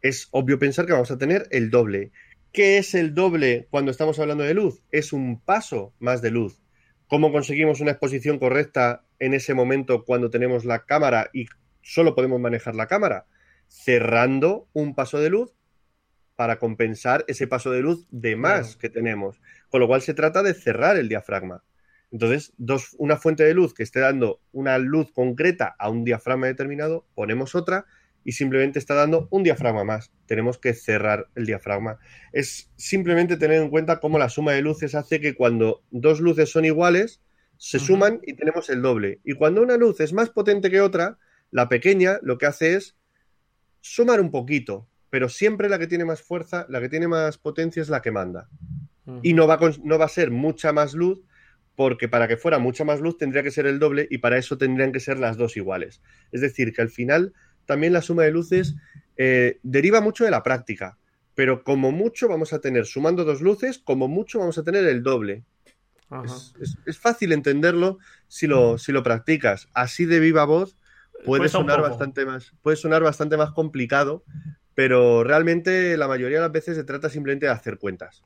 es 0.00 0.28
obvio 0.30 0.58
pensar 0.58 0.86
que 0.86 0.92
vamos 0.92 1.10
a 1.10 1.18
tener 1.18 1.46
el 1.50 1.70
doble. 1.70 2.12
¿Qué 2.52 2.78
es 2.78 2.96
el 2.96 3.14
doble 3.14 3.68
cuando 3.70 3.92
estamos 3.92 4.18
hablando 4.18 4.42
de 4.42 4.54
luz? 4.54 4.82
Es 4.90 5.12
un 5.12 5.40
paso 5.40 5.94
más 6.00 6.20
de 6.20 6.32
luz. 6.32 6.60
¿Cómo 7.06 7.30
conseguimos 7.30 7.80
una 7.80 7.92
exposición 7.92 8.40
correcta 8.40 9.04
en 9.20 9.34
ese 9.34 9.54
momento 9.54 10.04
cuando 10.04 10.30
tenemos 10.30 10.64
la 10.64 10.84
cámara 10.84 11.30
y 11.32 11.46
solo 11.80 12.16
podemos 12.16 12.40
manejar 12.40 12.74
la 12.74 12.88
cámara, 12.88 13.26
cerrando 13.68 14.68
un 14.72 14.96
paso 14.96 15.20
de 15.20 15.30
luz 15.30 15.54
para 16.34 16.58
compensar 16.58 17.24
ese 17.28 17.46
paso 17.46 17.70
de 17.70 17.82
luz 17.82 18.08
de 18.10 18.34
más 18.34 18.74
que 18.74 18.88
tenemos. 18.88 19.40
Con 19.68 19.80
lo 19.80 19.86
cual 19.86 20.02
se 20.02 20.14
trata 20.14 20.42
de 20.42 20.54
cerrar 20.54 20.96
el 20.96 21.08
diafragma. 21.08 21.62
Entonces, 22.10 22.52
dos, 22.56 22.96
una 22.98 23.16
fuente 23.16 23.44
de 23.44 23.54
luz 23.54 23.74
que 23.74 23.84
esté 23.84 24.00
dando 24.00 24.40
una 24.50 24.76
luz 24.78 25.12
concreta 25.12 25.76
a 25.78 25.88
un 25.88 26.04
diafragma 26.04 26.48
determinado, 26.48 27.06
ponemos 27.14 27.54
otra 27.54 27.86
y 28.24 28.32
simplemente 28.32 28.78
está 28.78 28.94
dando 28.94 29.28
un 29.30 29.42
diafragma 29.42 29.84
más. 29.84 30.12
Tenemos 30.26 30.58
que 30.58 30.74
cerrar 30.74 31.28
el 31.34 31.46
diafragma. 31.46 31.98
Es 32.32 32.70
simplemente 32.76 33.36
tener 33.36 33.62
en 33.62 33.70
cuenta 33.70 34.00
cómo 34.00 34.18
la 34.18 34.28
suma 34.28 34.52
de 34.52 34.62
luces 34.62 34.94
hace 34.94 35.20
que 35.20 35.34
cuando 35.34 35.82
dos 35.90 36.20
luces 36.20 36.50
son 36.50 36.64
iguales, 36.64 37.20
se 37.56 37.78
suman 37.78 38.20
y 38.26 38.34
tenemos 38.34 38.70
el 38.70 38.82
doble. 38.82 39.20
Y 39.24 39.34
cuando 39.34 39.62
una 39.62 39.76
luz 39.76 40.00
es 40.00 40.12
más 40.12 40.30
potente 40.30 40.70
que 40.70 40.80
otra, 40.80 41.18
la 41.50 41.68
pequeña 41.68 42.18
lo 42.22 42.38
que 42.38 42.46
hace 42.46 42.74
es 42.74 42.96
sumar 43.80 44.20
un 44.20 44.30
poquito, 44.30 44.86
pero 45.10 45.28
siempre 45.28 45.68
la 45.68 45.78
que 45.78 45.86
tiene 45.86 46.04
más 46.04 46.22
fuerza, 46.22 46.66
la 46.68 46.80
que 46.80 46.88
tiene 46.88 47.08
más 47.08 47.38
potencia 47.38 47.82
es 47.82 47.88
la 47.88 48.02
que 48.02 48.10
manda. 48.12 48.48
Y 49.22 49.34
no 49.34 49.48
va, 49.48 49.58
no 49.82 49.98
va 49.98 50.04
a 50.04 50.08
ser 50.08 50.30
mucha 50.30 50.72
más 50.72 50.94
luz, 50.94 51.24
porque 51.74 52.08
para 52.08 52.28
que 52.28 52.36
fuera 52.36 52.58
mucha 52.58 52.84
más 52.84 53.00
luz 53.00 53.18
tendría 53.18 53.42
que 53.42 53.50
ser 53.50 53.66
el 53.66 53.78
doble 53.78 54.06
y 54.10 54.18
para 54.18 54.38
eso 54.38 54.56
tendrían 54.56 54.92
que 54.92 55.00
ser 55.00 55.18
las 55.18 55.36
dos 55.36 55.56
iguales. 55.56 56.00
Es 56.30 56.42
decir, 56.42 56.72
que 56.72 56.82
al 56.82 56.90
final 56.90 57.32
también 57.70 57.92
la 57.92 58.02
suma 58.02 58.24
de 58.24 58.32
luces 58.32 58.74
eh, 59.16 59.60
deriva 59.62 60.00
mucho 60.00 60.24
de 60.24 60.32
la 60.32 60.42
práctica, 60.42 60.98
pero 61.36 61.62
como 61.62 61.92
mucho 61.92 62.26
vamos 62.26 62.52
a 62.52 62.60
tener, 62.60 62.84
sumando 62.84 63.24
dos 63.24 63.40
luces, 63.40 63.78
como 63.78 64.08
mucho 64.08 64.40
vamos 64.40 64.58
a 64.58 64.64
tener 64.64 64.84
el 64.86 65.04
doble. 65.04 65.44
Es, 66.84 66.98
fácil 66.98 67.30
entenderlo 67.30 67.98
si 68.26 68.48
lo, 68.48 68.76
si 68.76 68.90
lo 68.90 69.04
practicas. 69.04 69.68
Así 69.72 70.04
de 70.04 70.18
viva 70.18 70.44
voz 70.46 70.76
puede 71.24 71.48
sonar 71.48 71.80
bastante 71.80 72.26
más, 72.26 72.52
puede 72.60 72.76
sonar 72.76 73.04
bastante 73.04 73.36
más 73.36 73.52
complicado, 73.52 74.24
pero 74.74 75.22
realmente 75.22 75.96
la 75.96 76.08
mayoría 76.08 76.38
de 76.38 76.42
las 76.42 76.52
veces 76.52 76.76
se 76.76 76.82
trata 76.82 77.08
simplemente 77.08 77.46
de 77.46 77.52
hacer 77.52 77.78
cuentas. 77.78 78.24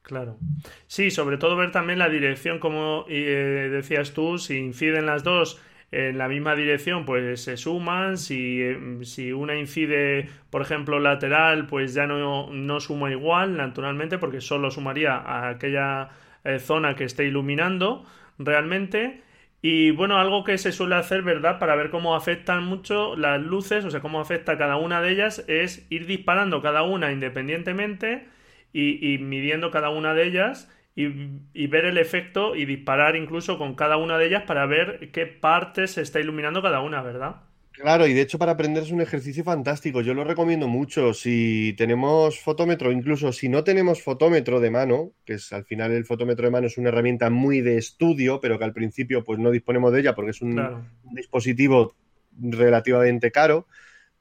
Claro. 0.00 0.38
Sí, 0.86 1.10
sobre 1.10 1.36
todo 1.36 1.56
ver 1.56 1.72
también 1.72 1.98
la 1.98 2.08
dirección, 2.08 2.58
como 2.58 3.04
eh, 3.10 3.68
decías 3.70 4.12
tú, 4.14 4.38
si 4.38 4.56
inciden 4.56 5.04
las 5.04 5.24
dos 5.24 5.60
en 5.90 6.18
la 6.18 6.28
misma 6.28 6.54
dirección, 6.54 7.04
pues 7.04 7.42
se 7.42 7.56
suman. 7.56 8.18
Si, 8.18 8.62
si 9.02 9.32
una 9.32 9.56
incide, 9.56 10.28
por 10.50 10.62
ejemplo, 10.62 11.00
lateral, 11.00 11.66
pues 11.66 11.94
ya 11.94 12.06
no, 12.06 12.50
no 12.50 12.80
suma 12.80 13.10
igual, 13.10 13.56
naturalmente, 13.56 14.18
porque 14.18 14.40
solo 14.40 14.70
sumaría 14.70 15.16
a 15.16 15.48
aquella 15.50 16.10
eh, 16.44 16.58
zona 16.58 16.94
que 16.94 17.04
esté 17.04 17.24
iluminando 17.24 18.04
realmente. 18.38 19.22
Y 19.60 19.90
bueno, 19.90 20.18
algo 20.18 20.44
que 20.44 20.56
se 20.56 20.70
suele 20.72 20.94
hacer, 20.94 21.22
¿verdad? 21.22 21.58
Para 21.58 21.74
ver 21.74 21.90
cómo 21.90 22.14
afectan 22.14 22.64
mucho 22.64 23.16
las 23.16 23.40
luces, 23.40 23.84
o 23.84 23.90
sea, 23.90 24.00
cómo 24.00 24.20
afecta 24.20 24.56
cada 24.56 24.76
una 24.76 25.02
de 25.02 25.10
ellas, 25.10 25.44
es 25.48 25.86
ir 25.90 26.06
disparando 26.06 26.62
cada 26.62 26.82
una 26.82 27.10
independientemente 27.10 28.28
y, 28.72 29.18
midiendo 29.18 29.70
cada 29.70 29.90
una 29.90 30.14
de 30.14 30.26
ellas 30.26 30.70
y, 30.98 31.42
y, 31.54 31.66
ver 31.68 31.84
el 31.84 31.98
efecto 31.98 32.56
y 32.56 32.64
disparar 32.64 33.14
incluso 33.14 33.56
con 33.58 33.74
cada 33.74 33.96
una 33.96 34.18
de 34.18 34.26
ellas 34.26 34.42
para 34.46 34.66
ver 34.66 35.10
qué 35.12 35.26
parte 35.26 35.86
se 35.86 36.02
está 36.02 36.18
iluminando 36.18 36.60
cada 36.60 36.80
una, 36.80 37.02
¿verdad? 37.02 37.42
Claro, 37.78 38.08
y 38.08 38.12
de 38.12 38.22
hecho 38.22 38.38
para 38.38 38.52
aprender 38.52 38.82
es 38.82 38.90
un 38.90 39.00
ejercicio 39.00 39.44
fantástico. 39.44 40.00
Yo 40.00 40.12
lo 40.12 40.24
recomiendo 40.24 40.66
mucho. 40.66 41.14
Si 41.14 41.76
tenemos 41.78 42.40
fotómetro, 42.40 42.90
incluso 42.90 43.32
si 43.32 43.48
no 43.48 43.62
tenemos 43.62 44.02
fotómetro 44.02 44.58
de 44.58 44.70
mano, 44.70 45.12
que 45.24 45.34
es 45.34 45.52
al 45.52 45.64
final 45.64 45.92
el 45.92 46.04
fotómetro 46.04 46.46
de 46.46 46.50
mano 46.50 46.66
es 46.66 46.76
una 46.76 46.88
herramienta 46.88 47.30
muy 47.30 47.60
de 47.60 47.78
estudio, 47.78 48.40
pero 48.40 48.58
que 48.58 48.64
al 48.64 48.72
principio 48.72 49.22
pues 49.22 49.38
no 49.38 49.52
disponemos 49.52 49.92
de 49.92 50.00
ella 50.00 50.16
porque 50.16 50.32
es 50.32 50.42
un, 50.42 50.88
dispositivo 51.12 51.94
relativamente 52.36 53.30
caro, 53.30 53.68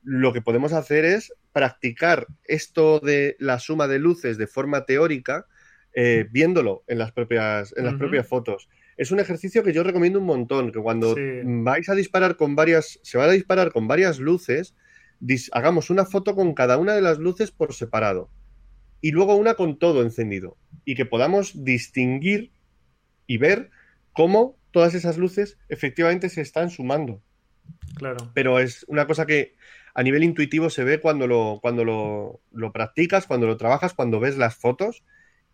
lo 0.03 0.33
que 0.33 0.43
podemos 0.43 0.73
hacer 0.73 1.05
es 1.05 1.33
practicar 1.51 2.27
esto 2.43 2.99
de 2.99 3.35
la 3.39 3.57
suma 3.57 3.87
de 3.87 3.97
luces 3.97 4.37
de 4.37 4.45
forma 4.45 4.85
teórica, 4.85 5.47
eh, 5.99 6.27
viéndolo 6.29 6.83
en 6.85 6.99
las 6.99 7.11
propias, 7.11 7.73
en 7.75 7.83
las 7.83 7.95
propias 7.95 8.27
fotos. 8.27 8.69
Es 8.97 9.09
un 9.09 9.19
ejercicio 9.19 9.63
que 9.63 9.73
yo 9.73 9.81
recomiendo 9.81 10.19
un 10.19 10.27
montón, 10.27 10.71
que 10.71 10.79
cuando 10.79 11.15
vais 11.43 11.89
a 11.89 11.95
disparar 11.95 12.37
con 12.37 12.55
varias, 12.55 12.99
se 13.01 13.17
va 13.17 13.23
a 13.23 13.31
disparar 13.31 13.71
con 13.71 13.87
varias 13.87 14.19
luces, 14.19 14.75
hagamos 15.53 15.89
una 15.89 16.05
foto 16.05 16.35
con 16.35 16.53
cada 16.53 16.77
una 16.77 16.93
de 16.93 17.01
las 17.01 17.17
luces 17.17 17.49
por 17.49 17.73
separado. 17.73 18.29
Y 19.01 19.09
luego 19.09 19.35
una 19.35 19.55
con 19.55 19.79
todo 19.79 20.03
encendido. 20.03 20.55
Y 20.85 20.93
que 20.93 21.07
podamos 21.07 21.63
distinguir 21.63 22.51
y 23.25 23.37
ver 23.37 23.71
cómo 24.13 24.55
todas 24.69 24.93
esas 24.93 25.17
luces 25.17 25.57
efectivamente 25.67 26.29
se 26.29 26.41
están 26.41 26.69
sumando. 26.69 27.23
Claro. 27.95 28.17
Pero 28.35 28.59
es 28.59 28.85
una 28.87 29.07
cosa 29.07 29.25
que 29.25 29.55
a 29.95 30.03
nivel 30.03 30.23
intuitivo 30.23 30.69
se 30.69 30.83
ve 30.83 30.99
cuando 30.99 31.25
lo, 31.25 31.57
cuando 31.59 31.83
lo, 31.83 32.39
lo 32.51 32.71
practicas, 32.71 33.25
cuando 33.25 33.47
lo 33.47 33.57
trabajas, 33.57 33.95
cuando 33.95 34.19
ves 34.19 34.37
las 34.37 34.55
fotos 34.55 35.03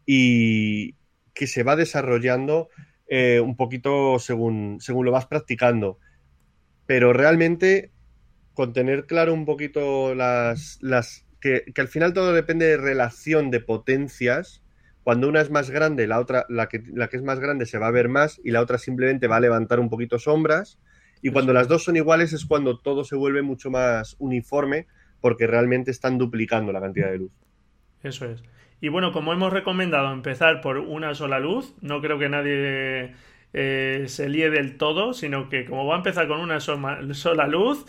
y 0.06 0.96
que 1.34 1.48
se 1.48 1.64
va 1.64 1.76
desarrollando 1.76 2.70
eh, 3.08 3.40
un 3.40 3.56
poquito 3.56 4.20
según, 4.20 4.78
según 4.80 5.06
lo 5.06 5.12
vas 5.12 5.28
practicando. 5.28 6.00
Pero 6.86 7.14
realmente, 7.14 7.92
con 8.54 8.74
tener 8.74 9.06
claro 9.06 9.34
un 9.34 9.46
poquito 9.46 10.16
las. 10.16 10.80
las 10.82 11.26
que, 11.40 11.66
al 11.78 11.88
final 11.88 12.14
todo 12.14 12.34
depende 12.34 12.66
de 12.66 12.78
relación 12.78 13.52
de 13.52 13.60
potencias. 13.60 14.62
Cuando 15.04 15.28
una 15.28 15.42
es 15.42 15.50
más 15.50 15.70
grande, 15.70 16.08
la 16.08 16.20
otra, 16.20 16.46
la 16.48 16.68
que, 16.70 16.82
la 16.94 17.10
que 17.10 17.18
es 17.18 17.24
más 17.24 17.40
grande 17.40 17.66
se 17.66 17.78
va 17.78 17.88
a 17.88 17.92
ver 17.92 18.08
más 18.08 18.40
y 18.44 18.52
la 18.52 18.62
otra 18.62 18.78
simplemente 18.78 19.28
va 19.28 19.36
a 19.36 19.42
levantar 19.42 19.82
un 19.82 19.90
poquito 19.90 20.18
sombras. 20.18 20.80
Y 21.22 21.32
cuando 21.32 21.54
las 21.54 21.68
dos 21.68 21.84
son 21.84 21.96
iguales 21.96 22.32
es 22.34 22.46
cuando 22.46 22.80
todo 22.80 23.04
se 23.04 23.16
vuelve 23.16 23.42
mucho 23.42 23.70
más 23.70 24.16
uniforme 24.20 24.88
porque 25.22 25.48
realmente 25.48 25.92
están 25.92 26.18
duplicando 26.18 26.72
la 26.72 26.82
cantidad 26.82 27.12
de 27.12 27.18
luz. 27.18 27.32
Eso 28.02 28.26
es. 28.26 28.44
Y 28.84 28.90
bueno, 28.90 29.14
como 29.14 29.32
hemos 29.32 29.54
recomendado 29.54 30.12
empezar 30.12 30.60
por 30.60 30.78
una 30.78 31.16
sola 31.16 31.40
luz, 31.40 31.74
no 31.80 32.02
creo 32.02 32.20
que 32.20 32.28
nadie 32.28 33.14
eh, 33.54 34.04
se 34.08 34.28
líe 34.28 34.50
del 34.50 34.76
todo, 34.76 35.14
sino 35.14 35.48
que 35.48 35.64
como 35.64 35.86
va 35.86 35.94
a 35.94 35.98
empezar 36.00 36.28
con 36.28 36.42
una 36.42 36.60
sola 36.60 37.48
luz, 37.48 37.86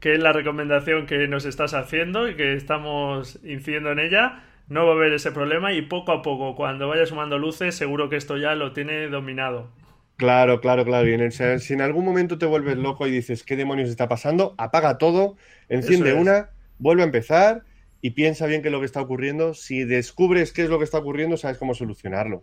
que 0.00 0.14
es 0.14 0.18
la 0.20 0.32
recomendación 0.32 1.04
que 1.04 1.28
nos 1.28 1.44
estás 1.44 1.74
haciendo 1.74 2.30
y 2.30 2.34
que 2.34 2.54
estamos 2.54 3.38
incidiendo 3.44 3.92
en 3.92 3.98
ella, 3.98 4.42
no 4.68 4.86
va 4.86 4.92
a 4.92 4.94
haber 4.94 5.12
ese 5.12 5.32
problema 5.32 5.74
y 5.74 5.82
poco 5.82 6.12
a 6.12 6.22
poco, 6.22 6.56
cuando 6.56 6.88
vaya 6.88 7.04
sumando 7.04 7.36
luces, 7.36 7.74
seguro 7.74 8.08
que 8.08 8.16
esto 8.16 8.38
ya 8.38 8.54
lo 8.54 8.72
tiene 8.72 9.08
dominado. 9.08 9.68
Claro, 10.16 10.62
claro, 10.62 10.86
claro. 10.86 11.06
Y 11.06 11.30
si 11.30 11.74
en 11.74 11.82
algún 11.82 12.06
momento 12.06 12.38
te 12.38 12.46
vuelves 12.46 12.78
loco 12.78 13.06
y 13.06 13.10
dices, 13.10 13.42
¿qué 13.44 13.54
demonios 13.54 13.90
está 13.90 14.08
pasando? 14.08 14.54
Apaga 14.56 14.96
todo, 14.96 15.36
enciende 15.68 16.14
una, 16.14 16.48
vuelve 16.78 17.02
a 17.02 17.04
empezar 17.04 17.64
y 18.00 18.10
piensa 18.10 18.46
bien 18.46 18.62
qué 18.62 18.68
es 18.68 18.72
lo 18.72 18.80
que 18.80 18.86
está 18.86 19.00
ocurriendo. 19.00 19.54
Si 19.54 19.84
descubres 19.84 20.52
qué 20.52 20.62
es 20.62 20.70
lo 20.70 20.78
que 20.78 20.84
está 20.84 20.98
ocurriendo, 20.98 21.36
sabes 21.36 21.58
cómo 21.58 21.74
solucionarlo. 21.74 22.42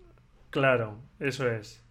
Claro, 0.49 0.99
eso 1.20 1.49
es. 1.49 1.84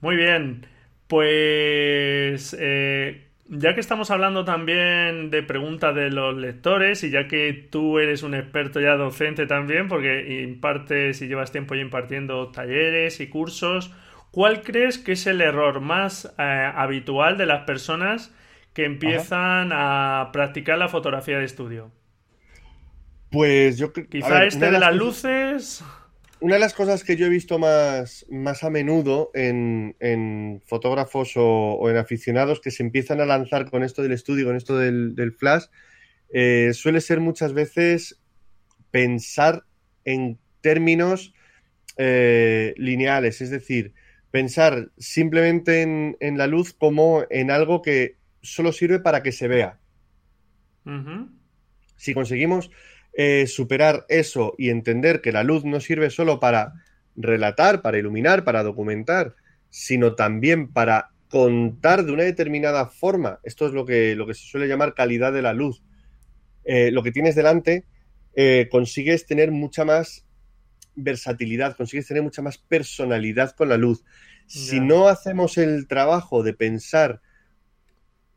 Muy 0.00 0.16
bien. 0.16 0.66
Pues 1.06 2.56
eh, 2.58 3.30
ya 3.48 3.74
que 3.74 3.80
estamos 3.80 4.12
hablando 4.12 4.44
también 4.44 5.30
de 5.30 5.42
preguntas 5.42 5.94
de 5.94 6.10
los 6.10 6.36
lectores 6.36 7.02
y 7.02 7.10
ya 7.10 7.26
que 7.26 7.52
tú 7.52 7.98
eres 7.98 8.22
un 8.22 8.34
experto 8.34 8.80
ya 8.80 8.94
docente 8.94 9.46
también, 9.46 9.88
porque 9.88 10.42
impartes 10.42 11.20
y 11.20 11.26
llevas 11.26 11.50
tiempo 11.50 11.74
ya 11.74 11.80
impartiendo 11.82 12.52
talleres 12.52 13.18
y 13.20 13.28
cursos, 13.28 13.92
¿cuál 14.30 14.62
crees 14.62 14.98
que 14.98 15.12
es 15.12 15.26
el 15.26 15.40
error 15.40 15.80
más 15.80 16.32
eh, 16.38 16.72
habitual 16.74 17.36
de 17.38 17.46
las 17.46 17.64
personas 17.64 18.32
que 18.72 18.84
empiezan 18.84 19.70
a 19.72 20.30
practicar 20.32 20.78
la 20.78 20.88
fotografía 20.88 21.38
de 21.38 21.44
estudio? 21.44 21.90
Pues 23.30 23.78
yo 23.78 23.92
creo 23.92 24.08
Quizá 24.08 24.44
este 24.44 24.70
de 24.70 24.78
las 24.78 24.94
luces. 24.94 25.84
una 26.40 26.54
de 26.54 26.60
las 26.60 26.74
cosas 26.74 27.04
que 27.04 27.16
yo 27.16 27.26
he 27.26 27.28
visto 27.28 27.58
más, 27.58 28.26
más 28.28 28.64
a 28.64 28.70
menudo 28.70 29.30
en, 29.34 30.62
fotógrafos 30.66 31.32
o, 31.36 31.88
en 31.88 31.96
aficionados 31.96 32.60
que 32.60 32.72
se 32.72 32.82
empiezan 32.82 33.20
a 33.20 33.26
lanzar 33.26 33.70
con 33.70 33.84
esto 33.84 34.02
del 34.02 34.12
estudio, 34.12 34.46
con 34.46 34.56
esto 34.56 34.76
del, 34.76 35.34
flash, 35.38 35.66
eh, 36.32 36.72
suele 36.74 37.00
ser 37.00 37.20
muchas 37.20 37.52
veces 37.52 38.20
pensar 38.90 39.64
en 40.04 40.38
términos 40.60 41.32
eh, 41.96 42.74
lineales, 42.76 43.40
es 43.40 43.50
decir, 43.50 43.92
pensar 44.30 44.90
simplemente 44.98 45.82
en, 45.82 46.38
la 46.38 46.46
luz 46.46 46.72
como 46.72 47.24
en 47.30 47.50
algo 47.50 47.82
que 47.82 48.16
solo 48.42 48.72
sirve 48.72 49.00
para 49.00 49.22
que 49.22 49.32
se 49.32 49.48
vea. 49.48 49.78
Si 51.96 52.14
conseguimos 52.14 52.70
eh, 53.12 53.46
superar 53.46 54.06
eso 54.08 54.54
y 54.58 54.70
entender 54.70 55.20
que 55.20 55.32
la 55.32 55.42
luz 55.42 55.64
no 55.64 55.80
sirve 55.80 56.10
solo 56.10 56.40
para 56.40 56.74
relatar, 57.16 57.82
para 57.82 57.98
iluminar, 57.98 58.44
para 58.44 58.62
documentar, 58.62 59.34
sino 59.68 60.14
también 60.14 60.72
para 60.72 61.10
contar 61.28 62.04
de 62.04 62.12
una 62.12 62.24
determinada 62.24 62.86
forma. 62.86 63.40
Esto 63.44 63.66
es 63.66 63.72
lo 63.72 63.84
que, 63.84 64.14
lo 64.16 64.26
que 64.26 64.34
se 64.34 64.46
suele 64.46 64.68
llamar 64.68 64.94
calidad 64.94 65.32
de 65.32 65.42
la 65.42 65.52
luz. 65.52 65.82
Eh, 66.64 66.90
lo 66.90 67.02
que 67.02 67.12
tienes 67.12 67.34
delante, 67.34 67.84
eh, 68.34 68.68
consigues 68.70 69.26
tener 69.26 69.50
mucha 69.50 69.84
más 69.84 70.26
versatilidad, 70.94 71.76
consigues 71.76 72.06
tener 72.06 72.22
mucha 72.22 72.42
más 72.42 72.58
personalidad 72.58 73.52
con 73.52 73.68
la 73.68 73.76
luz. 73.76 74.04
Si 74.46 74.80
no 74.80 75.08
hacemos 75.08 75.58
el 75.58 75.86
trabajo 75.86 76.42
de 76.42 76.52
pensar 76.52 77.20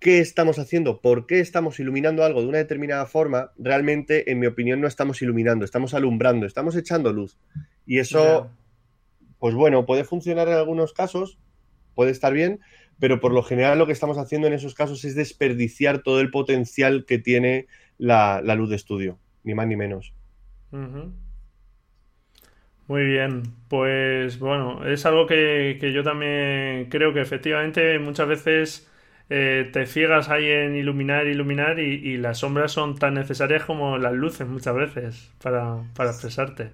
qué 0.03 0.19
estamos 0.19 0.59
haciendo, 0.59 0.99
por 0.99 1.25
qué 1.25 1.39
estamos 1.39 1.79
iluminando 1.79 2.25
algo 2.25 2.41
de 2.41 2.47
una 2.47 2.57
determinada 2.57 3.05
forma, 3.05 3.51
realmente, 3.57 4.29
en 4.29 4.37
mi 4.37 4.47
opinión, 4.47 4.81
no 4.81 4.87
estamos 4.87 5.21
iluminando, 5.21 5.63
estamos 5.63 5.93
alumbrando, 5.93 6.45
estamos 6.45 6.75
echando 6.75 7.13
luz. 7.13 7.39
Y 7.85 7.99
eso, 7.99 8.51
pues 9.39 9.55
bueno, 9.55 9.85
puede 9.85 10.03
funcionar 10.03 10.49
en 10.49 10.55
algunos 10.55 10.91
casos, 10.91 11.39
puede 11.95 12.11
estar 12.11 12.33
bien, 12.33 12.59
pero 12.99 13.21
por 13.21 13.31
lo 13.31 13.43
general 13.43 13.79
lo 13.79 13.87
que 13.87 13.93
estamos 13.93 14.17
haciendo 14.17 14.47
en 14.47 14.53
esos 14.53 14.75
casos 14.75 15.05
es 15.05 15.15
desperdiciar 15.15 16.03
todo 16.03 16.19
el 16.19 16.31
potencial 16.31 17.05
que 17.05 17.17
tiene 17.17 17.67
la, 17.97 18.41
luz 18.41 18.69
de 18.69 18.75
estudio, 18.75 19.19
ni 19.45 19.53
más 19.55 19.67
ni 19.67 19.77
menos. 19.77 20.13
Muy 22.87 23.05
bien, 23.05 23.43
pues 23.69 24.37
bueno, 24.37 24.85
es 24.85 25.05
algo 25.05 25.27
que, 25.27 25.77
que 25.79 25.93
yo 25.93 26.03
también 26.03 26.89
creo 26.89 27.13
que 27.13 27.21
efectivamente 27.21 27.97
muchas 27.99 28.27
veces 28.27 28.89
eh, 29.35 29.67
te 29.73 29.87
ciegas 29.87 30.29
ahí 30.29 30.45
en 30.45 30.75
iluminar, 30.75 31.25
iluminar 31.25 31.79
y, 31.79 32.17
las 32.17 32.37
sombras 32.37 32.71
son 32.71 32.99
tan 32.99 33.15
necesarias 33.15 33.65
como 33.65 33.97
las 33.97 34.13
luces 34.13 34.47
muchas 34.47 34.75
veces 34.75 35.31
para, 35.41 35.81
expresarte. 36.07 36.69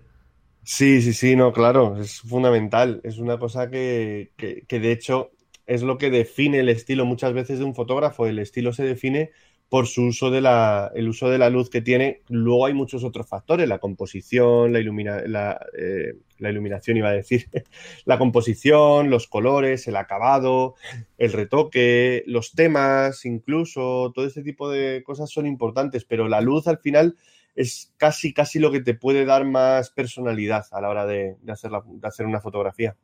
Sí, 0.64 1.01
sí, 1.01 1.14
sí, 1.14 1.38
no, 1.38 1.53
claro, 1.53 1.95
es 2.01 2.20
fundamental. 2.20 2.99
Es 3.05 3.18
una 3.18 3.38
cosa 3.39 3.70
que, 3.70 4.32
que 4.36 4.80
de 4.80 4.91
hecho 4.91 5.32
es 5.68 5.84
lo 5.84 5.97
que 5.97 6.10
define 6.10 6.60
el 6.60 6.68
estilo 6.68 7.05
muchas 7.05 7.32
veces 7.32 7.60
de 7.60 7.66
un 7.66 7.76
fotógrafo. 7.76 8.28
El 8.28 8.39
estilo 8.39 8.74
se 8.74 8.84
define 8.84 9.32
por 9.70 9.86
su 9.86 10.06
uso 10.06 10.32
de 10.32 10.42
la, 10.42 10.92
el 10.96 11.08
uso 11.08 11.30
de 11.30 11.38
la 11.38 11.50
luz 11.50 11.70
que 11.70 11.82
tiene. 11.82 12.22
Luego 12.28 12.66
hay 12.66 12.74
muchos 12.74 13.04
otros 13.04 13.28
factores, 13.28 13.68
la 13.70 13.78
composición, 13.78 14.74
la, 14.74 14.80
ilumina, 14.80 15.22
la, 15.28 15.60
eh, 15.78 16.16
la, 16.40 16.50
iluminación 16.50 16.98
iba 16.98 17.10
a 17.10 17.14
decir, 17.14 17.46
la 18.06 18.18
composición, 18.18 19.12
los 19.12 19.28
colores, 19.28 19.88
el 19.88 19.96
acabado, 19.96 20.76
el 21.20 21.32
retoque, 21.32 22.24
los 22.26 22.54
temas, 22.54 23.26
incluso, 23.26 24.12
todo 24.14 24.26
ese 24.26 24.42
tipo 24.42 24.70
de 24.70 25.04
cosas 25.04 25.30
son 25.30 25.46
importantes, 25.46 26.04
pero 26.04 26.28
la 26.28 26.42
luz 26.42 26.68
al 26.68 26.80
final 26.80 27.16
es 27.56 27.94
casi, 27.98 28.34
casi 28.34 28.58
lo 28.58 28.72
que 28.72 28.82
te 28.82 28.96
puede 28.96 29.26
dar 29.26 29.46
más 29.46 29.92
personalidad 29.92 30.66
a 30.72 30.82
la 30.82 30.90
hora 30.90 31.06
de, 31.06 31.36
hacer, 31.48 31.72
de 31.72 32.08
hacer 32.08 32.26
una 32.26 32.42
fotografía. 32.42 32.96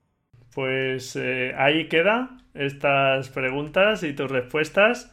Pues 0.54 1.16
eh, 1.18 1.54
ahí 1.58 1.90
queda 1.90 2.38
estas 2.54 3.30
preguntas 3.30 4.04
y 4.04 4.14
tus 4.14 4.32
respuestas. 4.32 5.12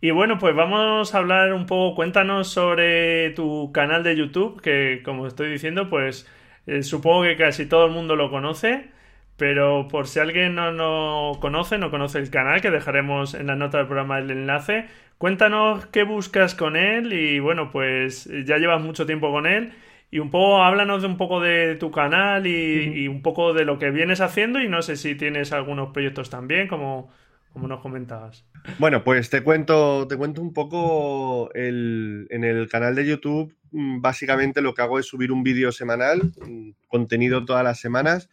Y 0.00 0.10
bueno, 0.10 0.38
pues 0.38 0.54
vamos 0.54 1.14
a 1.14 1.18
hablar 1.18 1.52
un 1.54 1.66
poco, 1.66 1.94
cuéntanos 1.96 2.48
sobre 2.48 3.30
tu 3.30 3.72
canal 3.72 4.02
de 4.04 4.14
YouTube, 4.16 4.60
que 4.60 5.02
como 5.02 5.26
estoy 5.26 5.50
diciendo, 5.50 5.88
pues 5.88 6.28
eh, 6.66 6.82
supongo 6.82 7.22
que 7.22 7.36
casi 7.36 7.66
todo 7.66 7.86
el 7.86 7.92
mundo 7.92 8.14
lo 8.14 8.30
conoce, 8.30 8.90
pero 9.36 9.88
por 9.88 10.06
si 10.06 10.20
alguien 10.20 10.54
no 10.54 10.70
lo 10.72 11.40
conoce, 11.40 11.78
no 11.78 11.90
conoce 11.90 12.18
el 12.18 12.30
canal, 12.30 12.60
que 12.60 12.70
dejaremos 12.70 13.34
en 13.34 13.46
la 13.46 13.56
nota 13.56 13.78
del 13.78 13.86
programa 13.86 14.18
el 14.18 14.30
enlace, 14.30 14.86
cuéntanos 15.18 15.86
qué 15.86 16.02
buscas 16.04 16.54
con 16.54 16.76
él 16.76 17.12
y 17.12 17.38
bueno, 17.40 17.70
pues 17.72 18.28
ya 18.44 18.58
llevas 18.58 18.82
mucho 18.82 19.06
tiempo 19.06 19.32
con 19.32 19.46
él 19.46 19.72
y 20.10 20.18
un 20.18 20.30
poco 20.30 20.62
háblanos 20.62 21.02
de 21.02 21.08
un 21.08 21.16
poco 21.16 21.40
de 21.40 21.74
tu 21.76 21.90
canal 21.90 22.46
y, 22.46 23.04
y 23.04 23.08
un 23.08 23.22
poco 23.22 23.54
de 23.54 23.64
lo 23.64 23.78
que 23.78 23.90
vienes 23.90 24.20
haciendo 24.20 24.60
y 24.60 24.68
no 24.68 24.82
sé 24.82 24.96
si 24.96 25.14
tienes 25.14 25.52
algunos 25.52 25.92
proyectos 25.92 26.30
también, 26.30 26.68
como 26.68 27.10
como 27.56 27.68
nos 27.68 27.80
comentabas. 27.80 28.44
Bueno, 28.78 29.02
pues 29.02 29.30
te 29.30 29.42
cuento, 29.42 30.06
te 30.06 30.18
cuento 30.18 30.42
un 30.42 30.52
poco 30.52 31.48
en 31.54 32.44
el 32.44 32.68
canal 32.68 32.94
de 32.94 33.06
YouTube. 33.06 33.56
Mm, 33.70 34.02
básicamente 34.02 34.60
lo 34.60 34.74
que 34.74 34.82
hago 34.82 34.98
es 34.98 35.06
subir 35.06 35.32
un 35.32 35.42
vídeo 35.42 35.72
semanal, 35.72 36.34
mm, 36.46 36.72
contenido 36.86 37.46
todas 37.46 37.64
las 37.64 37.80
semanas. 37.80 38.28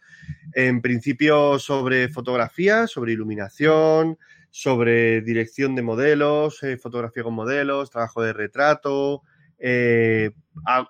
En 0.52 0.82
principio 0.82 1.58
sobre 1.58 2.10
fotografía, 2.10 2.86
sobre 2.86 3.14
iluminación, 3.14 4.18
sobre 4.50 5.22
dirección 5.22 5.74
de 5.74 5.80
modelos, 5.80 6.62
eh, 6.62 6.76
fotografía 6.76 7.22
con 7.22 7.32
modelos, 7.32 7.90
trabajo 7.90 8.20
de 8.20 8.34
retrato. 8.34 9.22
Eh, 9.58 10.32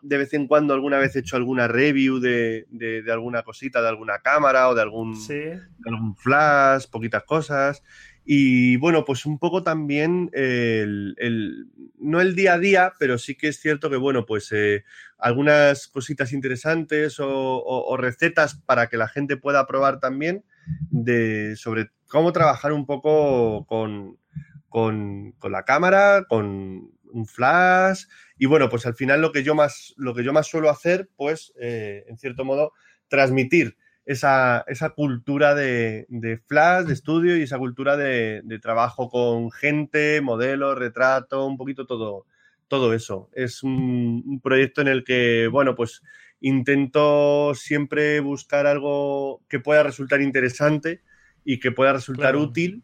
de 0.02 0.18
vez 0.18 0.34
en 0.34 0.48
cuando 0.48 0.74
alguna 0.74 0.98
vez 0.98 1.14
he 1.14 1.20
hecho 1.20 1.36
alguna 1.36 1.68
review 1.68 2.18
de, 2.18 2.66
alguna 3.12 3.44
cosita, 3.44 3.80
de 3.80 3.88
alguna 3.88 4.18
cámara 4.18 4.68
o 4.68 4.74
de 4.74 4.82
algún, 4.82 5.14
de 5.28 5.60
algún 5.86 6.16
flash, 6.16 6.86
poquitas 6.90 7.22
cosas. 7.22 7.84
Y 8.24 8.78
bueno, 8.78 9.04
pues 9.04 9.26
un 9.26 9.38
poco 9.38 9.62
también 9.62 10.30
el, 10.32 11.14
no 11.98 12.20
el 12.22 12.34
día 12.34 12.54
a 12.54 12.58
día, 12.58 12.92
pero 12.98 13.18
sí 13.18 13.34
que 13.34 13.48
es 13.48 13.60
cierto 13.60 13.90
que, 13.90 13.96
bueno, 13.96 14.24
pues 14.24 14.50
eh, 14.52 14.84
algunas 15.18 15.88
cositas 15.88 16.32
interesantes 16.32 17.16
o, 17.20 17.96
recetas 17.98 18.54
para 18.54 18.88
que 18.88 18.96
la 18.96 19.08
gente 19.08 19.36
pueda 19.36 19.66
probar 19.66 20.00
también 20.00 20.44
de, 20.90 21.54
sobre 21.56 21.90
cómo 22.08 22.32
trabajar 22.32 22.72
un 22.72 22.86
poco 22.86 23.66
con, 23.66 24.18
con, 24.70 25.34
la 25.42 25.64
cámara, 25.64 26.24
con 26.26 26.92
un 27.12 27.26
flash. 27.26 28.04
Y 28.38 28.46
bueno, 28.46 28.70
pues 28.70 28.86
al 28.86 28.94
final 28.94 29.20
lo 29.20 29.32
que 29.32 29.42
yo 29.42 29.54
más, 29.54 29.92
lo 29.98 30.14
que 30.14 30.24
yo 30.24 30.32
más 30.32 30.46
suelo 30.46 30.70
hacer, 30.70 31.10
pues, 31.16 31.52
eh, 31.60 32.04
en 32.08 32.16
cierto 32.16 32.46
modo, 32.46 32.72
transmitir 33.08 33.76
esa, 34.06 34.64
esa 34.66 34.90
cultura 34.90 35.54
de, 35.54 36.06
flash, 36.46 36.86
de 36.86 36.92
estudio 36.92 37.36
y 37.36 37.42
esa 37.42 37.58
cultura 37.58 37.96
de, 37.96 38.42
trabajo 38.60 39.08
con 39.08 39.50
gente, 39.50 40.20
modelo, 40.20 40.74
retrato, 40.74 41.46
un 41.46 41.56
poquito 41.56 41.86
todo, 41.86 42.26
todo 42.68 42.92
eso. 42.92 43.30
Es 43.32 43.62
un, 43.62 44.40
proyecto 44.42 44.80
en 44.80 44.88
el 44.88 45.04
que, 45.04 45.48
bueno, 45.50 45.74
pues 45.74 46.02
intento 46.40 47.54
siempre 47.54 48.20
buscar 48.20 48.66
algo 48.66 49.42
que 49.48 49.60
pueda 49.60 49.82
resultar 49.82 50.20
interesante 50.20 51.02
y 51.44 51.58
que 51.58 51.72
pueda 51.72 51.94
resultar 51.94 52.36
útil 52.36 52.82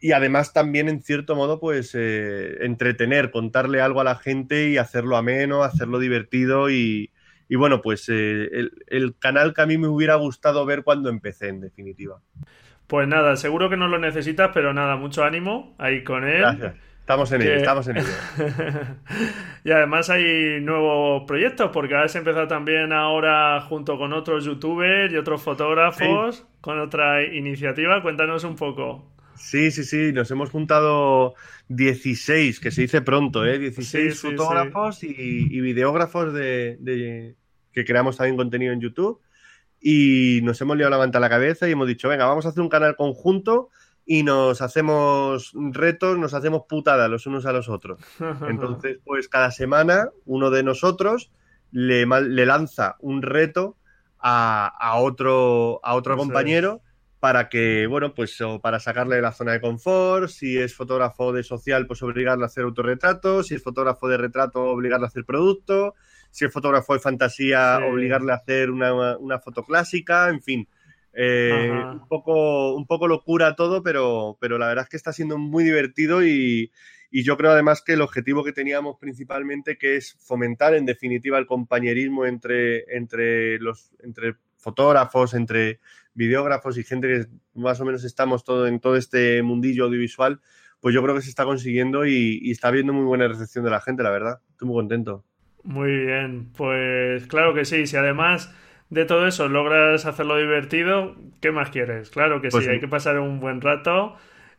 y 0.00 0.12
además 0.12 0.52
también 0.52 0.88
en 0.90 1.02
cierto 1.02 1.34
modo 1.34 1.58
pues 1.58 1.94
eh, 1.94 2.64
entretener, 2.64 3.30
contarle 3.30 3.80
algo 3.80 4.02
a 4.02 4.04
la 4.04 4.16
gente 4.16 4.68
y 4.68 4.76
hacerlo 4.76 5.16
ameno, 5.16 5.62
hacerlo 5.62 5.98
divertido 5.98 6.70
y, 6.70 7.10
y 7.48 7.56
bueno, 7.56 7.82
pues 7.82 8.08
eh, 8.08 8.48
el, 8.86 9.14
canal 9.18 9.54
que 9.54 9.62
a 9.62 9.66
mí 9.66 9.78
me 9.78 9.88
hubiera 9.88 10.14
gustado 10.16 10.64
ver 10.64 10.82
cuando 10.82 11.10
empecé, 11.10 11.48
en 11.48 11.60
definitiva. 11.60 12.20
Pues 12.86 13.08
nada, 13.08 13.36
seguro 13.36 13.70
que 13.70 13.76
no 13.76 13.88
lo 13.88 13.98
necesitas, 13.98 14.50
pero 14.52 14.72
nada, 14.72 14.96
mucho 14.96 15.24
ánimo 15.24 15.74
ahí 15.78 16.04
con 16.04 16.24
él. 16.24 16.40
Gracias. 16.40 16.74
Estamos 17.00 17.30
en 17.32 17.42
ello, 17.42 17.54
estamos 17.56 17.86
en 17.88 17.98
ello. 17.98 18.08
y 19.64 19.70
además 19.70 20.08
hay 20.08 20.58
nuevos 20.62 21.24
proyectos, 21.26 21.70
porque 21.70 21.94
has 21.94 22.16
empezado 22.16 22.48
también 22.48 22.94
ahora 22.94 23.60
junto 23.60 23.98
con 23.98 24.14
otros 24.14 24.46
youtubers 24.46 25.12
y 25.12 25.16
otros 25.18 25.42
fotógrafos 25.42 26.46
con 26.62 26.78
otra 26.80 27.22
iniciativa. 27.22 28.00
Cuéntanos 28.00 28.44
un 28.44 28.56
poco. 28.56 29.13
Sí, 29.36 29.70
sí, 29.70 29.84
sí, 29.84 30.12
nos 30.12 30.30
hemos 30.30 30.50
juntado 30.50 31.34
16, 31.68 32.60
que 32.60 32.70
se 32.70 32.82
dice 32.82 33.02
pronto, 33.02 33.44
¿eh? 33.44 33.58
16 33.58 34.20
fotógrafos 34.20 35.02
Y, 35.02 35.60
videógrafos 35.60 36.32
de, 36.32 37.34
que 37.72 37.84
creamos 37.84 38.16
también 38.16 38.36
contenido 38.36 38.72
en 38.72 38.80
YouTube. 38.80 39.20
Y 39.80 40.40
nos 40.42 40.60
hemos 40.60 40.76
liado 40.76 40.90
la 40.90 40.98
manta 40.98 41.18
a 41.18 41.20
la 41.20 41.28
cabeza 41.28 41.68
y 41.68 41.72
hemos 41.72 41.86
dicho, 41.86 42.08
venga, 42.08 42.26
vamos 42.26 42.46
a 42.46 42.48
hacer 42.48 42.62
un 42.62 42.70
canal 42.70 42.96
conjunto 42.96 43.68
y 44.06 44.22
nos 44.22 44.62
hacemos 44.62 45.52
retos, 45.54 46.18
nos 46.18 46.32
hacemos 46.34 46.62
putada 46.68 47.08
los 47.08 47.26
unos 47.26 47.44
a 47.46 47.52
los 47.52 47.68
otros. 47.68 48.00
Entonces, 48.48 48.98
pues 49.04 49.28
cada 49.28 49.50
semana 49.50 50.10
uno 50.24 50.50
de 50.50 50.62
nosotros 50.62 51.32
le, 51.70 52.06
le 52.06 52.46
lanza 52.46 52.96
un 53.00 53.22
reto 53.22 53.76
a, 54.26 54.94
otro, 54.96 55.80
a 55.82 55.94
otro 55.94 56.16
compañero 56.16 56.80
para 57.24 57.48
que, 57.48 57.86
bueno, 57.86 58.12
pues 58.12 58.38
para 58.60 58.78
sacarle 58.78 59.16
de 59.16 59.22
la 59.22 59.32
zona 59.32 59.52
de 59.52 59.60
confort, 59.62 60.28
si 60.28 60.58
es 60.58 60.74
fotógrafo 60.74 61.32
de 61.32 61.42
social, 61.42 61.86
pues 61.86 62.02
obligarle 62.02 62.44
a 62.44 62.48
hacer 62.48 62.64
autorretrato, 62.64 63.42
si 63.42 63.54
es 63.54 63.62
fotógrafo 63.62 64.08
de 64.08 64.18
retrato, 64.18 64.62
obligarle 64.62 65.06
a 65.06 65.08
hacer 65.08 65.24
producto, 65.24 65.94
si 66.30 66.44
el 66.44 66.50
fotógrafo 66.50 66.92
de 66.92 67.00
fantasía, 67.00 67.78
obligarle 67.78 68.32
a 68.32 68.34
hacer 68.34 68.70
una, 68.70 69.38
foto 69.38 69.62
clásica, 69.62 70.28
en 70.28 70.42
fin. 70.42 70.68
Eh, 71.14 71.70
un, 71.72 72.06
poco, 72.08 72.74
un 72.74 72.86
poco 72.86 73.08
locura 73.08 73.56
todo, 73.56 73.82
pero, 73.82 74.36
pero 74.38 74.58
la 74.58 74.68
verdad 74.68 74.82
es 74.84 74.90
que 74.90 74.98
está 74.98 75.14
siendo 75.14 75.38
muy 75.38 75.64
divertido 75.64 76.22
y, 76.22 76.72
y 77.10 77.22
yo 77.22 77.38
creo 77.38 77.52
además 77.52 77.80
que 77.80 77.94
el 77.94 78.02
objetivo 78.02 78.44
que 78.44 78.52
teníamos 78.52 78.98
principalmente, 78.98 79.78
que 79.78 79.96
es 79.96 80.14
fomentar 80.20 80.74
en 80.74 80.84
definitiva 80.84 81.38
el 81.38 81.46
compañerismo 81.46 82.26
entre, 82.26 82.84
entre, 82.94 83.58
los, 83.60 83.92
entre 84.02 84.34
fotógrafos, 84.64 85.34
entre 85.34 85.78
videógrafos 86.14 86.78
y 86.78 86.84
gente 86.84 87.06
que 87.08 87.26
más 87.54 87.80
o 87.80 87.84
menos 87.84 88.02
estamos 88.04 88.42
todo 88.42 88.66
en 88.66 88.80
todo 88.80 88.96
este 88.96 89.42
mundillo 89.42 89.84
audiovisual, 89.84 90.40
pues 90.80 90.94
yo 90.94 91.02
creo 91.02 91.14
que 91.14 91.22
se 91.22 91.28
está 91.28 91.44
consiguiendo 91.44 92.06
y, 92.06 92.50
está 92.50 92.68
habiendo 92.68 92.92
muy 92.92 93.04
buena 93.04 93.28
recepción 93.28 93.64
de 93.64 93.70
la 93.70 93.80
gente, 93.80 94.02
la 94.02 94.10
verdad. 94.10 94.40
Estoy 94.50 94.68
muy 94.68 94.76
contento. 94.76 95.24
Muy 95.62 95.96
bien, 95.96 96.50
pues 96.56 97.26
claro 97.26 97.54
que 97.54 97.64
sí. 97.64 97.86
Si 97.86 97.96
además 97.96 98.54
de 98.90 99.04
todo 99.04 99.26
eso 99.26 99.48
logras 99.48 100.04
hacerlo 100.04 100.36
divertido, 100.36 101.16
¿qué 101.40 101.52
más 101.52 101.70
quieres? 101.70 102.10
Claro 102.10 102.42
que 102.42 102.48
pues 102.48 102.64
sí, 102.64 102.70
hay 102.70 102.80
que 102.80 102.88
pasar 102.88 103.18
un 103.18 103.40
buen 103.40 103.60
rato 103.60 104.16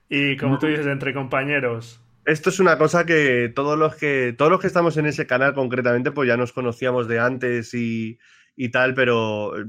y 0.10 0.38
como 0.38 0.58
tú 0.58 0.68
dices, 0.68 0.88
entre 0.88 1.14
compañeros. 1.14 2.02
Esto 2.26 2.50
es 2.50 2.60
una 2.60 2.80
cosa 2.80 3.06
que 3.06 3.52
todos 3.54 3.78
los 3.78 3.96
que 3.96 4.34
todos 4.36 4.52
los 4.52 4.60
que 4.60 4.66
estamos 4.66 4.98
en 4.98 5.06
ese 5.06 5.28
canal 5.28 5.54
concretamente, 5.54 6.12
pues 6.12 6.28
ya 6.28 6.38
nos 6.38 6.54
conocíamos 6.54 7.08
de 7.08 7.20
antes 7.20 7.76
y, 7.76 8.18
tal, 8.70 8.94
pero 8.94 9.60
eh, 9.60 9.66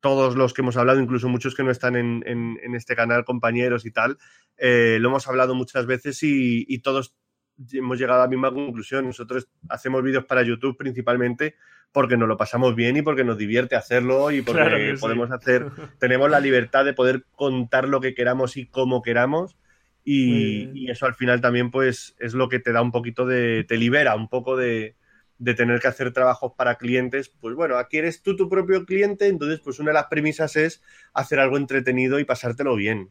todos 0.00 0.36
los 0.36 0.54
que 0.54 0.62
hemos 0.62 0.76
hablado, 0.76 1.00
incluso 1.00 1.28
muchos 1.28 1.54
que 1.54 1.62
no 1.62 1.70
están 1.70 1.96
en, 1.96 2.58
este 2.74 2.94
canal, 2.94 3.24
compañeros 3.24 3.86
y 3.86 3.90
tal, 3.90 4.18
eh, 4.56 4.98
lo 5.00 5.08
hemos 5.08 5.26
hablado 5.28 5.54
muchas 5.54 5.86
veces 5.86 6.18
y, 6.22 6.78
todos 6.78 7.14
hemos 7.72 7.98
llegado 7.98 8.20
a 8.20 8.24
la 8.24 8.30
misma 8.30 8.52
conclusión. 8.52 9.06
Nosotros 9.06 9.48
hacemos 9.68 10.02
vídeos 10.02 10.24
para 10.24 10.42
YouTube 10.42 10.76
principalmente 10.76 11.56
porque 11.92 12.16
nos 12.16 12.28
lo 12.28 12.36
pasamos 12.36 12.74
bien 12.74 12.96
y 12.96 13.02
porque 13.02 13.24
nos 13.24 13.38
divierte 13.38 13.74
hacerlo 13.74 14.30
y 14.30 14.42
porque 14.42 14.96
podemos 15.00 15.30
hacer, 15.30 15.66
tenemos 15.98 16.30
la 16.30 16.40
libertad 16.40 16.84
de 16.84 16.92
poder 16.92 17.24
contar 17.32 17.88
lo 17.88 18.00
que 18.00 18.14
queramos 18.14 18.56
y 18.56 18.66
cómo 18.66 19.02
queramos 19.02 19.56
y, 20.08 20.88
eso 20.88 21.06
al 21.06 21.14
final 21.14 21.40
también 21.40 21.72
pues 21.72 22.14
es 22.20 22.32
lo 22.32 22.48
que 22.48 22.60
te 22.60 22.70
da 22.70 22.80
un 22.80 22.92
poquito 22.92 23.26
de, 23.26 23.64
te 23.64 23.76
libera 23.76 24.14
un 24.14 24.28
poco 24.28 24.56
de, 24.56 24.94
tener 25.54 25.80
que 25.80 25.88
hacer 25.88 26.12
trabajos 26.12 26.52
para 26.56 26.76
clientes. 26.76 27.28
Pues 27.28 27.54
bueno, 27.54 27.76
aquí 27.76 27.98
eres 27.98 28.22
tú 28.22 28.36
tu 28.36 28.48
propio 28.48 28.84
cliente, 28.84 29.26
entonces 29.26 29.60
pues 29.60 29.78
una 29.78 29.90
de 29.90 29.94
las 29.94 30.06
premisas 30.06 30.56
es 30.56 30.82
hacer 31.14 31.40
algo 31.40 31.56
entretenido 31.56 32.18
y 32.18 32.24
pasártelo 32.24 32.76
bien. 32.76 33.10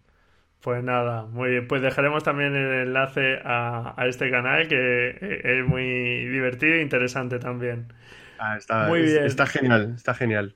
Pues 0.62 0.84
nada, 0.84 1.26
muy 1.28 1.52
bien. 1.52 1.68
Pues 1.68 1.82
dejaremos 1.82 2.24
también 2.24 2.56
el 2.56 2.88
enlace 2.88 3.40
a, 3.44 3.96
este 4.08 4.32
canal 4.32 4.68
que 4.68 5.42
es 5.44 5.66
muy 5.66 6.26
divertido 6.26 6.74
e 6.74 6.82
interesante 6.82 7.38
también. 7.38 7.94
Ah, 8.40 8.58
está, 8.58 8.88
muy 8.88 9.04
bien. 9.04 9.26
está 9.26 9.46
genial, 9.46 9.94
está 9.96 10.14
genial. 10.16 10.56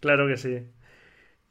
Claro 0.00 0.28
que 0.28 0.36
sí. 0.36 0.62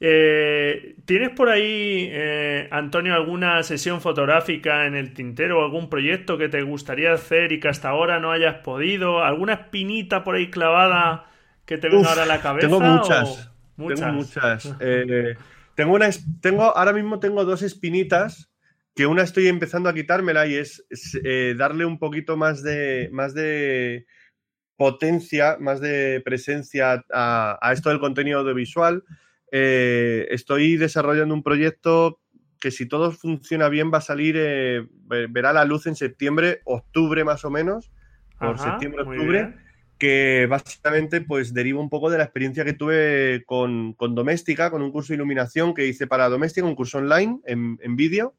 Eh, 0.00 0.94
¿Tienes 1.04 1.30
por 1.30 1.48
ahí, 1.48 2.08
eh, 2.10 2.68
Antonio, 2.70 3.14
alguna 3.14 3.62
sesión 3.64 4.00
fotográfica 4.00 4.86
en 4.86 4.94
el 4.94 5.12
tintero, 5.12 5.64
algún 5.64 5.90
proyecto 5.90 6.38
que 6.38 6.48
te 6.48 6.62
gustaría 6.62 7.12
hacer 7.12 7.50
y 7.50 7.58
que 7.58 7.68
hasta 7.68 7.88
ahora 7.88 8.20
no 8.20 8.30
hayas 8.30 8.56
podido? 8.58 9.24
¿Alguna 9.24 9.54
espinita 9.54 10.22
por 10.22 10.36
ahí 10.36 10.50
clavada 10.50 11.26
que 11.64 11.78
te 11.78 11.88
venga 11.88 12.10
ahora 12.10 12.22
a 12.22 12.26
la 12.26 12.40
cabeza? 12.40 12.68
Tengo 12.68 12.80
muchas. 12.80 13.50
Tengo 13.76 14.12
muchas. 14.12 14.76
Eh, 14.80 15.34
tengo 15.74 15.94
una, 15.94 16.08
tengo, 16.40 16.76
ahora 16.76 16.92
mismo 16.92 17.20
tengo 17.20 17.44
dos 17.44 17.62
espinitas 17.62 18.50
que 18.94 19.06
una 19.06 19.22
estoy 19.22 19.46
empezando 19.46 19.88
a 19.88 19.94
quitármela 19.94 20.46
y 20.46 20.56
es, 20.56 20.84
darle 21.56 21.84
un 21.84 22.00
poquito 22.00 22.36
más 22.36 22.64
de, 22.64 23.08
más 23.12 23.32
de 23.32 24.06
potencia, 24.76 25.56
más 25.60 25.80
de 25.80 26.20
presencia 26.24 27.04
a, 27.12 27.58
a 27.60 27.72
esto 27.72 27.90
del 27.90 28.00
contenido 28.00 28.40
audiovisual. 28.40 29.04
Eh, 29.50 30.26
estoy 30.30 30.76
desarrollando 30.76 31.34
un 31.34 31.42
proyecto 31.42 32.20
que 32.60 32.70
si 32.70 32.86
todo 32.86 33.12
funciona 33.12 33.68
bien 33.68 33.90
va 33.92 33.98
a 33.98 34.02
salir, 34.02 34.34
eh, 34.38 34.86
verá 35.30 35.52
la 35.52 35.64
luz 35.64 35.86
en 35.86 35.96
septiembre, 35.96 36.60
octubre 36.64 37.24
más 37.24 37.44
o 37.44 37.50
menos, 37.50 37.90
por 38.38 38.58
septiembre, 38.58 39.02
octubre, 39.02 39.54
que 39.98 40.46
básicamente 40.48 41.20
pues 41.20 41.52
deriva 41.54 41.80
un 41.80 41.88
poco 41.88 42.10
de 42.10 42.18
la 42.18 42.24
experiencia 42.24 42.64
que 42.64 42.72
tuve 42.72 43.44
con, 43.46 43.96
Doméstica, 43.98 44.70
con 44.70 44.82
un 44.82 44.92
curso 44.92 45.12
de 45.12 45.16
iluminación 45.16 45.74
que 45.74 45.86
hice 45.86 46.06
para 46.06 46.28
Doméstica, 46.28 46.66
un 46.66 46.76
curso 46.76 46.98
online 46.98 47.40
en, 47.44 47.96
vídeo, 47.96 48.34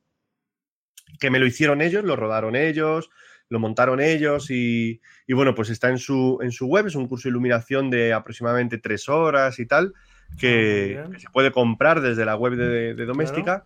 que 1.19 1.29
me 1.29 1.39
lo 1.39 1.45
hicieron 1.45 1.81
ellos, 1.81 2.03
lo 2.03 2.15
rodaron 2.15 2.55
ellos, 2.55 3.09
lo 3.49 3.59
montaron 3.59 3.99
ellos 3.99 4.51
y, 4.51 5.01
bueno, 5.27 5.55
pues 5.55 5.69
está 5.69 5.89
en 5.89 5.97
su, 5.97 6.39
en 6.41 6.51
su 6.51 6.67
web, 6.67 6.87
es 6.87 6.95
un 6.95 7.07
curso 7.07 7.27
de 7.27 7.31
iluminación 7.31 7.89
de 7.89 8.13
aproximadamente 8.13 8.77
tres 8.77 9.09
horas 9.09 9.59
y 9.59 9.65
tal. 9.65 9.93
Ah, 10.31 10.35
que, 10.39 11.03
se 11.17 11.29
puede 11.31 11.51
comprar 11.51 12.01
desde 12.01 12.25
la 12.25 12.35
web 12.35 12.55
de, 12.55 13.05
Doméstica. 13.05 13.65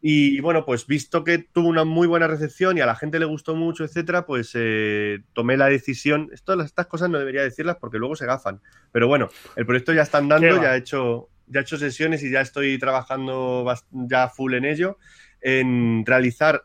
Y 0.00 0.40
bueno, 0.40 0.64
pues 0.64 0.86
visto 0.86 1.24
que 1.24 1.38
tuvo 1.38 1.68
una 1.68 1.82
muy 1.82 2.06
buena 2.06 2.28
recepción 2.28 2.78
y 2.78 2.80
a 2.80 2.86
la 2.86 2.94
gente 2.94 3.18
le 3.18 3.24
gustó 3.24 3.56
mucho, 3.56 3.84
etcétera, 3.84 4.26
pues 4.26 4.52
eh, 4.54 5.22
tomé 5.32 5.56
la 5.56 5.66
decisión. 5.66 6.30
estas 6.32 6.86
cosas 6.86 7.10
no 7.10 7.18
debería 7.18 7.42
decirlas 7.42 7.78
porque 7.80 7.98
luego 7.98 8.14
se 8.14 8.26
gafan. 8.26 8.60
Pero 8.92 9.08
bueno, 9.08 9.28
el 9.56 9.66
proyecto 9.66 9.92
ya 9.92 10.02
está 10.02 10.18
andando, 10.18 10.62
ya 10.62 10.76
he 10.76 10.78
hecho, 10.78 11.30
ya 11.48 11.60
he 11.60 11.62
hecho 11.62 11.78
sesiones 11.78 12.22
y 12.22 12.30
ya 12.30 12.42
estoy 12.42 12.78
trabajando 12.78 13.66
ya 13.90 14.28
full 14.28 14.54
en 14.54 14.66
ello. 14.66 14.98
En 15.40 16.06
realizar 16.06 16.62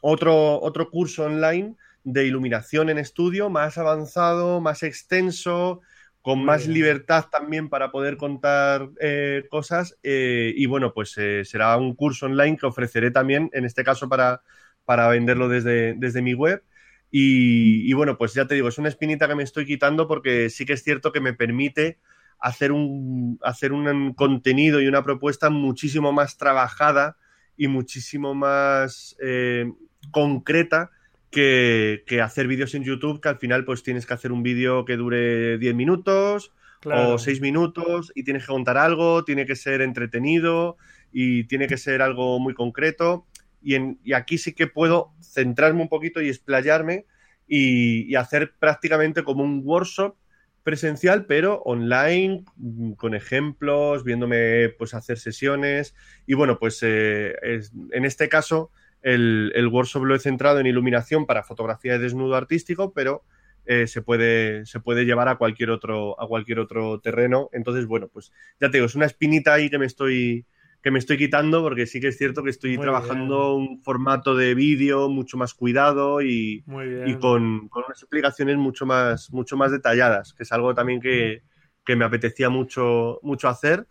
otro, 0.00 0.60
otro 0.62 0.90
curso 0.90 1.24
online 1.24 1.76
de 2.04 2.24
iluminación 2.24 2.88
en 2.88 2.96
estudio, 2.96 3.50
más 3.50 3.76
avanzado, 3.76 4.62
más 4.62 4.82
extenso, 4.82 5.82
con 6.26 6.44
más 6.44 6.66
libertad 6.66 7.26
también 7.30 7.68
para 7.68 7.92
poder 7.92 8.16
contar 8.16 8.90
eh, 9.00 9.44
cosas. 9.48 9.96
Eh, 10.02 10.52
y 10.56 10.66
bueno, 10.66 10.92
pues 10.92 11.16
eh, 11.18 11.44
será 11.44 11.76
un 11.76 11.94
curso 11.94 12.26
online 12.26 12.56
que 12.56 12.66
ofreceré 12.66 13.12
también, 13.12 13.48
en 13.52 13.64
este 13.64 13.84
caso 13.84 14.08
para, 14.08 14.42
para 14.84 15.06
venderlo 15.06 15.48
desde, 15.48 15.94
desde 15.94 16.22
mi 16.22 16.34
web. 16.34 16.64
Y, 17.12 17.92
bueno, 17.92 18.18
pues 18.18 18.34
ya 18.34 18.44
te 18.48 18.56
digo, 18.56 18.66
es 18.66 18.76
una 18.76 18.88
espinita 18.88 19.28
que 19.28 19.36
me 19.36 19.44
estoy 19.44 19.66
quitando 19.66 20.08
porque 20.08 20.50
sí 20.50 20.66
que 20.66 20.72
es 20.72 20.82
cierto 20.82 21.12
que 21.12 21.20
me 21.20 21.32
permite 21.32 22.00
hacer 22.40 22.72
un, 22.72 23.38
hacer 23.44 23.72
un 23.72 24.12
contenido 24.12 24.80
y 24.80 24.88
una 24.88 25.04
propuesta 25.04 25.48
muchísimo 25.48 26.10
más 26.10 26.38
trabajada 26.38 27.18
y 27.56 27.68
muchísimo 27.68 28.34
más 28.34 29.16
concreta 30.10 30.90
que, 31.30 32.20
hacer 32.22 32.46
vídeos 32.46 32.74
en 32.74 32.84
YouTube, 32.84 33.20
que 33.20 33.28
al 33.28 33.38
final 33.38 33.64
pues 33.64 33.82
tienes 33.82 34.06
que 34.06 34.14
hacer 34.14 34.32
un 34.32 34.42
vídeo 34.42 34.84
que 34.84 34.96
dure 34.96 35.58
10 35.58 35.74
minutos 35.74 36.52
o 36.84 37.18
6 37.18 37.40
minutos 37.40 38.12
y 38.14 38.22
tienes 38.22 38.44
que 38.44 38.52
contar 38.52 38.78
algo, 38.78 39.24
tiene 39.24 39.46
que 39.46 39.56
ser 39.56 39.80
entretenido 39.80 40.76
y 41.12 41.44
tiene 41.44 41.66
que 41.66 41.76
ser 41.76 42.02
algo 42.02 42.38
muy 42.38 42.54
concreto. 42.54 43.26
Y, 43.62 43.74
en, 43.74 43.98
aquí 44.14 44.38
sí 44.38 44.52
que 44.52 44.66
puedo 44.66 45.12
centrarme 45.20 45.82
un 45.82 45.88
poquito 45.88 46.20
y 46.20 46.28
explayarme 46.28 47.06
y, 47.48 48.14
hacer 48.14 48.54
prácticamente 48.58 49.22
como 49.22 49.42
un 49.42 49.62
workshop 49.64 50.16
presencial, 50.62 51.26
pero 51.26 51.62
online, 51.64 52.44
con 52.96 53.14
ejemplos, 53.14 54.02
viéndome 54.02 54.70
pues 54.70 54.94
hacer 54.94 55.18
sesiones. 55.18 55.94
Y 56.26 56.34
bueno, 56.34 56.58
pues 56.58 56.80
eh, 56.82 57.34
en 57.92 58.04
este 58.04 58.28
caso 58.28 58.72
el, 59.02 59.68
workshop 59.70 60.04
lo 60.04 60.14
he 60.14 60.18
centrado 60.18 60.58
en 60.58 60.66
iluminación 60.66 61.26
para 61.26 61.44
fotografía 61.44 61.92
de 61.92 61.98
desnudo 62.00 62.34
artístico, 62.36 62.92
pero 62.92 63.22
eh, 63.64 63.86
se, 63.86 64.02
puede, 64.02 64.66
se 64.66 64.80
puede 64.80 65.04
llevar 65.04 65.28
a 65.28 65.36
cualquier, 65.36 65.70
otro, 65.70 66.20
a 66.20 66.26
cualquier 66.26 66.58
otro 66.58 67.00
terreno. 67.00 67.48
Entonces, 67.52 67.86
bueno, 67.86 68.08
pues 68.08 68.32
ya 68.60 68.70
te 68.70 68.78
digo, 68.78 68.86
es 68.86 68.94
una 68.94 69.06
espinita 69.06 69.54
ahí 69.54 69.70
que 69.70 69.78
me 69.78 69.86
estoy, 69.86 70.46
que 70.82 70.90
me 70.90 70.98
estoy 70.98 71.18
quitando 71.18 71.62
porque 71.62 71.86
sí 71.86 72.00
que 72.00 72.08
es 72.08 72.18
cierto 72.18 72.42
que 72.42 72.50
estoy 72.50 72.78
trabajando 72.78 73.54
un 73.54 73.82
formato 73.82 74.36
de 74.36 74.54
vídeo 74.54 75.08
mucho 75.08 75.36
más 75.36 75.54
cuidado 75.54 76.22
y, 76.22 76.64
y 77.06 77.14
con, 77.16 77.68
con, 77.68 77.84
unas 77.86 78.02
explicaciones 78.02 78.56
mucho 78.56 78.86
más, 78.86 79.32
mucho 79.32 79.56
más 79.56 79.72
detalladas, 79.72 80.32
que 80.32 80.44
es 80.44 80.52
algo 80.52 80.74
también 80.74 81.00
que, 81.00 81.42
que 81.84 81.96
me 81.96 82.04
apetecía 82.04 82.50
mucho, 82.50 83.18
mucho 83.22 83.48
hacer 83.48 83.86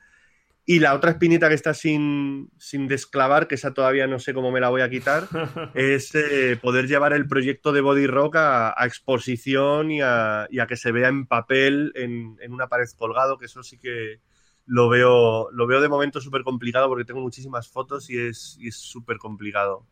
y 0.68 0.80
la 0.80 0.96
otra 0.96 1.12
espinita 1.12 1.48
que 1.48 1.54
está 1.54 1.76
sin, 1.76 2.50
desclavar, 2.88 3.48
que 3.48 3.56
esa 3.56 3.74
todavía 3.74 4.08
no 4.08 4.18
sé 4.18 4.34
cómo 4.34 4.52
me 4.52 4.60
la 4.60 4.70
voy 4.70 4.82
a 4.82 4.90
quitar, 4.90 5.28
es 5.76 6.16
eh, 6.16 6.58
poder 6.60 6.88
llevar 6.88 7.14
el 7.14 7.28
proyecto 7.28 7.72
de 7.72 7.82
Body 7.82 8.08
Rock 8.08 8.38
a, 8.38 8.74
exposición 8.86 9.92
y 9.92 10.02
a, 10.02 10.48
que 10.68 10.76
se 10.76 10.92
vea 10.92 11.10
en 11.10 11.28
papel 11.28 11.92
en, 11.96 12.38
una 12.50 12.68
pared 12.68 12.88
colgado, 12.98 13.38
que 13.38 13.46
eso 13.46 13.62
sí 13.62 13.78
que 13.78 14.20
lo 14.66 14.90
veo, 14.90 15.52
lo 15.52 15.68
veo 15.68 15.82
de 15.82 15.90
momento 15.90 16.20
súper 16.20 16.42
complicado 16.42 16.88
porque 16.88 17.06
tengo 17.06 17.22
muchísimas 17.22 17.70
fotos 17.70 18.10
y 18.10 18.18
es 18.18 18.58
súper 18.72 19.18
complicado. 19.18 19.86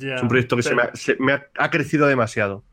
es 0.00 0.22
un 0.22 0.28
proyecto 0.28 0.56
que 0.56 0.62
se 0.62 1.16
me, 1.18 1.32
ha, 1.32 1.70
crecido 1.70 2.06
demasiado. 2.06 2.64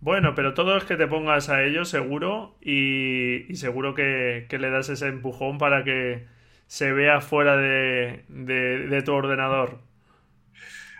Bueno, 0.00 0.34
pero 0.34 0.54
todo 0.54 0.76
es 0.76 0.84
que 0.84 0.96
te 0.96 1.06
pongas 1.06 1.50
a 1.50 1.62
ello 1.62 1.84
seguro 1.84 2.56
y, 2.62 3.54
seguro 3.54 3.94
que, 3.94 4.46
le 4.50 4.70
das 4.70 4.88
ese 4.88 5.08
empujón 5.08 5.58
para 5.58 5.84
que 5.84 6.26
se 6.66 6.92
vea 6.92 7.20
fuera 7.20 7.56
de, 7.56 9.02
tu 9.04 9.12
ordenador. 9.12 9.78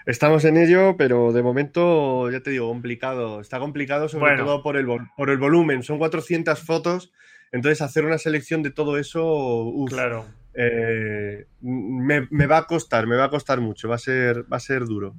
Estamos 0.04 0.44
en 0.44 0.56
ello, 0.56 0.96
pero 0.98 1.32
de 1.32 1.42
momento, 1.42 2.30
ya 2.30 2.40
te 2.40 2.50
digo, 2.50 2.68
complicado. 2.68 3.40
Está 3.40 3.58
complicado 3.58 4.08
sobre 4.08 4.36
todo 4.36 4.62
por 4.62 4.76
el, 4.76 4.86
por 5.16 5.30
el 5.30 5.38
volumen. 5.38 5.82
Son 5.82 5.98
400 5.98 6.58
fotos, 6.60 7.12
entonces 7.52 7.80
hacer 7.80 8.04
una 8.04 8.18
selección 8.18 8.62
de 8.62 8.70
todo 8.70 8.98
eso, 8.98 9.72
claro. 9.88 10.26
Eh, 10.54 11.46
me, 11.60 12.46
va 12.46 12.58
a 12.58 12.66
costar, 12.66 13.06
me 13.06 13.16
va 13.16 13.24
a 13.24 13.30
costar 13.30 13.60
mucho, 13.60 13.88
va 13.88 13.94
a 13.94 13.98
ser, 13.98 14.50
va 14.52 14.56
a 14.56 14.60
ser 14.60 14.84
duro. 14.84 15.14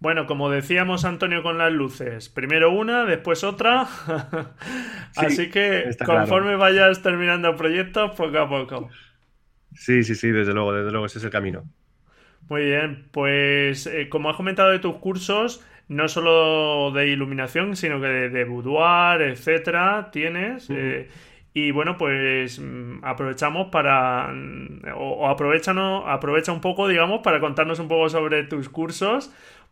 Bueno, 0.00 0.26
como 0.26 0.48
decíamos 0.48 1.04
Antonio 1.04 1.42
con 1.42 1.58
las 1.58 1.70
luces, 1.70 2.30
primero 2.30 2.72
una, 2.72 3.04
después 3.04 3.44
otra. 3.44 3.86
Así 5.16 5.50
que 5.50 5.90
conforme 6.06 6.56
vayas 6.56 7.02
terminando 7.02 7.54
proyectos, 7.54 8.12
poco 8.16 8.38
a 8.38 8.48
poco. 8.48 8.88
Sí, 9.74 10.02
sí, 10.02 10.14
sí, 10.14 10.30
desde 10.30 10.54
luego, 10.54 10.72
desde 10.72 10.90
luego, 10.90 11.04
ese 11.04 11.18
es 11.18 11.24
el 11.24 11.30
camino. 11.30 11.64
Muy 12.48 12.64
bien, 12.64 13.08
pues 13.12 13.86
eh, 13.86 14.08
como 14.08 14.30
has 14.30 14.36
comentado 14.36 14.70
de 14.70 14.78
tus 14.78 14.96
cursos, 14.96 15.62
no 15.88 16.08
solo 16.08 16.92
de 16.92 17.08
iluminación, 17.08 17.76
sino 17.76 18.00
que 18.00 18.06
de, 18.06 18.44
boudoir, 18.44 19.20
etcétera, 19.20 20.08
tienes. 20.10 20.68
Eh, 20.70 21.08
y 21.52 21.72
bueno, 21.72 21.98
pues 21.98 22.58
mm, 22.58 23.04
aprovechamos 23.04 23.68
para. 23.68 24.28
Mm, 24.32 24.82
o, 24.96 25.26
o 25.26 25.28
aprovecha 25.28 26.52
un 26.52 26.60
poco, 26.60 26.88
digamos, 26.88 27.20
para 27.22 27.38
contarnos 27.38 27.78
un 27.80 27.88
poco 27.88 28.08
sobre 28.08 28.44
tus 28.44 28.68
cursos 28.70 29.30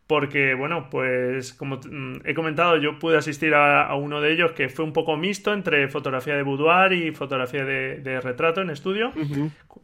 porque, 0.09 0.55
bueno, 0.55 0.89
pues 0.89 1.53
como 1.53 1.75
mm, 1.77 2.21
he 2.25 2.33
comentado, 2.33 2.77
yo 2.77 2.97
pude 2.97 3.15
asistir 3.15 3.53
a, 3.53 3.93
uno 3.93 4.21
de 4.21 4.33
ellos 4.33 4.53
que 4.53 4.67
fue 4.67 4.83
un 4.83 4.91
poco 4.91 5.15
mixto 5.17 5.53
entre 5.53 5.87
fotografía 5.87 6.35
de 6.35 6.41
boudoir 6.41 6.93
y 6.93 7.11
fotografía 7.11 7.63
de, 7.63 8.19
retrato 8.19 8.61
en 8.61 8.71
estudio. 8.71 9.13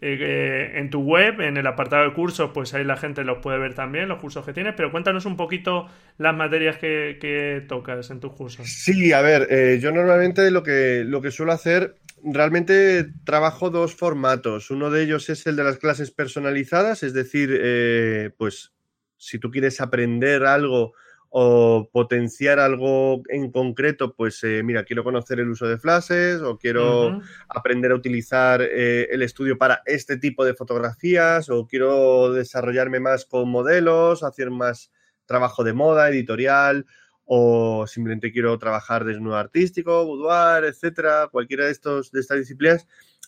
Eh, 0.01 0.17
eh, 0.19 0.71
en 0.80 0.89
tu 0.89 1.01
web, 1.01 1.41
en 1.41 1.57
el 1.57 1.67
apartado 1.67 2.05
de 2.05 2.13
cursos, 2.13 2.49
pues 2.55 2.73
ahí 2.73 2.84
la 2.84 2.97
gente 2.97 3.23
los 3.23 3.38
puede 3.38 3.59
ver 3.59 3.76
también, 3.76 4.09
los 4.09 4.19
cursos 4.19 4.43
que 4.43 4.51
tienes, 4.51 4.73
pero 4.76 4.91
cuéntanos 4.91 5.28
un 5.28 5.38
poquito 5.38 5.86
las 6.17 6.36
materias 6.36 6.80
que, 6.80 7.63
tocas 7.67 8.09
en 8.09 8.19
tus 8.19 8.34
cursos. 8.34 8.67
Sí, 8.67 9.13
a 9.13 9.21
ver, 9.21 9.45
eh, 9.51 9.78
yo 9.80 9.91
normalmente 9.91 10.49
lo 10.49 10.63
que, 10.63 11.03
lo 11.05 11.21
que 11.21 11.30
suelo 11.30 11.51
hacer 11.51 11.97
realmente 12.23 13.05
trabajo 13.26 13.69
dos 13.69 13.93
formatos. 13.93 14.71
Uno 14.71 14.89
de 14.89 15.03
ellos 15.03 15.30
es 15.30 15.45
el 15.45 15.55
de 15.55 15.65
las 15.65 15.78
clases 15.78 16.09
personalizadas, 16.09 17.03
es 17.03 17.13
decir, 17.13 18.32
pues 18.39 18.74
si 19.18 19.39
tú 19.39 19.51
quieres 19.51 19.82
aprender 19.82 20.45
algo 20.45 20.93
o 21.38 21.89
potenciar 21.91 22.59
algo 22.59 23.22
en 23.28 23.51
concreto, 23.51 24.16
pues 24.16 24.41
eh, 24.45 24.61
mira, 24.63 24.86
quiero 24.86 25.03
conocer 25.03 25.41
el 25.41 25.49
uso 25.49 25.68
de 25.68 25.78
flashes 25.78 26.41
o 26.41 26.57
quiero 26.57 27.20
aprender 27.49 27.91
a 27.91 27.95
utilizar 27.95 28.61
eh, 28.61 29.09
el 29.11 29.22
estudio 29.22 29.57
para 29.57 29.82
este 29.86 30.16
tipo 30.16 30.45
de 30.45 30.53
fotografías 30.53 31.49
o 31.49 31.68
quiero 31.68 32.32
desarrollarme 32.32 33.01
más 33.01 33.26
con 33.26 33.49
modelos, 33.49 34.24
hacer 34.24 34.49
más 34.49 34.91
trabajo 35.26 35.66
de 35.66 35.74
moda, 35.74 36.07
editorial 36.09 36.86
o 37.26 37.86
simplemente 37.86 38.32
quiero 38.32 38.57
trabajar 38.57 39.03
desnudo 39.03 39.36
artístico, 39.36 40.05
boudoir, 40.05 40.63
etcétera, 40.63 41.28
cualquiera 41.30 41.66
de 41.66 41.72
estos 41.72 42.11
de 42.11 42.22
estas 42.22 42.38
disciplinas. 42.38 42.88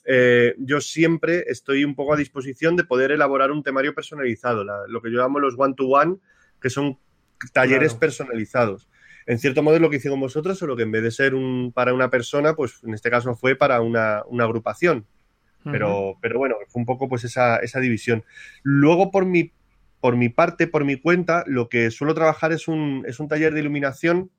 Eh, 0.10 0.55
yo 0.60 0.80
siempre 0.80 1.43
estoy 1.47 1.84
un 1.84 1.93
poco 1.93 2.14
a 2.14 2.18
disposición 2.18 2.78
de 2.78 2.86
poder 2.86 3.12
elaborar 3.12 3.51
un 3.51 3.62
temario 3.62 3.93
personalizado, 3.93 4.64
lo 4.64 5.01
que 5.01 5.12
yo 5.12 5.20
llamo 5.20 5.39
los 5.39 5.55
one-to-one, 5.58 6.16
que 6.62 6.70
son 6.70 6.97
talleres 7.51 7.93
personalizados. 7.93 8.88
En 9.26 9.38
cierto 9.38 9.62
modo 9.62 9.76
es 9.76 9.82
lo 9.82 9.89
que 9.89 9.97
hicimos 9.97 10.18
vosotros, 10.18 10.58
solo 10.58 10.78
que 10.78 10.84
en 10.84 10.91
vez 10.91 11.03
de 11.03 11.12
ser 11.12 11.36
un, 11.36 11.74
para 11.74 11.93
una 11.93 12.10
persona, 12.10 12.55
pues 12.55 12.82
en 12.86 12.93
este 12.93 13.10
caso 13.10 13.36
fue 13.36 13.58
para 13.58 13.82
una, 13.82 14.20
agrupación. 14.39 15.05
Pero, 15.70 16.18
pero 16.22 16.39
bueno, 16.39 16.55
fue 16.70 16.80
un 16.80 16.86
poco 16.86 17.10
pues 17.10 17.26
esa, 17.26 17.60
división. 17.82 18.24
Luego, 18.64 19.12
por 19.12 19.26
mi, 19.26 19.51
por 19.99 20.16
mi 20.16 20.30
parte, 20.30 20.68
por 20.68 20.86
mi 20.86 20.95
cuenta, 20.95 21.43
lo 21.45 21.68
que 21.68 21.91
suelo 21.91 22.14
trabajar 22.14 22.53
es 22.53 22.70
un, 22.70 23.03
es 23.05 23.20
un 23.20 23.28
taller 23.28 23.53
de 23.53 23.60
iluminación 23.60 24.32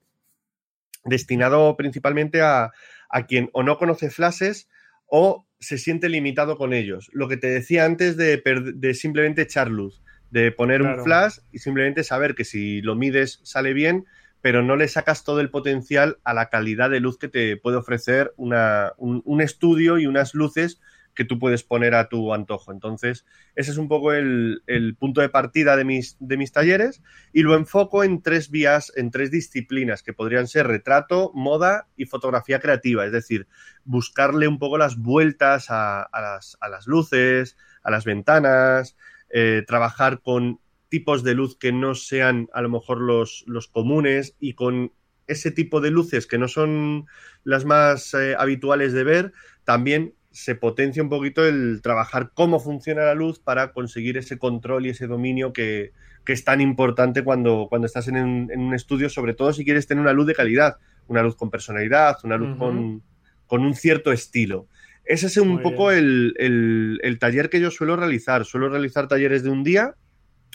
destinado 1.05 1.77
principalmente 1.77 2.41
a, 2.41 2.73
a 3.11 3.27
quien 3.27 3.51
o 3.53 3.63
no 3.63 3.77
conoce 3.77 4.09
flashes 4.09 4.71
o 5.07 5.47
se 5.61 5.79
siente 5.79 6.09
limitado 6.09 6.57
con 6.57 6.73
ellos. 6.73 7.11
Lo 7.13 7.29
que 7.29 7.37
te 7.37 7.49
decía 7.49 7.85
antes 7.85 8.17
de, 8.17 8.95
simplemente 8.95 9.43
echar 9.43 9.71
luz, 9.71 10.03
de 10.31 10.53
poner 10.53 10.83
un 10.83 11.03
flash 11.03 11.39
y 11.53 11.59
simplemente 11.59 12.05
saber 12.05 12.35
que 12.35 12.45
si 12.45 12.81
lo 12.83 12.95
mides 12.95 13.41
sale 13.43 13.73
bien, 13.73 14.07
pero 14.41 14.63
no 14.63 14.77
le 14.77 14.87
sacas 14.89 15.25
todo 15.25 15.41
el 15.41 15.51
potencial 15.51 16.19
a 16.25 16.33
la 16.33 16.49
calidad 16.49 16.91
de 16.91 17.01
luz 17.01 17.19
que 17.19 17.29
te 17.29 17.57
puede 17.57 17.77
ofrecer 17.77 18.33
un, 18.37 19.41
estudio 19.41 19.99
y 19.99 20.07
unas 20.07 20.35
luces 20.35 20.81
que 21.19 21.25
tú 21.25 21.41
puedes 21.41 21.65
poner 21.65 21.97
a 21.97 22.09
tu 22.09 22.33
antojo. 22.33 22.71
Entonces, 22.71 23.27
ese 23.57 23.73
es 23.73 23.77
un 23.77 23.89
poco 23.89 24.13
el, 24.13 24.63
punto 25.01 25.21
de 25.21 25.29
partida 25.29 25.75
de 25.75 25.85
mis, 25.85 26.17
de 26.21 26.37
mis, 26.37 26.53
talleres 26.53 27.03
y 27.33 27.43
lo 27.43 27.57
enfoco 27.57 28.05
en 28.05 28.23
tres 28.23 28.53
vías, 28.53 28.93
en 28.95 29.11
tres 29.11 29.33
disciplinas 29.33 30.05
que 30.05 30.13
podrían 30.13 30.47
ser 30.47 30.69
retrato, 30.69 31.33
moda 31.35 31.89
y 31.97 32.05
fotografía 32.05 32.61
creativa. 32.61 33.05
Es 33.05 33.11
decir, 33.11 33.49
buscarle 33.85 34.47
un 34.47 34.61
poco 34.61 34.79
las 34.79 34.97
vueltas 34.97 35.67
a, 35.71 36.09
las, 36.13 36.87
luces, 36.87 37.57
a 37.83 37.91
las 37.91 38.05
ventanas, 38.05 38.97
eh, 39.29 39.65
trabajar 39.67 40.21
con 40.23 40.61
tipos 40.89 41.25
de 41.25 41.35
luz 41.35 41.59
que 41.59 41.73
no 41.73 41.97
sean 41.97 42.49
a 42.53 42.63
lo 42.63 42.69
mejor 42.69 43.01
los, 43.01 43.43
los 43.49 43.67
comunes 43.67 44.37
y 44.39 44.55
con 44.55 44.93
ese 45.27 45.51
tipo 45.51 45.81
de 45.81 45.91
luces 45.91 46.29
que 46.29 46.39
no 46.39 46.47
son 46.47 47.07
las 47.43 47.65
más 47.65 48.15
eh, 48.15 48.37
habituales 48.39 48.93
de 48.93 49.03
ver, 49.03 49.33
también 49.65 50.15
se 50.39 50.55
potencia 50.55 51.03
un 51.03 51.09
poquito 51.09 51.45
el 51.45 51.81
trabajar 51.83 52.31
cómo 52.33 52.61
funciona 52.61 53.03
la 53.03 53.17
luz 53.17 53.41
para 53.41 53.73
conseguir 53.73 54.17
ese 54.17 54.39
control 54.39 54.87
y 54.87 54.91
ese 54.91 55.09
dominio 55.09 55.53
que, 55.53 55.91
es 56.27 56.45
tan 56.45 56.61
importante 56.61 57.25
cuando, 57.25 57.67
cuando 57.69 57.87
estás 57.87 58.07
en 58.07 58.17
un, 58.17 58.73
estudio, 58.73 59.09
sobre 59.09 59.35
todo 59.35 59.53
si 59.53 59.65
quieres 59.65 59.89
tener 59.89 60.01
una 60.01 60.13
luz 60.13 60.29
de 60.29 60.35
calidad, 60.35 60.77
una 61.09 61.23
luz 61.23 61.35
con 61.35 61.51
personalidad, 61.51 62.19
una 62.23 62.37
luz 62.37 62.57
con, 62.57 63.03
un 63.51 63.75
cierto 63.75 64.13
estilo. 64.13 64.69
Ese 65.05 65.27
es 65.27 65.39
un 65.39 65.61
poco 65.61 65.91
el, 65.91 67.17
taller 67.19 67.51
que 67.51 67.61
yo 67.61 67.73
suelo 67.73 67.97
realizar. 67.97 68.45
Suelo 68.45 68.69
realizar 68.69 69.09
talleres 69.09 69.43
de 69.43 69.51
un 69.51 69.65
día. 69.65 69.95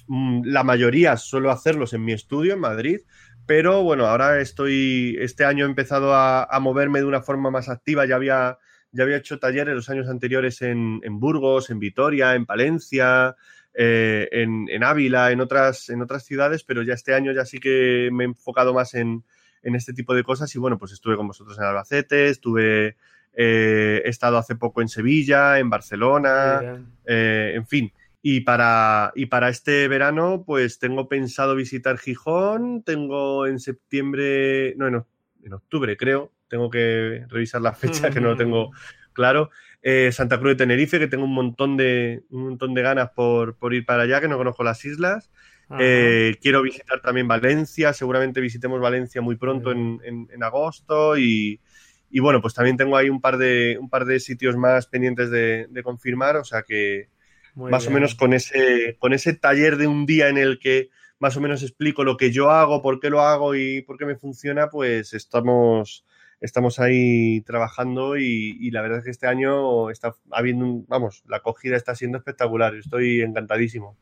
Mm, 0.07 0.43
la 0.45 0.63
mayoría 0.63 1.17
suelo 1.17 1.51
hacerlos 1.51 1.91
en 1.93 2.05
mi 2.05 2.13
estudio 2.13 2.53
en 2.53 2.59
Madrid, 2.59 3.01
pero 3.45 3.84
bueno, 3.84 4.05
ahora 4.05 4.39
estoy, 4.39 5.17
este 5.19 5.43
año 5.43 5.65
he 5.65 5.69
empezado 5.69 6.13
a, 6.13 6.45
a 6.45 6.59
moverme 6.61 6.99
de 6.99 7.05
una 7.05 7.21
forma 7.21 7.51
más 7.51 7.67
activa. 7.67 8.05
Ya 8.05 8.15
había 8.15 8.59
ya 8.94 9.04
había 9.04 9.18
hecho 9.18 9.39
talleres 9.39 9.76
los 9.76 9.89
años 9.89 10.08
anteriores 10.08 10.62
en, 10.62 11.02
Burgos, 11.20 11.70
en 11.70 11.80
Vitoria, 11.80 12.36
en 12.36 12.46
Palencia, 12.46 13.36
eh, 13.74 14.30
en, 14.32 14.84
Ávila, 14.84 15.32
en 15.32 15.41
otras, 15.41 15.89
en 15.89 16.02
otras 16.02 16.24
ciudades, 16.24 16.64
pero 16.64 16.84
ya 16.84 16.94
este 16.94 17.16
año 17.16 17.32
ya 17.32 17.44
sí 17.44 17.60
que 17.60 18.10
me 18.14 18.24
he 18.24 18.28
enfocado 18.28 18.74
más 18.74 18.94
en, 18.94 19.24
este 19.64 19.94
tipo 19.94 20.14
de 20.14 20.24
cosas 20.24 20.54
y 20.56 20.60
bueno, 20.60 20.78
pues 20.78 20.91
estuve 20.91 21.16
con 21.16 21.28
vosotros 21.28 21.58
en 21.58 21.64
Albacete, 21.64 22.28
estuve, 22.28 22.98
eh, 23.34 24.02
he 24.06 24.10
estado 24.10 24.38
hace 24.38 24.56
poco 24.56 24.82
en 24.82 24.89
Sevilla, 24.89 25.58
en 25.58 25.70
Barcelona, 25.70 26.84
eh, 27.06 27.54
en 27.56 27.66
fin. 27.66 27.91
Y 28.22 28.41
para, 28.41 29.12
y 29.16 29.26
para 29.26 29.50
este 29.50 29.88
verano, 29.88 30.44
pues 30.46 30.80
tengo 30.80 31.08
pensado 31.08 31.56
visitar 31.56 31.98
Gijón, 31.98 32.84
tengo 32.84 33.48
en 33.48 33.60
septiembre, 33.60 34.76
no, 34.78 34.88
en 35.44 35.54
octubre 35.54 35.98
creo, 35.98 36.32
tengo 36.54 36.70
que 36.70 37.26
revisar 37.30 37.62
la 37.62 37.74
fecha, 37.74 38.12
que 38.12 38.22
no 38.22 38.30
lo 38.30 38.38
tengo 38.38 38.70
claro. 39.14 39.49
Eh, 39.82 40.12
Santa 40.12 40.38
Cruz 40.38 40.51
de 40.51 40.58
Tenerife, 40.58 40.99
que 40.99 41.08
tengo 41.08 41.24
un 41.24 41.34
montón 41.34 41.78
de, 41.78 42.22
un 42.30 42.43
montón 42.43 42.76
de 42.76 42.84
ganas 42.84 43.10
por, 43.10 43.58
ir 43.72 43.88
para 43.88 44.04
allá, 44.04 44.22
que 44.22 44.28
no 44.28 44.38
conozco 44.38 44.64
las 44.64 44.86
islas. 44.86 45.32
Eh, 45.80 46.36
quiero 46.39 46.62
visitar 46.62 47.01
también 47.01 47.28
Valencia, 47.28 47.91
seguramente 47.93 48.39
visitemos 48.39 48.80
Valencia 48.80 49.20
muy 49.20 49.36
pronto 49.36 49.72
en, 49.72 50.43
agosto 50.43 51.18
y, 51.18 51.60
bueno, 52.20 52.39
pues 52.39 52.54
también 52.54 52.78
tengo 52.78 52.95
ahí 52.97 53.10
un 53.10 53.20
par 53.20 53.39
de, 53.39 53.80
un 53.82 53.89
par 53.89 54.06
de 54.06 54.20
sitios 54.20 54.56
más 54.56 54.86
pendientes 54.86 55.32
de, 55.32 55.82
confirmar, 55.84 56.36
o 56.36 56.43
sea 56.43 56.62
que 56.62 57.10
más 57.56 57.88
o 57.88 57.91
menos 57.91 58.14
con 58.14 58.34
ese, 58.34 58.95
con 58.99 59.12
ese 59.12 59.34
taller 59.34 59.78
de 59.78 59.88
un 59.88 60.06
día 60.06 60.30
en 60.30 60.38
el 60.38 60.60
que 60.60 60.89
más 61.18 61.36
o 61.36 61.41
menos 61.41 61.64
explico 61.64 62.04
lo 62.04 62.16
que 62.16 62.32
yo 62.32 62.51
hago, 62.51 62.84
por 62.84 62.99
qué 62.99 63.10
lo 63.10 63.22
hago 63.22 63.56
y 63.56 63.82
por 63.82 63.97
qué 63.97 64.06
me 64.06 64.18
funciona, 64.18 64.70
pues 64.70 65.14
estamos, 65.14 66.06
estamos 66.44 66.80
ahí 66.80 67.41
trabajando 67.41 68.18
y, 68.18 68.70
la 68.72 68.82
verdad 68.82 69.00
es 69.00 69.06
que 69.06 69.12
este 69.12 69.28
año 69.28 69.89
está 69.89 70.14
habiendo, 70.30 70.84
vamos, 70.88 71.24
la 71.28 71.38
acogida 71.38 71.78
está 71.78 71.96
siendo 71.96 72.18
espectacular. 72.18 72.76
Estoy 72.76 73.22
encantadísimo. 73.22 73.98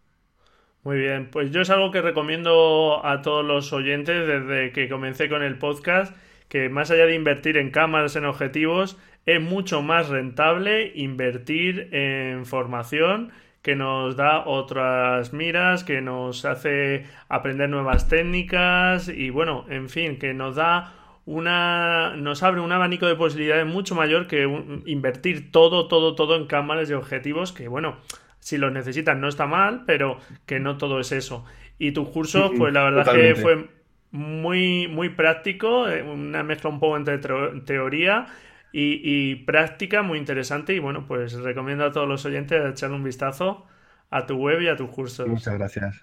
Muy 0.83 0.97
bien, 0.97 1.29
pues 1.29 1.51
yo 1.51 1.61
es 1.61 1.69
algo 1.69 1.91
que 1.91 2.01
recomiendo 2.01 3.05
a 3.05 3.21
todos 3.21 3.45
los 3.45 3.71
oyentes 3.71 4.27
desde 4.27 4.71
que 4.71 4.89
comencé 4.89 5.29
con 5.29 5.43
el 5.43 5.59
podcast, 5.59 6.17
que 6.49 6.67
más 6.67 6.89
allá 6.89 7.05
de 7.05 7.13
invertir 7.13 7.57
en 7.57 7.69
cámaras, 7.69 8.15
en 8.15 8.25
objetivos, 8.25 8.97
es 9.27 9.39
mucho 9.39 9.83
más 9.83 10.09
rentable 10.09 10.91
invertir 10.95 11.89
en 11.91 12.47
formación 12.47 13.31
que 13.61 13.75
nos 13.75 14.15
da 14.15 14.47
otras 14.47 15.31
miras, 15.33 15.83
que 15.83 16.01
nos 16.01 16.45
hace 16.45 17.05
aprender 17.29 17.69
nuevas 17.69 18.09
técnicas 18.09 19.07
y 19.07 19.29
bueno, 19.29 19.65
en 19.69 19.89
fin, 19.89 20.17
que 20.17 20.33
nos 20.33 20.55
da 20.55 21.00
una 21.25 22.15
nos 22.15 22.43
abre 22.43 22.61
un 22.61 22.71
abanico 22.71 23.05
de 23.05 23.15
posibilidades 23.15 23.65
mucho 23.65 23.95
mayor 23.95 24.27
que 24.27 24.43
invertir 24.85 25.51
todo, 25.51 25.87
todo, 25.87 26.15
todo 26.15 26.35
en 26.35 26.47
cámaras 26.47 26.89
y 26.89 26.93
objetivos 26.93 27.51
que, 27.51 27.67
bueno, 27.67 27.97
si 28.39 28.57
los 28.57 28.71
necesitan 28.71 29.21
no 29.21 29.27
está 29.27 29.45
mal, 29.45 29.83
pero 29.85 30.17
que 30.45 30.59
no 30.59 30.77
todo 30.77 30.99
es 30.99 31.11
eso. 31.11 31.45
Y 31.77 31.91
tus 31.91 32.09
cursos, 32.09 32.51
pues 32.57 32.73
la 32.73 32.83
verdad 32.83 33.13
que 33.13 33.35
fue 33.35 33.69
muy, 34.11 34.87
muy 34.87 35.09
práctico, 35.09 35.87
eh, 35.87 36.03
una 36.03 36.43
mezcla 36.43 36.69
un 36.69 36.79
poco 36.79 36.97
entre 36.97 37.19
teoría 37.65 38.27
y, 38.71 39.35
práctica 39.45 40.01
muy 40.01 40.17
interesante. 40.17 40.73
Y 40.73 40.79
bueno, 40.79 41.05
pues 41.07 41.33
recomiendo 41.33 41.85
a 41.85 41.91
todos 41.91 42.07
los 42.07 42.25
oyentes 42.25 42.61
echarle 42.65 42.95
un 42.95 43.03
vistazo 43.03 43.65
a 44.09 44.25
tu 44.25 44.35
web 44.35 44.61
y 44.61 44.67
a 44.67 44.75
tus 44.75 44.89
cursos. 44.89 45.27
Muchas 45.27 45.53
gracias. 45.57 46.01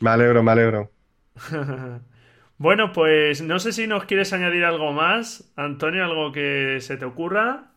Me 0.00 0.10
alegro, 0.10 0.42
me 0.42 0.52
alegro. 0.52 0.90
bueno, 2.58 2.92
pues 2.92 3.42
no 3.42 3.58
sé 3.58 3.72
si 3.72 3.86
nos 3.86 4.04
quieres 4.04 4.32
añadir 4.32 4.64
algo 4.64 4.92
más, 4.92 5.52
Antonio, 5.56 6.04
algo 6.04 6.32
que 6.32 6.78
se 6.80 6.96
te 6.96 7.04
ocurra 7.04 7.72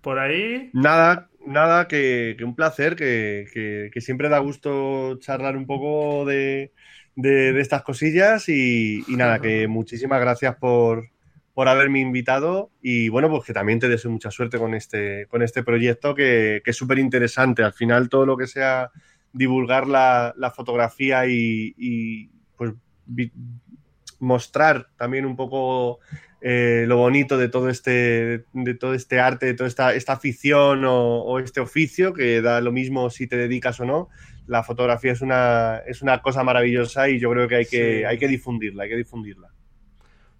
por 0.00 0.18
ahí. 0.18 0.70
Nada, 0.72 1.28
nada, 1.46 1.88
que, 1.88 2.36
un 2.44 2.54
placer, 2.54 2.96
que, 2.96 3.90
siempre 3.98 4.28
da 4.28 4.38
gusto 4.38 5.18
charlar 5.18 5.56
un 5.56 5.66
poco 5.66 6.24
de, 6.24 6.72
estas 7.16 7.82
cosillas 7.82 8.48
y, 8.48 9.04
nada, 9.08 9.40
que 9.40 9.66
muchísimas 9.68 10.20
gracias 10.20 10.56
por, 10.56 11.08
por 11.54 11.68
haberme 11.68 12.00
invitado 12.00 12.70
y 12.80 13.08
bueno, 13.08 13.28
pues 13.28 13.44
que 13.44 13.52
también 13.52 13.78
te 13.78 13.88
deseo 13.88 14.10
mucha 14.10 14.30
suerte 14.30 14.58
con 14.58 14.74
este, 14.74 15.26
con 15.26 15.42
este 15.42 15.62
proyecto 15.62 16.14
que, 16.14 16.62
es 16.64 16.76
súper 16.76 16.98
interesante. 16.98 17.62
Al 17.62 17.72
final 17.72 18.08
todo 18.08 18.26
lo 18.26 18.36
que 18.36 18.46
sea 18.46 18.90
divulgar 19.32 19.86
la, 19.86 20.52
fotografía 20.54 21.26
y, 21.26 22.30
pues 22.56 22.72
mostrar 24.22 24.86
también 24.96 25.26
un 25.26 25.36
poco 25.36 25.98
eh, 26.40 26.84
lo 26.86 26.96
bonito 26.96 27.36
de 27.36 27.48
todo 27.48 27.68
este, 27.68 28.44
de 28.52 28.74
todo 28.74 28.94
este 28.94 29.20
arte, 29.20 29.46
de 29.46 29.54
toda 29.54 29.68
esta, 29.68 29.94
esta 29.94 30.14
afición 30.14 30.84
o, 30.86 31.38
este 31.40 31.60
oficio, 31.60 32.14
que 32.14 32.40
da 32.40 32.60
lo 32.60 32.72
mismo 32.72 33.10
si 33.10 33.26
te 33.26 33.36
dedicas 33.36 33.80
o 33.80 33.84
no. 33.84 34.08
La 34.46 34.62
fotografía 34.62 35.12
es 35.12 35.20
una, 35.20 35.82
es 35.86 36.02
una 36.02 36.22
cosa 36.22 36.42
maravillosa 36.44 37.08
y 37.08 37.18
yo 37.18 37.30
creo 37.30 37.48
que 37.48 37.56
hay 37.56 37.66
que, 37.66 38.06
hay 38.06 38.18
que 38.18 38.28
difundirla, 38.28 38.84
hay 38.84 38.90
que 38.90 38.96
difundirla. 38.96 39.48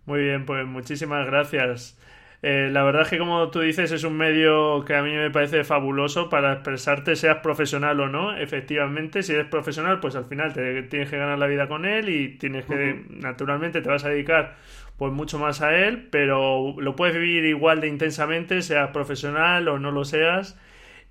Muy 0.07 0.23
bien, 0.23 0.47
pues 0.47 0.65
muchísimas 0.67 1.27
gracias. 1.27 1.99
Eh, 2.45 2.71
la 2.73 2.83
verdad 2.83 3.03
es 3.03 3.09
que 3.09 3.19
como 3.19 3.51
tú 3.53 3.61
dices 3.61 3.93
es 3.93 4.03
un 4.03 4.17
medio 4.17 4.85
que 4.85 4.97
a 4.97 5.03
mí 5.03 5.13
me 5.13 5.31
parece 5.31 5.63
fabuloso 5.63 6.29
para 6.29 6.55
expresarte, 6.55 7.15
seas 7.15 7.39
profesional 7.39 8.01
o 8.01 8.09
no. 8.09 8.37
Efectivamente, 8.37 9.23
si 9.23 9.33
eres 9.33 9.47
profesional, 9.47 10.01
pues 10.01 10.17
al 10.17 10.25
final 10.25 10.53
te 10.53 10.83
tienes 10.85 11.09
que 11.09 11.19
ganar 11.19 11.39
la 11.39 11.47
vida 11.47 11.69
con 11.69 11.85
él 11.85 12.09
y 12.09 12.37
tienes 12.39 12.67
que, 12.67 13.05
naturalmente, 13.11 13.81
te 13.81 13.89
vas 13.89 14.05
a 14.05 14.09
dedicar 14.09 14.57
pues 14.97 15.13
mucho 15.13 15.39
más 15.39 15.63
a 15.63 15.77
él, 15.77 16.09
pero 16.11 16.75
lo 16.81 16.97
puedes 16.97 17.15
vivir 17.15 17.45
igual 17.45 17.81
de 17.81 17.89
intensamente, 17.89 18.63
seas 18.63 18.91
profesional 18.91 19.69
o 19.69 19.79
no 19.79 19.93
lo 19.93 20.05
seas. 20.05 20.59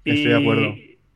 Estoy 0.06 0.32
de 0.32 0.38
acuerdo. 0.38 0.76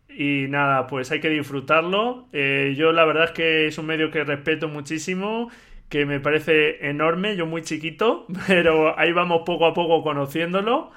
Y 0.09 0.47
nada, 0.49 0.87
pues 0.87 1.11
hay 1.11 1.19
que 1.19 1.29
disfrutarlo. 1.29 2.29
Eh, 2.31 2.73
yo 2.77 2.93
la 2.93 3.03
verdad 3.05 3.25
es 3.25 3.31
que 3.31 3.67
es 3.67 3.77
un 3.77 3.85
medio 3.87 4.11
que 4.11 4.23
respeto 4.23 4.69
muchísimo 4.69 5.49
que 5.89 6.05
me 6.05 6.19
parece 6.19 6.87
enorme, 6.89 7.35
yo 7.35 7.45
muy 7.45 7.61
chiquito, 7.61 8.25
pero 8.47 8.97
ahí 8.99 9.11
vamos 9.11 9.43
poco 9.45 9.65
a 9.65 9.73
poco 9.73 10.03
conociéndolo 10.03 10.91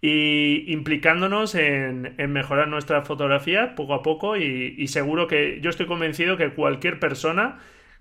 y 0.00 0.70
implicándonos 0.70 1.54
en, 1.54 2.14
mejorar 2.28 2.68
nuestras 2.68 3.08
fotografías 3.08 3.70
poco 3.74 3.94
a 3.94 4.02
poco 4.02 4.36
y, 4.36 4.86
seguro 4.88 5.26
que 5.26 5.60
yo 5.62 5.70
estoy 5.70 5.86
convencido 5.86 6.36
que 6.36 6.52
cualquier 6.52 7.00
persona 7.00 7.58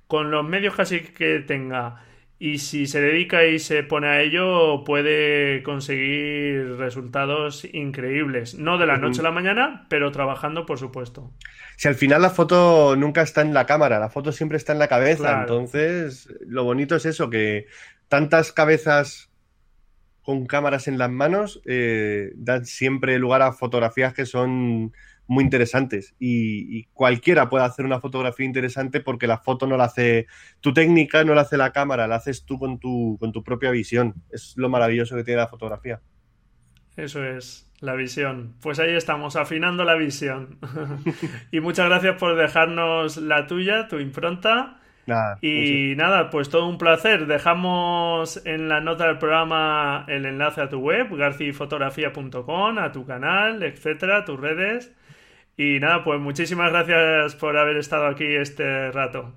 con 0.07 0.29
los 0.29 0.43
medios 0.45 0.75
casi 0.75 0.99
que 0.99 1.39
tenga 1.39 2.03
y 2.45 2.57
si 2.57 2.87
se 2.87 2.99
dedica 2.99 3.45
y 3.45 3.57
se 3.57 3.83
pone 3.83 4.07
a 4.07 4.21
ello 4.21 4.83
puede 4.83 5.63
conseguir 5.63 6.75
resultados 6.75 7.65
increíbles. 7.71 8.55
No 8.55 8.77
de 8.77 8.85
la 8.85 8.97
noche 8.97 9.21
a 9.21 9.23
la 9.23 9.31
mañana, 9.31 9.85
pero 9.87 10.11
trabajando 10.11 10.65
por 10.65 10.77
supuesto 10.77 11.31
si 11.77 11.87
al 11.87 11.95
final 11.95 12.21
la 12.21 12.29
foto 12.29 12.97
nunca 12.97 13.21
está 13.21 13.41
en 13.41 13.53
la 13.53 13.65
cámara, 13.65 13.97
la 13.97 14.09
foto 14.09 14.33
siempre 14.33 14.57
está 14.57 14.73
en 14.73 14.79
la 14.79 14.87
cabeza. 14.87 15.41
Entonces, 15.41 16.27
lo 16.45 16.63
bonito 16.63 16.95
es 16.95 17.05
eso, 17.05 17.29
que 17.29 17.67
tantas 18.09 18.51
cabezas 18.51 19.31
con 20.21 20.45
cámaras 20.45 20.87
en 20.87 20.97
las 20.97 21.09
manos 21.09 21.61
eh, 21.65 22.31
dan 22.35 22.65
siempre 22.65 23.19
lugar 23.19 23.41
a 23.41 23.53
fotografías 23.53 24.13
que 24.13 24.25
son 24.25 24.93
muy 25.33 25.43
interesantes 25.43 26.15
y, 26.19 26.85
cualquiera 26.93 27.49
puede 27.49 27.65
hacer 27.65 27.85
una 27.85 27.99
fotografía 27.99 28.45
interesante 28.45 29.01
porque 29.01 29.27
la 29.27 29.39
foto 29.39 29.67
no 29.67 29.77
la 29.77 29.85
hace 29.85 30.27
tu 30.61 30.73
técnica, 30.73 31.23
no 31.23 31.33
la 31.33 31.41
hace 31.41 31.57
la 31.57 31.71
cámara, 31.71 32.07
la 32.07 32.15
haces 32.15 32.45
tú 32.45 32.59
con 32.59 32.79
tu, 32.79 33.17
con 33.19 33.31
tu 33.31 33.43
propia 33.43 33.71
visión. 33.71 34.15
Es 34.31 34.53
lo 34.55 34.69
maravilloso 34.69 35.15
que 35.15 35.23
tiene 35.23 35.41
la 35.41 35.47
fotografía. 35.47 36.01
Eso 36.95 37.25
es. 37.25 37.69
La 37.79 37.95
visión. 37.95 38.55
Pues 38.61 38.79
ahí 38.79 38.95
estamos, 38.95 39.35
afinando 39.35 39.83
la 39.83 39.95
visión. 39.95 40.57
y 41.51 41.59
muchas 41.59 41.87
gracias 41.87 42.15
por 42.15 42.37
dejarnos 42.37 43.17
la 43.17 43.45
tuya, 43.45 43.89
tu 43.89 43.99
impronta. 43.99 44.77
y 45.41 45.93
nada, 45.97 46.29
pues 46.29 46.49
todo 46.49 46.69
un 46.69 46.77
placer. 46.77 47.27
Dejamos 47.27 48.45
en 48.45 48.69
la 48.69 48.79
nota 48.79 49.07
del 49.07 49.17
programa 49.17 50.05
el 50.07 50.25
enlace 50.25 50.61
a 50.61 50.69
tu 50.69 50.79
web, 50.79 51.13
garcifotografía.com, 51.13 52.77
a 52.77 52.91
tu 52.93 53.05
canal, 53.05 53.63
etcétera, 53.63 54.23
tus 54.23 54.39
redes. 54.39 54.93
Y 55.55 55.79
nada, 55.79 56.03
pues 56.03 56.19
muchísimas 56.19 56.71
gracias 56.71 57.35
por 57.35 57.57
haber 57.57 57.77
estado 57.77 58.07
aquí 58.07 58.25
este 58.25 58.91
rato. 58.91 59.33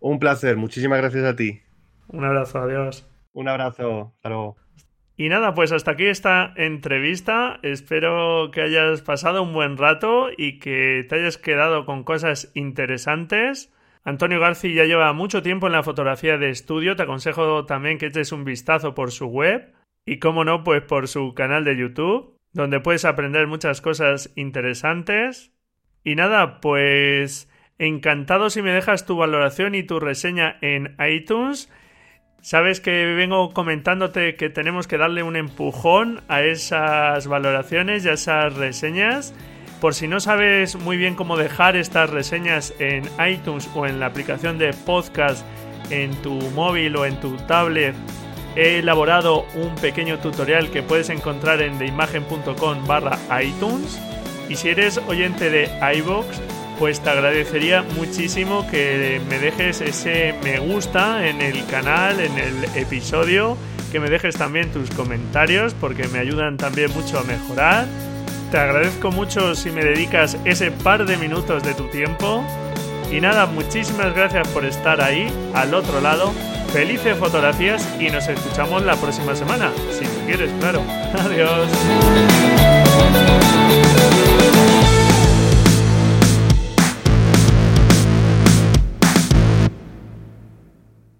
Un 0.00 0.18
placer, 0.18 0.56
muchísimas 0.56 0.98
gracias 0.98 1.24
a 1.24 1.36
ti. 1.36 1.60
Un 2.08 2.24
abrazo, 2.24 2.58
adiós. 2.58 3.08
Un 3.32 3.48
abrazo, 3.48 4.12
hasta 4.16 4.28
luego. 4.28 4.56
Y 5.16 5.28
nada, 5.28 5.52
pues 5.54 5.72
hasta 5.72 5.92
aquí 5.92 6.06
esta 6.06 6.52
entrevista. 6.56 7.58
Espero 7.62 8.50
que 8.52 8.62
hayas 8.62 9.02
pasado 9.02 9.42
un 9.42 9.52
buen 9.52 9.76
rato 9.76 10.28
y 10.36 10.60
que 10.60 11.04
te 11.08 11.16
hayas 11.16 11.38
quedado 11.38 11.84
con 11.86 12.04
cosas 12.04 12.52
interesantes. 12.54 13.72
Antonio 14.04 14.38
García 14.38 14.72
ya 14.72 14.84
lleva 14.84 15.12
mucho 15.12 15.42
tiempo 15.42 15.66
en 15.66 15.72
la 15.72 15.82
fotografía 15.82 16.38
de 16.38 16.50
estudio. 16.50 16.94
Te 16.94 17.02
aconsejo 17.02 17.66
también 17.66 17.98
que 17.98 18.06
eches 18.06 18.30
un 18.30 18.44
vistazo 18.44 18.94
por 18.94 19.10
su 19.10 19.26
web 19.26 19.74
y, 20.06 20.20
como 20.20 20.44
no, 20.44 20.62
pues 20.62 20.82
por 20.82 21.08
su 21.08 21.34
canal 21.34 21.64
de 21.64 21.76
YouTube, 21.76 22.37
donde 22.52 22.80
puedes 22.80 23.04
aprender 23.04 23.46
muchas 23.46 23.80
cosas 23.80 24.30
interesantes. 24.36 25.52
Y 26.04 26.14
nada, 26.14 26.60
pues 26.60 27.50
encantado 27.78 28.50
si 28.50 28.62
me 28.62 28.72
dejas 28.72 29.06
tu 29.06 29.16
valoración 29.16 29.74
y 29.74 29.82
tu 29.82 30.00
reseña 30.00 30.58
en 30.60 30.96
iTunes 30.98 31.70
Sabes 32.40 32.80
que 32.80 33.04
vengo 33.04 33.52
comentándote 33.52 34.36
que 34.36 34.48
tenemos 34.48 34.86
que 34.86 34.96
darle 34.96 35.24
un 35.24 35.34
empujón 35.34 36.22
a 36.28 36.42
esas 36.42 37.26
valoraciones 37.26 38.04
y 38.04 38.08
a 38.08 38.12
esas 38.12 38.54
reseñas. 38.54 39.34
Por 39.80 39.94
si 39.94 40.06
no 40.06 40.20
sabes 40.20 40.76
muy 40.76 40.96
bien 40.96 41.16
cómo 41.16 41.36
dejar 41.36 41.76
estas 41.76 42.10
reseñas 42.10 42.72
en 42.78 43.04
iTunes 43.28 43.68
o 43.74 43.86
en 43.86 43.98
la 43.98 44.06
aplicación 44.06 44.56
de 44.56 44.72
podcast 44.72 45.44
en 45.90 46.12
tu 46.22 46.34
móvil 46.52 46.94
o 46.96 47.06
en 47.06 47.18
tu 47.20 47.36
tablet, 47.38 47.94
he 48.56 48.78
elaborado 48.78 49.46
un 49.54 49.74
pequeño 49.76 50.18
tutorial 50.18 50.70
que 50.70 50.82
puedes 50.82 51.10
encontrar 51.10 51.62
en 51.62 51.78
deimagen.com 51.78 52.86
barra 52.86 53.18
iTunes. 53.42 53.98
Y 54.48 54.56
si 54.56 54.70
eres 54.70 54.98
oyente 55.06 55.50
de 55.50 55.70
iVoox, 55.96 56.26
pues 56.78 57.00
te 57.00 57.10
agradecería 57.10 57.82
muchísimo 57.82 58.66
que 58.70 59.20
me 59.28 59.38
dejes 59.38 59.80
ese 59.80 60.34
me 60.42 60.58
gusta 60.58 61.28
en 61.28 61.40
el 61.40 61.66
canal, 61.66 62.20
en 62.20 62.38
el 62.38 62.64
episodio, 62.76 63.56
que 63.90 63.98
me 64.00 64.08
dejes 64.08 64.36
también 64.36 64.70
tus 64.70 64.90
comentarios 64.90 65.74
porque 65.74 66.06
me 66.08 66.18
ayudan 66.18 66.56
también 66.56 66.92
mucho 66.92 67.18
a 67.18 67.24
mejorar. 67.24 67.86
Te 68.50 68.58
agradezco 68.58 69.10
mucho 69.10 69.54
si 69.54 69.70
me 69.70 69.84
dedicas 69.84 70.38
ese 70.44 70.70
par 70.70 71.04
de 71.04 71.16
minutos 71.16 71.62
de 71.64 71.74
tu 71.74 71.88
tiempo. 71.88 72.44
Y 73.10 73.20
nada, 73.20 73.46
muchísimas 73.46 74.14
gracias 74.14 74.46
por 74.48 74.64
estar 74.64 75.00
ahí, 75.00 75.28
al 75.54 75.74
otro 75.74 76.00
lado. 76.00 76.32
Felices 76.72 77.16
fotografías 77.16 77.88
y 77.98 78.10
nos 78.10 78.28
escuchamos 78.28 78.82
la 78.82 78.94
próxima 78.96 79.34
semana, 79.34 79.72
si 79.90 80.04
tú 80.04 80.26
quieres, 80.26 80.50
claro. 80.60 80.82
Adiós. 81.18 81.68